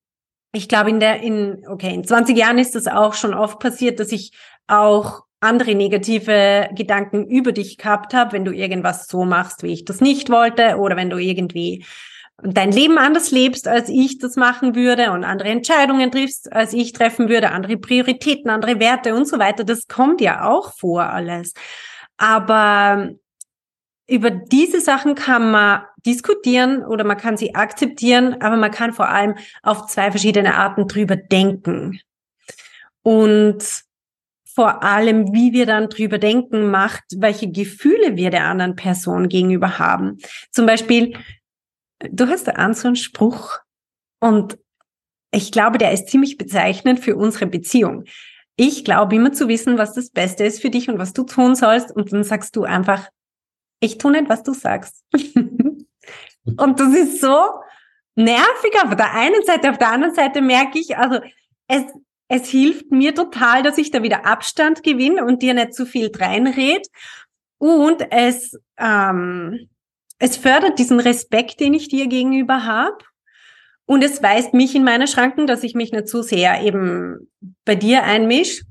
ich 0.51 0.67
glaube, 0.67 0.89
in 0.89 0.99
der, 0.99 1.21
in, 1.21 1.63
okay, 1.67 1.93
in 1.93 2.03
20 2.03 2.37
Jahren 2.37 2.57
ist 2.57 2.75
das 2.75 2.87
auch 2.87 3.13
schon 3.13 3.33
oft 3.33 3.59
passiert, 3.59 3.99
dass 3.99 4.11
ich 4.11 4.31
auch 4.67 5.23
andere 5.39 5.75
negative 5.75 6.69
Gedanken 6.75 7.25
über 7.27 7.51
dich 7.51 7.77
gehabt 7.77 8.13
habe, 8.13 8.33
wenn 8.33 8.45
du 8.45 8.51
irgendwas 8.51 9.07
so 9.07 9.25
machst, 9.25 9.63
wie 9.63 9.71
ich 9.71 9.85
das 9.85 10.01
nicht 10.01 10.29
wollte, 10.29 10.77
oder 10.77 10.97
wenn 10.97 11.09
du 11.09 11.17
irgendwie 11.17 11.85
dein 12.41 12.71
Leben 12.71 12.97
anders 12.97 13.31
lebst, 13.31 13.67
als 13.67 13.89
ich 13.89 14.17
das 14.17 14.35
machen 14.35 14.75
würde 14.75 15.11
und 15.11 15.23
andere 15.23 15.49
Entscheidungen 15.49 16.11
triffst, 16.11 16.51
als 16.51 16.73
ich 16.73 16.93
treffen 16.93 17.29
würde, 17.29 17.51
andere 17.51 17.77
Prioritäten, 17.77 18.49
andere 18.49 18.79
Werte 18.79 19.13
und 19.13 19.27
so 19.27 19.39
weiter. 19.39 19.63
Das 19.63 19.87
kommt 19.87 20.21
ja 20.21 20.47
auch 20.47 20.73
vor 20.73 21.03
alles. 21.03 21.53
Aber 22.17 23.09
über 24.07 24.31
diese 24.31 24.81
Sachen 24.81 25.15
kann 25.15 25.51
man 25.51 25.83
diskutieren 26.05 26.83
oder 26.83 27.03
man 27.03 27.17
kann 27.17 27.37
sie 27.37 27.55
akzeptieren, 27.55 28.41
aber 28.41 28.57
man 28.57 28.71
kann 28.71 28.93
vor 28.93 29.09
allem 29.09 29.35
auf 29.63 29.87
zwei 29.87 30.11
verschiedene 30.11 30.55
Arten 30.55 30.87
drüber 30.87 31.15
denken. 31.15 31.99
Und 33.01 33.63
vor 34.45 34.83
allem, 34.83 35.33
wie 35.33 35.53
wir 35.53 35.65
dann 35.65 35.89
drüber 35.89 36.17
denken, 36.17 36.69
macht, 36.69 37.03
welche 37.15 37.49
Gefühle 37.49 38.17
wir 38.17 38.29
der 38.29 38.45
anderen 38.45 38.75
Person 38.75 39.29
gegenüber 39.29 39.79
haben. 39.79 40.17
Zum 40.51 40.65
Beispiel, 40.65 41.17
du 41.99 42.27
hast 42.27 42.47
da 42.47 42.53
an 42.53 42.73
so 42.73 42.87
einen 42.87 42.95
Spruch 42.95 43.59
und 44.19 44.57
ich 45.31 45.51
glaube, 45.51 45.77
der 45.77 45.91
ist 45.91 46.09
ziemlich 46.09 46.37
bezeichnend 46.37 46.99
für 46.99 47.15
unsere 47.15 47.45
Beziehung. 47.45 48.05
Ich 48.55 48.83
glaube 48.83 49.15
immer 49.15 49.31
zu 49.31 49.47
wissen, 49.47 49.77
was 49.77 49.93
das 49.93 50.09
Beste 50.09 50.43
ist 50.43 50.61
für 50.61 50.69
dich 50.69 50.89
und 50.89 50.99
was 50.99 51.13
du 51.13 51.23
tun 51.23 51.55
sollst. 51.55 51.95
Und 51.95 52.11
dann 52.11 52.23
sagst 52.23 52.55
du 52.55 52.63
einfach, 52.63 53.07
ich 53.79 53.97
tue 53.97 54.11
nicht, 54.11 54.27
was 54.27 54.43
du 54.43 54.53
sagst. 54.53 55.05
und 56.45 56.79
das 56.79 56.93
ist 56.93 57.21
so 57.21 57.37
nervig 58.15 58.73
auf 58.83 58.95
der 58.95 59.13
einen 59.13 59.43
Seite. 59.43 59.69
Auf 59.69 59.77
der 59.77 59.91
anderen 59.91 60.13
Seite 60.13 60.41
merke 60.41 60.79
ich, 60.79 60.97
also 60.97 61.19
es, 61.67 61.83
es 62.27 62.47
hilft 62.49 62.91
mir 62.91 63.15
total, 63.15 63.63
dass 63.63 63.77
ich 63.77 63.91
da 63.91 64.03
wieder 64.03 64.25
Abstand 64.25 64.83
gewinne 64.83 65.25
und 65.25 65.41
dir 65.41 65.53
nicht 65.53 65.73
zu 65.73 65.85
viel 65.85 66.09
dreinred. 66.09 66.87
Und 67.57 68.05
es, 68.11 68.57
ähm, 68.77 69.69
es 70.17 70.37
fördert 70.37 70.79
diesen 70.79 70.99
Respekt, 70.99 71.59
den 71.59 71.73
ich 71.73 71.89
dir 71.89 72.07
gegenüber 72.07 72.65
habe. 72.65 72.97
Und 73.85 74.03
es 74.03 74.21
weist 74.21 74.53
mich 74.53 74.75
in 74.75 74.83
meine 74.83 75.07
Schranken, 75.07 75.47
dass 75.47 75.63
ich 75.63 75.73
mich 75.73 75.91
nicht 75.91 76.07
zu 76.07 76.21
sehr 76.21 76.61
eben 76.61 77.31
bei 77.65 77.75
dir 77.75 78.03
einmisch. 78.03 78.63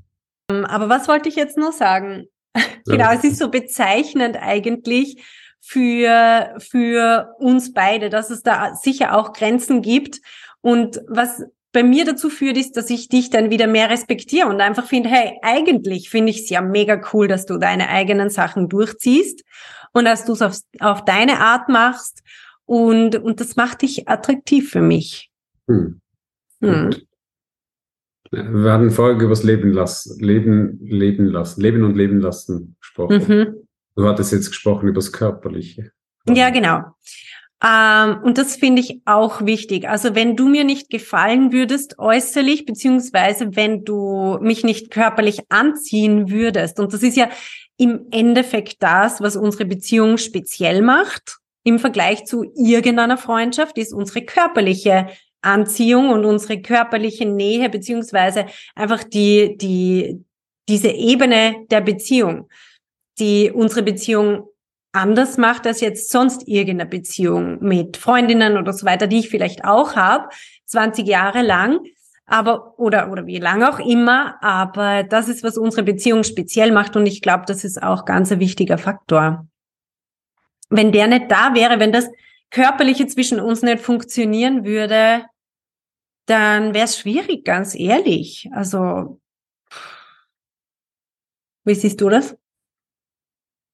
Aber 0.47 0.89
was 0.89 1.07
wollte 1.07 1.29
ich 1.29 1.35
jetzt 1.35 1.57
nur 1.57 1.71
sagen? 1.71 2.25
genau, 2.85 3.11
es 3.11 3.23
ist 3.23 3.37
so 3.37 3.49
bezeichnend 3.49 4.37
eigentlich 4.41 5.23
für, 5.61 6.55
für 6.59 7.35
uns 7.39 7.73
beide, 7.73 8.09
dass 8.09 8.29
es 8.29 8.41
da 8.41 8.75
sicher 8.75 9.15
auch 9.15 9.33
Grenzen 9.33 9.81
gibt. 9.81 10.21
Und 10.61 11.01
was 11.07 11.43
bei 11.71 11.83
mir 11.83 12.05
dazu 12.05 12.29
führt, 12.29 12.57
ist, 12.57 12.77
dass 12.77 12.89
ich 12.89 13.09
dich 13.09 13.29
dann 13.29 13.49
wieder 13.49 13.67
mehr 13.67 13.89
respektiere 13.89 14.47
und 14.47 14.61
einfach 14.61 14.85
finde, 14.85 15.09
hey, 15.09 15.37
eigentlich 15.41 16.09
finde 16.09 16.31
ich 16.31 16.39
es 16.39 16.49
ja 16.49 16.61
mega 16.61 17.01
cool, 17.13 17.27
dass 17.27 17.45
du 17.45 17.57
deine 17.57 17.89
eigenen 17.89 18.29
Sachen 18.29 18.69
durchziehst 18.69 19.43
und 19.93 20.05
dass 20.05 20.25
du 20.25 20.33
es 20.33 20.41
auf, 20.41 20.57
auf 20.79 21.05
deine 21.05 21.39
Art 21.39 21.69
machst. 21.69 22.23
Und, 22.65 23.15
und 23.15 23.39
das 23.39 23.55
macht 23.55 23.81
dich 23.81 24.07
attraktiv 24.07 24.71
für 24.71 24.81
mich. 24.81 25.29
Hm. 25.67 26.01
Hm. 26.61 26.95
Wir 28.31 28.71
hatten 28.71 28.91
vorher 28.91 29.15
über 29.15 29.29
das 29.29 29.43
Leben 29.43 29.71
lassen, 29.71 30.19
Leben, 30.23 30.79
Leben 30.81 31.25
lassen, 31.25 31.61
Leben 31.61 31.83
und 31.83 31.95
Leben 31.95 32.19
lassen 32.19 32.75
gesprochen. 32.79 33.25
Mhm. 33.27 33.67
Du 33.99 34.07
hattest 34.07 34.31
jetzt 34.31 34.47
gesprochen 34.47 34.87
über 34.87 34.99
das 34.99 35.11
Körperliche. 35.11 35.91
Ja, 36.25 36.51
genau. 36.51 36.83
Ähm, 37.61 38.23
und 38.23 38.37
das 38.37 38.55
finde 38.55 38.81
ich 38.81 39.01
auch 39.03 39.45
wichtig. 39.45 39.89
Also 39.89 40.15
wenn 40.15 40.37
du 40.37 40.47
mir 40.47 40.63
nicht 40.63 40.89
gefallen 40.89 41.51
würdest 41.51 41.99
äußerlich, 41.99 42.65
beziehungsweise 42.65 43.57
wenn 43.57 43.83
du 43.83 44.37
mich 44.39 44.63
nicht 44.63 44.89
körperlich 44.89 45.41
anziehen 45.49 46.29
würdest, 46.29 46.79
und 46.79 46.93
das 46.93 47.03
ist 47.03 47.17
ja 47.17 47.29
im 47.75 48.05
Endeffekt 48.11 48.81
das, 48.81 49.19
was 49.19 49.35
unsere 49.35 49.65
Beziehung 49.65 50.17
speziell 50.17 50.81
macht, 50.81 51.39
im 51.65 51.77
Vergleich 51.77 52.23
zu 52.23 52.45
irgendeiner 52.55 53.17
Freundschaft, 53.17 53.77
ist 53.77 53.93
unsere 53.93 54.23
körperliche 54.23 55.09
Anziehung 55.41 56.11
und 56.11 56.23
unsere 56.23 56.61
körperliche 56.61 57.25
Nähe, 57.25 57.67
beziehungsweise 57.69 58.45
einfach 58.75 59.03
die, 59.03 59.57
die, 59.57 60.23
diese 60.69 60.87
Ebene 60.87 61.65
der 61.69 61.81
Beziehung, 61.81 62.47
die 63.19 63.51
unsere 63.51 63.83
Beziehung 63.83 64.47
anders 64.91 65.37
macht 65.37 65.67
als 65.67 65.81
jetzt 65.81 66.11
sonst 66.11 66.47
irgendeine 66.47 66.89
Beziehung 66.89 67.59
mit 67.61 67.97
Freundinnen 67.97 68.57
oder 68.57 68.73
so 68.73 68.85
weiter, 68.85 69.07
die 69.07 69.19
ich 69.19 69.29
vielleicht 69.29 69.63
auch 69.63 69.95
habe, 69.95 70.29
20 70.65 71.07
Jahre 71.07 71.41
lang, 71.41 71.79
aber 72.25 72.79
oder 72.79 73.11
oder 73.11 73.25
wie 73.25 73.39
lange 73.39 73.69
auch 73.69 73.79
immer, 73.79 74.41
aber 74.43 75.03
das 75.03 75.29
ist 75.29 75.43
was 75.43 75.57
unsere 75.57 75.83
Beziehung 75.83 76.23
speziell 76.23 76.71
macht 76.71 76.95
und 76.95 77.05
ich 77.05 77.21
glaube, 77.21 77.45
das 77.47 77.63
ist 77.63 77.81
auch 77.81 78.05
ganz 78.05 78.31
ein 78.31 78.39
wichtiger 78.39 78.77
Faktor. 78.77 79.47
Wenn 80.69 80.91
der 80.91 81.07
nicht 81.07 81.31
da 81.31 81.53
wäre, 81.55 81.79
wenn 81.79 81.91
das 81.91 82.07
körperliche 82.51 83.07
zwischen 83.07 83.39
uns 83.39 83.61
nicht 83.61 83.79
funktionieren 83.79 84.63
würde, 84.65 85.25
dann 86.25 86.73
wäre 86.73 86.85
es 86.85 86.99
schwierig, 86.99 87.43
ganz 87.43 87.73
ehrlich. 87.75 88.47
Also, 88.53 89.19
wie 91.63 91.75
siehst 91.75 91.99
du 92.01 92.09
das? 92.09 92.37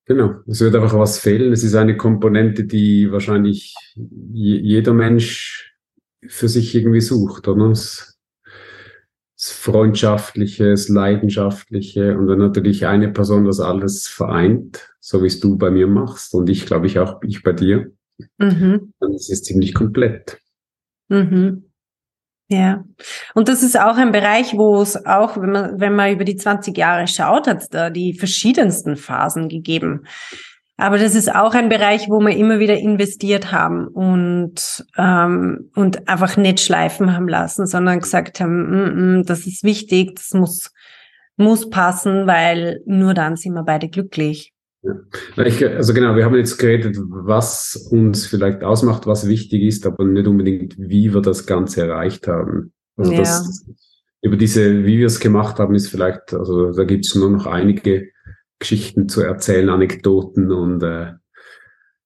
Genau, 0.06 0.36
es 0.45 0.62
wird 0.62 0.76
einfach 0.76 0.97
was 0.97 1.18
fehlen. 1.18 1.51
Es 1.51 1.64
ist 1.64 1.74
eine 1.76 1.97
Komponente, 1.97 2.64
die 2.64 3.12
wahrscheinlich 3.12 3.76
jeder 3.95 4.93
Mensch 4.93 5.76
für 6.28 6.47
sich 6.47 6.76
irgendwie 6.76 7.01
sucht, 7.01 7.47
oder? 7.47 7.70
Das, 7.70 8.20
das 9.36 9.51
Freundschaftliche, 9.51 10.72
das 10.72 10.89
Leidenschaftliche 10.89 12.18
und 12.18 12.28
wenn 12.28 12.39
natürlich 12.39 12.86
eine 12.86 13.10
Person 13.10 13.45
das 13.45 13.60
alles 13.60 14.08
vereint, 14.08 14.95
so 14.99 15.22
wie 15.24 15.28
es 15.28 15.39
du 15.39 15.58
bei 15.58 15.72
mir 15.72 15.88
machst 15.88 16.34
und 16.34 16.49
ich 16.49 16.66
glaube 16.66 16.88
ich 16.88 16.99
auch 16.99 17.22
ich 17.22 17.43
bei 17.43 17.51
dir, 17.51 17.91
mhm. 18.38 18.93
dann 18.99 19.14
ist 19.14 19.30
es 19.30 19.43
ziemlich 19.43 19.74
komplett. 19.74 20.39
Mhm. 21.10 21.64
Ja, 22.48 22.84
und 23.34 23.48
das 23.48 23.64
ist 23.64 23.80
auch 23.80 23.98
ein 23.98 24.12
Bereich, 24.12 24.54
wo 24.56 24.80
es 24.80 25.04
auch, 25.06 25.36
wenn 25.38 25.52
man, 25.52 25.80
wenn 25.80 25.96
man 25.96 26.12
über 26.12 26.26
die 26.26 26.36
20 26.36 26.78
Jahre 26.78 27.08
schaut, 27.08 27.48
hat 27.48 27.64
es 27.64 27.70
da 27.70 27.89
die 27.89 28.14
verschiedensten 28.14 28.98
Phasen 28.98 29.50
gegeben. 29.50 30.06
Aber 30.78 31.00
das 31.00 31.16
ist 31.16 31.34
auch 31.34 31.56
ein 31.56 31.70
Bereich, 31.70 32.08
wo 32.10 32.20
wir 32.20 32.36
immer 32.36 32.60
wieder 32.60 32.78
investiert 32.78 33.52
haben 33.52 33.88
und, 33.88 34.86
ähm, 34.98 35.72
und 35.74 36.08
einfach 36.08 36.36
nicht 36.38 36.60
schleifen 36.60 37.16
haben 37.16 37.30
lassen, 37.30 37.66
sondern 37.66 38.00
gesagt 38.00 38.41
haben, 38.41 38.70
mm, 38.70 39.20
mm, 39.20 39.24
das 39.24 39.48
ist 39.48 39.64
wichtig, 39.64 40.16
das 40.16 40.34
muss, 40.34 40.72
muss 41.38 41.70
passen, 41.70 42.28
weil 42.28 42.82
nur 42.86 43.14
dann 43.14 43.38
sind 43.38 43.54
wir 43.54 43.64
beide 43.64 43.88
glücklich. 43.88 44.55
Ja. 44.86 45.46
Ich, 45.46 45.66
also 45.66 45.94
genau, 45.94 46.16
wir 46.16 46.26
haben 46.26 46.36
jetzt 46.36 46.58
geredet, 46.58 46.98
was 47.00 47.76
uns 47.92 48.28
vielleicht 48.28 48.64
ausmacht, 48.64 49.08
was 49.08 49.28
wichtig 49.28 49.64
ist, 49.64 49.86
aber 49.86 50.06
nicht 50.06 50.28
unbedingt, 50.28 50.76
wie 50.78 51.14
wir 51.14 51.22
das 51.22 51.46
Ganze 51.46 51.82
erreicht 51.82 52.28
haben. 52.28 52.72
Also 52.96 53.12
ja. 53.12 53.20
das, 53.20 53.66
über 54.22 54.38
diese, 54.38 54.86
wie 54.86 55.00
wir 55.00 55.08
es 55.08 55.20
gemacht 55.20 55.60
haben, 55.60 55.76
ist 55.76 55.90
vielleicht, 55.90 56.34
also 56.34 56.72
da 56.72 56.84
gibt 56.84 57.06
es 57.06 57.16
nur 57.16 57.30
noch 57.30 57.48
einige 57.48 58.10
Geschichten 58.60 59.10
zu 59.10 59.22
erzählen, 59.22 59.70
Anekdoten 59.70 60.52
und 60.52 60.84
äh, 60.84 61.14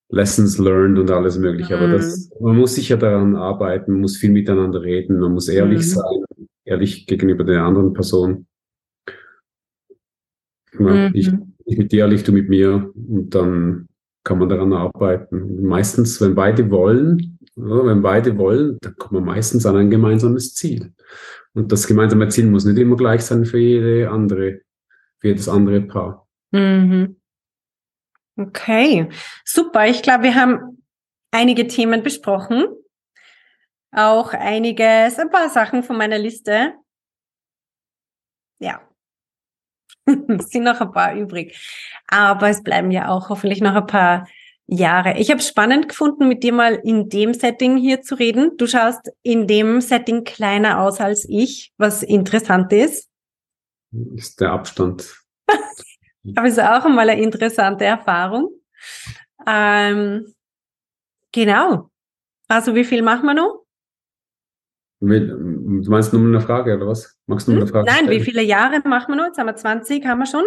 Lessons 0.10 0.58
learned 0.58 0.98
und 1.00 1.12
alles 1.12 1.38
mögliche. 1.38 1.76
Mhm. 1.76 1.84
Aber 1.84 1.92
das, 1.94 2.30
man 2.40 2.58
muss 2.58 2.76
sicher 2.76 2.98
daran 2.98 3.36
arbeiten, 3.36 3.92
man 3.92 4.02
muss 4.02 4.18
viel 4.18 4.32
miteinander 4.32 4.82
reden, 4.82 5.20
man 5.20 5.34
muss 5.34 5.48
ehrlich 5.50 5.80
mhm. 5.80 5.84
sein, 5.84 6.26
ehrlich 6.66 7.06
gegenüber 7.08 7.44
der 7.44 7.64
anderen 7.64 7.94
Person. 7.94 8.48
Ja, 10.80 11.10
mhm. 11.10 11.12
Ich 11.14 11.32
ich 11.70 11.78
mit 11.78 11.92
dir, 11.92 12.00
ehrlich, 12.00 12.24
du 12.24 12.32
mit 12.32 12.50
mir 12.50 12.92
und 12.96 13.30
dann 13.34 13.88
kann 14.24 14.40
man 14.40 14.50
daran 14.50 14.74
arbeiten. 14.74 15.64
Meistens, 15.64 16.20
wenn 16.22 16.36
beide 16.36 16.70
wollen, 16.70 17.40
oder, 17.56 17.86
wenn 17.86 18.02
beide 18.02 18.38
wollen, 18.38 18.78
dann 18.82 18.96
kommt 18.96 19.14
man 19.14 19.26
meistens 19.26 19.66
an 19.66 19.76
ein 19.76 19.90
gemeinsames 19.90 20.54
Ziel. 20.56 20.94
Und 21.54 21.72
das 21.72 21.88
gemeinsame 21.88 22.30
Ziel 22.30 22.46
muss 22.46 22.66
nicht 22.66 22.78
immer 22.78 22.96
gleich 22.96 23.22
sein 23.22 23.46
für 23.46 23.58
jede 23.58 24.10
andere, 24.10 24.62
für 25.20 25.28
jedes 25.28 25.50
andere 25.50 25.82
Paar. 25.82 26.28
Mhm. 26.52 27.18
Okay, 28.38 29.10
super. 29.44 29.88
Ich 29.88 30.02
glaube, 30.02 30.24
wir 30.24 30.36
haben 30.36 30.84
einige 31.32 31.68
Themen 31.68 32.04
besprochen. 32.04 32.66
Auch 33.92 34.34
einiges, 34.34 35.18
ein 35.18 35.30
paar 35.30 35.50
Sachen 35.50 35.84
von 35.84 35.98
meiner 35.98 36.20
Liste. 36.20 36.74
Ja, 38.60 38.82
es 40.28 40.49
sind 40.49 40.64
noch 40.64 40.82
ein 40.82 40.91
paar 40.91 41.16
übrig. 41.16 41.57
Aber 42.07 42.49
es 42.49 42.64
bleiben 42.64 42.91
ja 42.91 43.10
auch 43.10 43.30
hoffentlich 43.30 43.62
noch 43.62 43.76
ein 43.76 43.88
paar 43.88 44.28
Jahre. 44.68 45.18
Ich 45.18 45.30
habe 45.30 45.39
es 45.39 45.47
spannend 45.47 45.89
gefunden, 45.89 46.28
mit 46.28 46.43
dir 46.43 46.53
mal 46.53 46.76
in 46.76 47.10
dem 47.10 47.34
Setting 47.34 47.78
hier 47.78 48.01
zu 48.01 48.16
reden. 48.16 48.51
Du 48.57 48.68
schaust 48.68 49.12
in 49.24 49.47
dem 49.47 49.82
Setting 49.82 50.24
kleiner 50.24 50.82
aus 50.82 50.99
als 50.99 51.26
ich, 51.28 51.74
was 51.78 52.03
interessant 52.03 52.72
ist. 52.72 53.10
Ist 54.16 54.39
der 54.39 54.51
Abstand. 54.51 55.16
Aber 56.36 56.47
es 56.47 56.53
ist 56.53 56.64
auch 56.64 56.86
einmal 56.86 57.10
eine 57.10 57.22
interessante 57.22 57.86
Erfahrung. 57.86 58.49
Ähm, 59.47 60.34
genau. 61.32 61.89
Also 62.47 62.76
wie 62.76 62.84
viel 62.84 63.01
machen 63.01 63.26
wir 63.26 63.34
noch? 63.34 63.64
Du 65.02 65.89
meinst 65.89 66.12
nur 66.14 66.22
eine 66.22 66.41
Frage, 66.41 66.76
oder 66.76 66.88
was? 66.88 67.18
Magst 67.26 67.47
du 67.47 67.52
nur 67.52 67.62
eine 67.62 67.68
hm? 67.68 67.72
Frage 67.72 67.86
Nein, 67.86 68.06
stellen? 68.06 68.20
wie 68.20 68.24
viele 68.24 68.43
Jahre 68.43 68.82
machen 68.88 69.14
wir 69.14 69.16
noch? 69.16 69.28
Jetzt 69.28 69.38
haben 69.38 69.47
wir 69.47 69.56
20, 69.56 70.06
haben 70.06 70.20
wir 70.20 70.26
schon? 70.26 70.43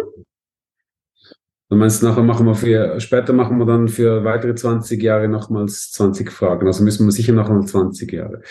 Du 1.69 1.75
meinst, 1.77 2.03
nachher 2.03 2.21
machen 2.21 2.45
wir 2.45 2.53
für, 2.53 2.99
später 2.99 3.33
machen 3.33 3.57
wir 3.57 3.65
dann 3.65 3.87
für 3.87 4.23
weitere 4.23 4.53
20 4.53 5.01
Jahre 5.01 5.27
nochmals 5.27 5.91
20 5.93 6.31
Fragen. 6.31 6.67
Also 6.67 6.83
müssen 6.83 7.07
wir 7.07 7.11
sicher 7.11 7.33
noch 7.33 7.49
mal 7.49 7.65
20 7.65 8.11
Jahre. 8.11 8.41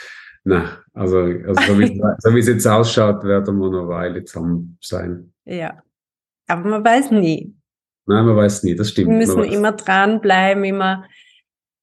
Na, 0.42 0.78
also, 0.92 1.18
also 1.18 1.62
so, 1.68 1.78
wie, 1.78 2.02
so 2.18 2.34
wie 2.34 2.40
es 2.40 2.48
jetzt 2.48 2.66
ausschaut, 2.66 3.22
werden 3.22 3.56
wir 3.58 3.70
noch 3.70 3.82
eine 3.82 3.88
Weile 3.88 4.24
zusammen 4.24 4.76
sein. 4.80 5.32
Ja. 5.44 5.82
Aber 6.48 6.68
man 6.68 6.84
weiß 6.84 7.12
nie. 7.12 7.54
Nein, 8.06 8.26
man 8.26 8.34
weiß 8.34 8.64
nie, 8.64 8.74
das 8.74 8.90
stimmt. 8.90 9.10
Wir 9.10 9.18
müssen 9.18 9.44
immer 9.44 9.70
dranbleiben, 9.70 10.64
immer, 10.64 11.04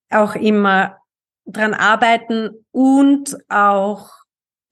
auch 0.10 0.36
immer 0.36 0.99
dran 1.52 1.74
arbeiten 1.74 2.50
und 2.72 3.38
auch, 3.50 4.10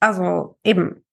also 0.00 0.56
eben 0.64 1.04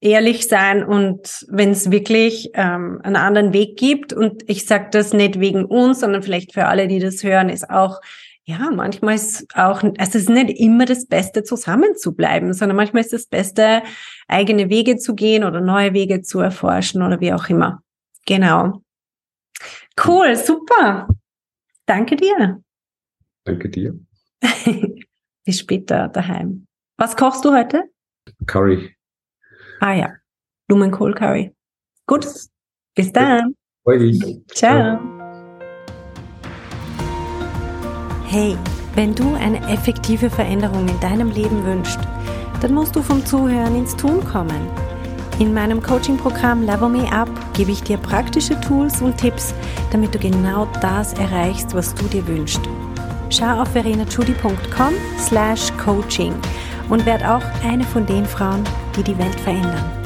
ehrlich 0.00 0.48
sein 0.48 0.84
und 0.84 1.46
wenn 1.48 1.70
es 1.70 1.90
wirklich 1.90 2.50
ähm, 2.54 3.00
einen 3.02 3.16
anderen 3.16 3.52
Weg 3.52 3.76
gibt 3.78 4.12
und 4.12 4.48
ich 4.48 4.66
sage 4.66 4.88
das 4.90 5.12
nicht 5.12 5.38
wegen 5.38 5.64
uns, 5.64 6.00
sondern 6.00 6.22
vielleicht 6.22 6.52
für 6.52 6.66
alle, 6.66 6.88
die 6.88 6.98
das 6.98 7.22
hören, 7.22 7.48
ist 7.48 7.70
auch 7.70 8.00
ja, 8.44 8.70
manchmal 8.72 9.14
ist 9.14 9.46
auch, 9.54 9.84
es 9.98 10.14
ist 10.14 10.28
nicht 10.28 10.58
immer 10.58 10.84
das 10.84 11.06
Beste, 11.06 11.44
zusammen 11.44 11.96
zu 11.96 12.14
bleiben, 12.14 12.52
sondern 12.52 12.76
manchmal 12.76 13.02
ist 13.02 13.12
das 13.12 13.26
Beste, 13.26 13.82
eigene 14.26 14.68
Wege 14.68 14.96
zu 14.96 15.14
gehen 15.14 15.44
oder 15.44 15.60
neue 15.60 15.92
Wege 15.92 16.22
zu 16.22 16.40
erforschen 16.40 17.02
oder 17.02 17.20
wie 17.20 17.32
auch 17.32 17.48
immer. 17.48 17.82
Genau. 18.26 18.82
Cool, 20.04 20.34
super. 20.36 21.08
Danke 21.86 22.16
dir. 22.16 22.62
Danke 23.44 23.68
dir. 23.68 23.98
Bis 25.44 25.58
später 25.58 26.08
daheim. 26.08 26.66
Was 26.98 27.16
kochst 27.16 27.44
du 27.44 27.52
heute? 27.52 27.84
Curry. 28.46 28.94
Ah 29.80 29.94
ja, 29.94 30.12
Blumenkohl 30.68 31.14
Curry. 31.14 31.54
Gut, 32.06 32.26
bis 32.94 33.12
dann. 33.12 33.54
Ciao. 34.54 35.00
Hey, 38.26 38.56
wenn 38.94 39.14
du 39.14 39.34
eine 39.34 39.58
effektive 39.68 40.30
Veränderung 40.30 40.88
in 40.88 41.00
deinem 41.00 41.30
Leben 41.30 41.64
wünschst, 41.64 41.98
dann 42.60 42.74
musst 42.74 42.94
du 42.94 43.02
vom 43.02 43.24
Zuhören 43.26 43.74
ins 43.74 43.96
Tun 43.96 44.24
kommen. 44.24 44.70
In 45.40 45.52
meinem 45.52 45.82
Coaching-Programm 45.82 46.62
Level 46.62 46.88
Me 46.88 47.10
Up 47.10 47.28
gebe 47.54 47.72
ich 47.72 47.82
dir 47.82 47.96
praktische 47.96 48.60
Tools 48.60 49.02
und 49.02 49.16
Tipps, 49.16 49.54
damit 49.90 50.14
du 50.14 50.18
genau 50.18 50.66
das 50.80 51.14
erreichst, 51.14 51.74
was 51.74 51.94
du 51.94 52.04
dir 52.06 52.26
wünschst 52.28 52.62
schau 53.32 53.62
auf 53.62 53.68
verenachudi.com 53.72 54.94
slash 55.18 55.72
coaching 55.82 56.34
und 56.88 57.04
werd 57.06 57.24
auch 57.24 57.42
eine 57.64 57.84
von 57.84 58.04
den 58.06 58.24
Frauen, 58.26 58.62
die 58.96 59.02
die 59.02 59.18
Welt 59.18 59.40
verändern. 59.40 60.01